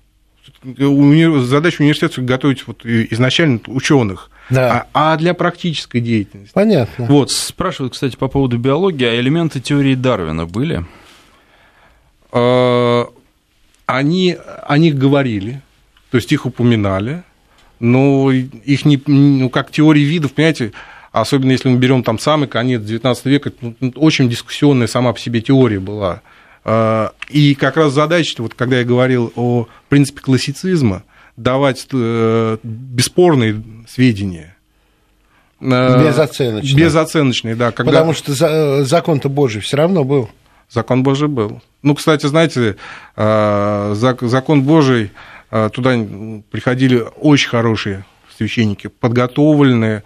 задача 0.63 1.81
университета 1.81 2.21
готовить 2.21 2.65
вот 2.67 2.85
изначально 2.85 3.59
ученых, 3.67 4.29
да. 4.49 4.87
а, 4.93 5.13
а 5.13 5.17
для 5.17 5.33
практической 5.33 5.99
деятельности. 5.99 6.53
Понятно. 6.53 7.05
Вот, 7.05 7.31
спрашивают, 7.31 7.93
кстати, 7.93 8.15
по 8.15 8.27
поводу 8.27 8.57
биологии, 8.57 9.05
а 9.05 9.19
элементы 9.19 9.59
теории 9.59 9.95
Дарвина 9.95 10.45
были? 10.45 10.85
Э, 12.31 13.05
они 13.85 14.37
о 14.63 14.77
них 14.77 14.95
говорили, 14.95 15.61
то 16.11 16.17
есть 16.17 16.31
их 16.31 16.45
упоминали, 16.45 17.23
но 17.79 18.31
их 18.31 18.85
не, 18.85 19.01
ну, 19.05 19.49
как 19.49 19.71
теории 19.71 20.01
видов, 20.01 20.33
понимаете, 20.33 20.71
особенно 21.11 21.51
если 21.51 21.69
мы 21.69 21.77
берем 21.77 22.03
там 22.03 22.19
самый 22.19 22.47
конец 22.47 22.81
XIX 22.81 23.17
века, 23.25 23.51
ну, 23.61 23.75
очень 23.95 24.29
дискуссионная 24.29 24.87
сама 24.87 25.13
по 25.13 25.19
себе 25.19 25.41
теория 25.41 25.79
была. 25.79 26.21
Э, 26.63 27.09
и 27.29 27.55
как 27.55 27.77
раз 27.77 27.93
задача, 27.93 28.41
вот 28.41 28.53
когда 28.53 28.79
я 28.79 28.83
говорил 28.83 29.31
о 29.35 29.67
принципе 29.89 30.21
классицизма, 30.21 31.03
давать 31.35 31.87
э, 31.93 32.57
бесспорные 32.63 33.63
сведения. 33.87 34.55
Безоценочные. 35.59 36.75
Безоценочные, 36.75 37.55
да. 37.55 37.71
Когда... 37.71 37.91
Потому 37.91 38.13
что 38.13 38.83
закон-то 38.83 39.29
Божий 39.29 39.61
все 39.61 39.77
равно 39.77 40.03
был. 40.03 40.29
Закон 40.69 41.01
Божий 41.01 41.29
был. 41.29 41.61
Ну, 41.81 41.95
кстати, 41.95 42.25
знаете, 42.25 42.75
э, 43.15 43.95
закон 43.95 44.63
Божий, 44.63 45.11
туда 45.49 45.97
приходили 46.51 47.05
очень 47.17 47.49
хорошие 47.49 48.05
священники, 48.37 48.87
подготовленные 48.87 50.03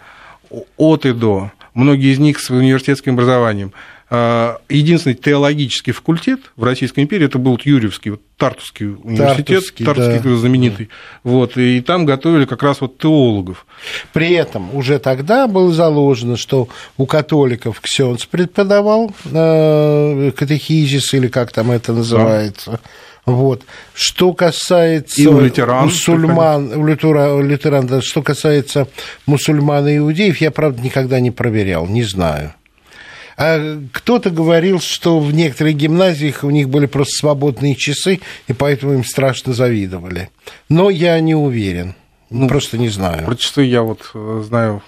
от 0.76 1.06
и 1.06 1.12
до. 1.12 1.50
Многие 1.74 2.12
из 2.12 2.18
них 2.18 2.38
с 2.38 2.50
университетским 2.50 3.14
образованием. 3.14 3.72
Э, 4.14 4.56
единственный 4.68 5.14
теологический 5.14 5.94
факультет 5.94 6.40
в 6.56 6.64
Российской 6.64 7.00
империи 7.00 7.24
это 7.24 7.38
был 7.38 7.58
Юрьевский, 7.64 8.10
вот, 8.10 8.20
Тартусский 8.36 8.88
университет, 8.88 9.46
Тартусский, 9.46 9.86
Тартусский 9.86 10.20
да. 10.22 10.36
знаменитый. 10.36 10.90
Вот, 11.24 11.56
и 11.56 11.80
там 11.80 12.04
готовили 12.04 12.44
как 12.44 12.62
раз 12.62 12.82
вот 12.82 12.98
теологов. 12.98 13.64
При 14.12 14.32
этом 14.32 14.74
уже 14.74 14.98
тогда 14.98 15.46
было 15.46 15.72
заложено, 15.72 16.36
что 16.36 16.68
у 16.98 17.06
католиков 17.06 17.80
Ксенц 17.80 18.26
преподавал 18.26 19.14
э, 19.24 20.32
катехизис, 20.36 21.14
или 21.14 21.28
как 21.28 21.50
там 21.52 21.70
это 21.70 21.94
называется. 21.94 22.72
Да. 22.72 22.80
Вот. 23.24 23.62
Что 23.94 24.32
касается 24.32 25.22
и 25.22 25.26
у 25.26 25.40
лютеран, 25.40 25.84
мусульман, 25.84 26.72
у 26.72 26.84
лютеран, 26.84 27.86
да, 27.86 28.02
что 28.02 28.22
касается 28.22 28.88
мусульман 29.26 29.86
и 29.88 29.98
иудеев, 29.98 30.38
я, 30.38 30.50
правда, 30.50 30.82
никогда 30.82 31.20
не 31.20 31.30
проверял, 31.30 31.86
не 31.86 32.02
знаю. 32.02 32.54
А 33.36 33.78
кто-то 33.92 34.30
говорил, 34.30 34.80
что 34.80 35.18
в 35.20 35.32
некоторых 35.32 35.74
гимназиях 35.74 36.44
у 36.44 36.50
них 36.50 36.68
были 36.68 36.86
просто 36.86 37.16
свободные 37.18 37.76
часы, 37.76 38.20
и 38.48 38.52
поэтому 38.52 38.94
им 38.94 39.04
страшно 39.04 39.52
завидовали. 39.52 40.30
Но 40.68 40.90
я 40.90 41.18
не 41.20 41.34
уверен, 41.34 41.94
ну, 42.28 42.48
просто 42.48 42.76
не 42.76 42.88
знаю. 42.88 43.24
Про 43.24 43.36
часы 43.36 43.62
я 43.62 43.82
вот 43.82 44.10
э, 44.14 44.42
знаю, 44.46 44.82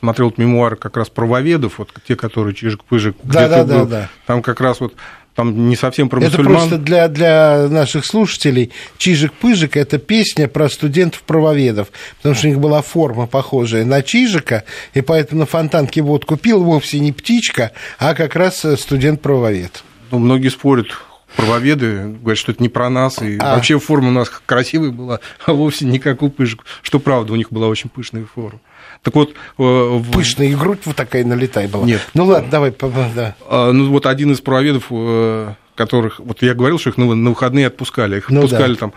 смотрел 0.00 0.28
вот 0.28 0.38
мемуары 0.38 0.76
как 0.76 0.96
раз 0.96 1.10
правоведов, 1.10 1.78
вот 1.78 1.92
те, 2.06 2.16
которые 2.16 2.54
Чижик-Пыжик 2.54 3.16
да, 3.22 3.48
да, 3.48 3.64
да, 3.64 3.84
да. 3.84 4.08
там 4.26 4.42
как 4.42 4.60
раз 4.60 4.80
вот 4.80 4.94
там 5.40 5.68
не 5.70 5.76
совсем 5.76 6.10
про 6.10 6.20
это 6.20 6.36
мусульман. 6.36 6.52
просто 6.52 6.76
для, 6.76 7.08
для 7.08 7.66
наших 7.68 8.04
слушателей 8.04 8.72
Чижик-Пыжик– 8.98 9.70
это 9.74 9.96
песня 9.96 10.48
про 10.48 10.68
студентов-правоведов, 10.68 11.88
потому 12.18 12.34
что 12.34 12.46
у 12.46 12.50
них 12.50 12.60
была 12.60 12.82
форма 12.82 13.26
похожая 13.26 13.86
на 13.86 14.02
Чижика, 14.02 14.64
и 14.92 15.00
поэтому 15.00 15.40
на 15.40 15.46
фонтанке 15.46 16.02
водку 16.02 16.36
пил 16.36 16.62
вовсе 16.62 17.00
не 17.00 17.12
птичка, 17.12 17.72
а 17.98 18.14
как 18.14 18.36
раз 18.36 18.66
студент-правовед. 18.76 19.82
Ну, 20.10 20.18
многие 20.18 20.48
спорят, 20.48 20.88
правоведы 21.36 22.16
говорят, 22.20 22.38
что 22.38 22.52
это 22.52 22.62
не 22.62 22.68
про 22.68 22.90
нас, 22.90 23.22
и 23.22 23.38
а. 23.38 23.54
вообще 23.54 23.78
форма 23.78 24.08
у 24.08 24.12
нас 24.12 24.30
красивая 24.44 24.90
была, 24.90 25.20
а 25.46 25.54
вовсе 25.54 25.86
не 25.86 25.98
как 25.98 26.20
у 26.22 26.28
Пыжик. 26.28 26.66
Что 26.82 26.98
правда, 26.98 27.32
у 27.32 27.36
них 27.36 27.50
была 27.50 27.68
очень 27.68 27.88
пышная 27.88 28.26
форма. 28.26 28.60
Так 29.02 29.14
вот... 29.14 29.34
Э, 29.58 30.02
Пышная 30.12 30.48
и 30.48 30.54
грудь 30.54 30.80
вот 30.84 30.96
такая 30.96 31.24
налетай 31.24 31.66
была. 31.66 31.86
Нет. 31.86 32.06
Ну 32.14 32.26
ладно, 32.26 32.50
давай. 32.50 32.74
Да. 33.14 33.34
А, 33.48 33.72
ну 33.72 33.90
вот 33.90 34.06
один 34.06 34.32
из 34.32 34.40
правоведов, 34.40 34.86
э, 34.90 35.54
которых... 35.74 36.20
Вот 36.20 36.42
я 36.42 36.54
говорил, 36.54 36.78
что 36.78 36.90
их 36.90 36.96
на 36.98 37.06
выходные 37.06 37.66
отпускали. 37.66 38.18
Их 38.18 38.28
ну, 38.30 38.40
отпускали 38.40 38.74
да. 38.74 38.78
там 38.78 38.92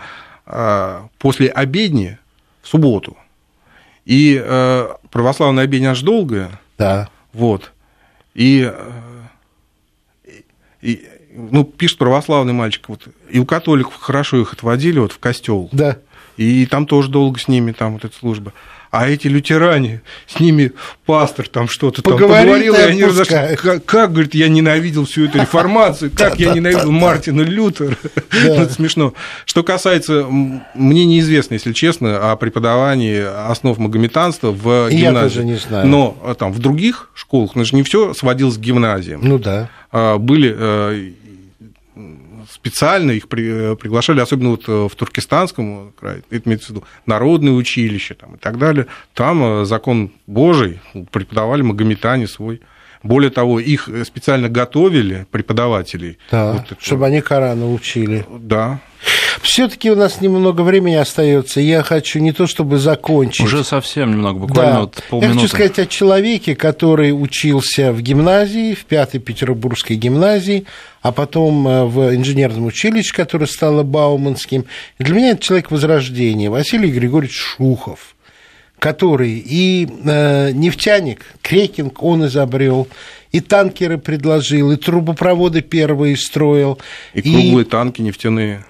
а, 0.46 1.08
после 1.18 1.48
обедни 1.48 2.18
в 2.62 2.68
субботу. 2.68 3.16
И 4.04 4.40
э, 4.42 4.88
православная 5.10 5.64
обедня 5.64 5.92
аж 5.92 6.02
долгая. 6.02 6.60
Да. 6.76 7.08
Вот. 7.32 7.72
И, 8.34 8.70
и 10.82 11.08
ну, 11.34 11.64
пишет 11.64 11.98
православный 11.98 12.52
мальчик, 12.52 12.88
вот, 12.88 13.08
и 13.30 13.38
у 13.38 13.46
католиков 13.46 13.94
хорошо 13.96 14.40
их 14.40 14.52
отводили 14.52 14.98
вот 14.98 15.12
в 15.12 15.18
костел. 15.18 15.68
Да. 15.72 15.98
И 16.36 16.66
там 16.66 16.86
тоже 16.86 17.10
долго 17.10 17.38
с 17.38 17.48
ними 17.48 17.72
там 17.72 17.94
вот 17.94 18.04
эта 18.04 18.16
служба 18.16 18.52
а 18.94 19.08
эти 19.08 19.26
лютеране, 19.26 20.02
с 20.28 20.38
ними 20.38 20.70
пастор 21.04 21.48
там 21.48 21.66
что-то 21.66 22.00
там 22.00 22.12
поговорил, 22.12 22.74
и 22.74 22.78
они 22.78 23.04
разошлись. 23.04 23.58
Как, 23.58 23.84
как, 23.84 24.12
говорит, 24.12 24.36
я 24.36 24.48
ненавидел 24.48 25.04
всю 25.04 25.24
эту 25.24 25.40
реформацию, 25.40 26.12
как 26.16 26.38
я 26.38 26.52
ненавидел 26.52 26.92
Мартина 26.92 27.40
Лютера. 27.40 27.96
Это 28.30 28.68
смешно. 28.72 29.12
Что 29.46 29.64
касается, 29.64 30.26
мне 30.28 31.06
неизвестно, 31.06 31.54
если 31.54 31.72
честно, 31.72 32.30
о 32.30 32.36
преподавании 32.36 33.20
основ 33.50 33.76
магометанства 33.78 34.52
в 34.52 34.88
гимназии. 34.90 35.38
Я 35.38 35.44
не 35.44 35.56
знаю. 35.56 35.88
Но 35.88 36.16
а, 36.22 36.36
там 36.36 36.52
в 36.52 36.60
других 36.60 37.10
школах, 37.14 37.56
ну 37.56 37.64
же 37.64 37.74
не 37.74 37.82
все 37.82 38.14
сводилось 38.14 38.58
к 38.58 38.60
гимназиям. 38.60 39.22
Ну 39.24 39.40
да. 39.40 39.70
А, 39.90 40.18
были 40.18 40.54
э, 40.56 41.12
специально 42.54 43.10
их 43.10 43.28
при, 43.28 43.72
э, 43.72 43.76
приглашали, 43.76 44.20
особенно 44.20 44.50
вот 44.50 44.68
э, 44.68 44.88
в 44.90 44.94
Туркестанском 44.94 45.92
крае, 45.98 46.22
это 46.30 46.48
имеется 46.48 46.68
в 46.68 46.70
виду 46.70 46.84
народное 47.04 47.52
училище 47.52 48.14
там, 48.14 48.36
и 48.36 48.38
так 48.38 48.58
далее. 48.58 48.86
Там 49.12 49.42
э, 49.42 49.64
закон 49.64 50.12
Божий 50.26 50.80
преподавали 51.10 51.62
магометане 51.62 52.28
свой. 52.28 52.60
Более 53.02 53.30
того, 53.30 53.60
их 53.60 53.88
специально 54.04 54.48
готовили, 54.48 55.26
преподавателей. 55.30 56.16
Да, 56.30 56.52
вот 56.52 56.78
чтобы 56.80 57.06
они 57.06 57.20
Корана 57.20 57.70
учили. 57.70 58.24
Да. 58.30 58.80
Все-таки 59.42 59.90
у 59.90 59.96
нас 59.96 60.20
немного 60.20 60.62
времени 60.62 60.94
остается. 60.94 61.60
Я 61.60 61.82
хочу 61.82 62.18
не 62.18 62.32
то 62.32 62.46
чтобы 62.46 62.78
закончить. 62.78 63.44
Уже 63.44 63.64
совсем 63.64 64.12
немного, 64.12 64.40
буквально 64.40 64.72
да. 64.72 64.80
вот 64.80 65.02
полминуты. 65.08 65.34
Я 65.34 65.40
хочу 65.40 65.48
сказать 65.48 65.78
о 65.78 65.86
человеке, 65.86 66.56
который 66.56 67.10
учился 67.10 67.92
в 67.92 68.00
гимназии, 68.00 68.74
в 68.74 68.84
пятой 68.84 69.20
Петербургской 69.20 69.96
гимназии, 69.96 70.66
а 71.02 71.12
потом 71.12 71.66
э, 71.68 71.84
в 71.84 72.14
инженерном 72.14 72.66
училище, 72.66 73.14
которое 73.14 73.46
стало 73.46 73.82
Бауманским. 73.82 74.64
И 74.98 75.04
для 75.04 75.14
меня 75.14 75.30
это 75.30 75.42
человек 75.42 75.70
возрождения, 75.70 76.50
Василий 76.50 76.90
Григорьевич 76.90 77.36
Шухов 77.36 78.13
который 78.78 79.42
и 79.44 79.88
э, 80.04 80.50
нефтяник, 80.52 81.24
крекинг 81.42 82.02
он 82.02 82.26
изобрел, 82.26 82.88
и 83.34 83.40
танкеры 83.40 83.98
предложил, 83.98 84.70
и 84.70 84.76
трубопроводы 84.76 85.60
первые 85.60 86.16
строил. 86.16 86.78
И 87.14 87.22
круглые 87.22 87.64
и... 87.64 87.68
танки 87.68 88.00
нефтяные. 88.00 88.64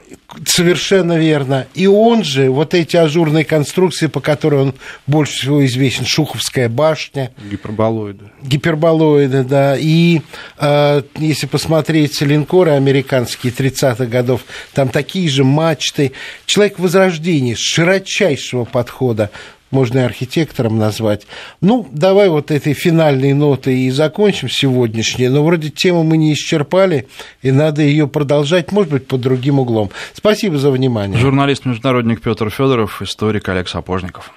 Совершенно 0.46 1.18
верно. 1.18 1.66
И 1.74 1.86
он 1.86 2.24
же, 2.24 2.50
вот 2.50 2.72
эти 2.72 2.96
ажурные 2.96 3.44
конструкции, 3.44 4.06
по 4.06 4.20
которым 4.20 4.60
он 4.60 4.74
больше 5.06 5.34
всего 5.34 5.64
известен, 5.66 6.06
Шуховская 6.06 6.70
башня. 6.70 7.30
Гиперболоиды. 7.50 8.30
Гиперболоиды, 8.42 9.44
да. 9.44 9.76
И 9.78 10.22
э, 10.58 11.02
если 11.18 11.46
посмотреть 11.46 12.20
линкоры 12.22 12.70
американские 12.70 13.52
30-х 13.52 14.06
годов, 14.06 14.46
там 14.72 14.88
такие 14.88 15.28
же 15.28 15.44
мачты. 15.44 16.12
Человек 16.46 16.78
возрождения, 16.78 17.54
широчайшего 17.54 18.64
подхода 18.64 19.30
можно 19.70 19.98
и 19.98 20.02
архитектором 20.02 20.78
назвать. 20.78 21.26
Ну, 21.60 21.86
давай 21.90 22.28
вот 22.28 22.50
этой 22.50 22.74
финальной 22.74 23.32
нотой 23.32 23.80
и 23.80 23.90
закончим 23.90 24.48
сегодняшнее. 24.48 25.30
Но 25.30 25.44
вроде 25.44 25.70
тему 25.70 26.04
мы 26.04 26.16
не 26.16 26.32
исчерпали, 26.32 27.08
и 27.42 27.50
надо 27.50 27.82
ее 27.82 28.06
продолжать, 28.06 28.72
может 28.72 28.92
быть, 28.92 29.06
под 29.06 29.20
другим 29.20 29.58
углом. 29.58 29.90
Спасибо 30.12 30.58
за 30.58 30.70
внимание. 30.70 31.18
Журналист-международник 31.18 32.20
Петр 32.20 32.50
Федоров, 32.50 33.02
историк 33.02 33.48
Олег 33.48 33.68
Сапожников. 33.68 34.32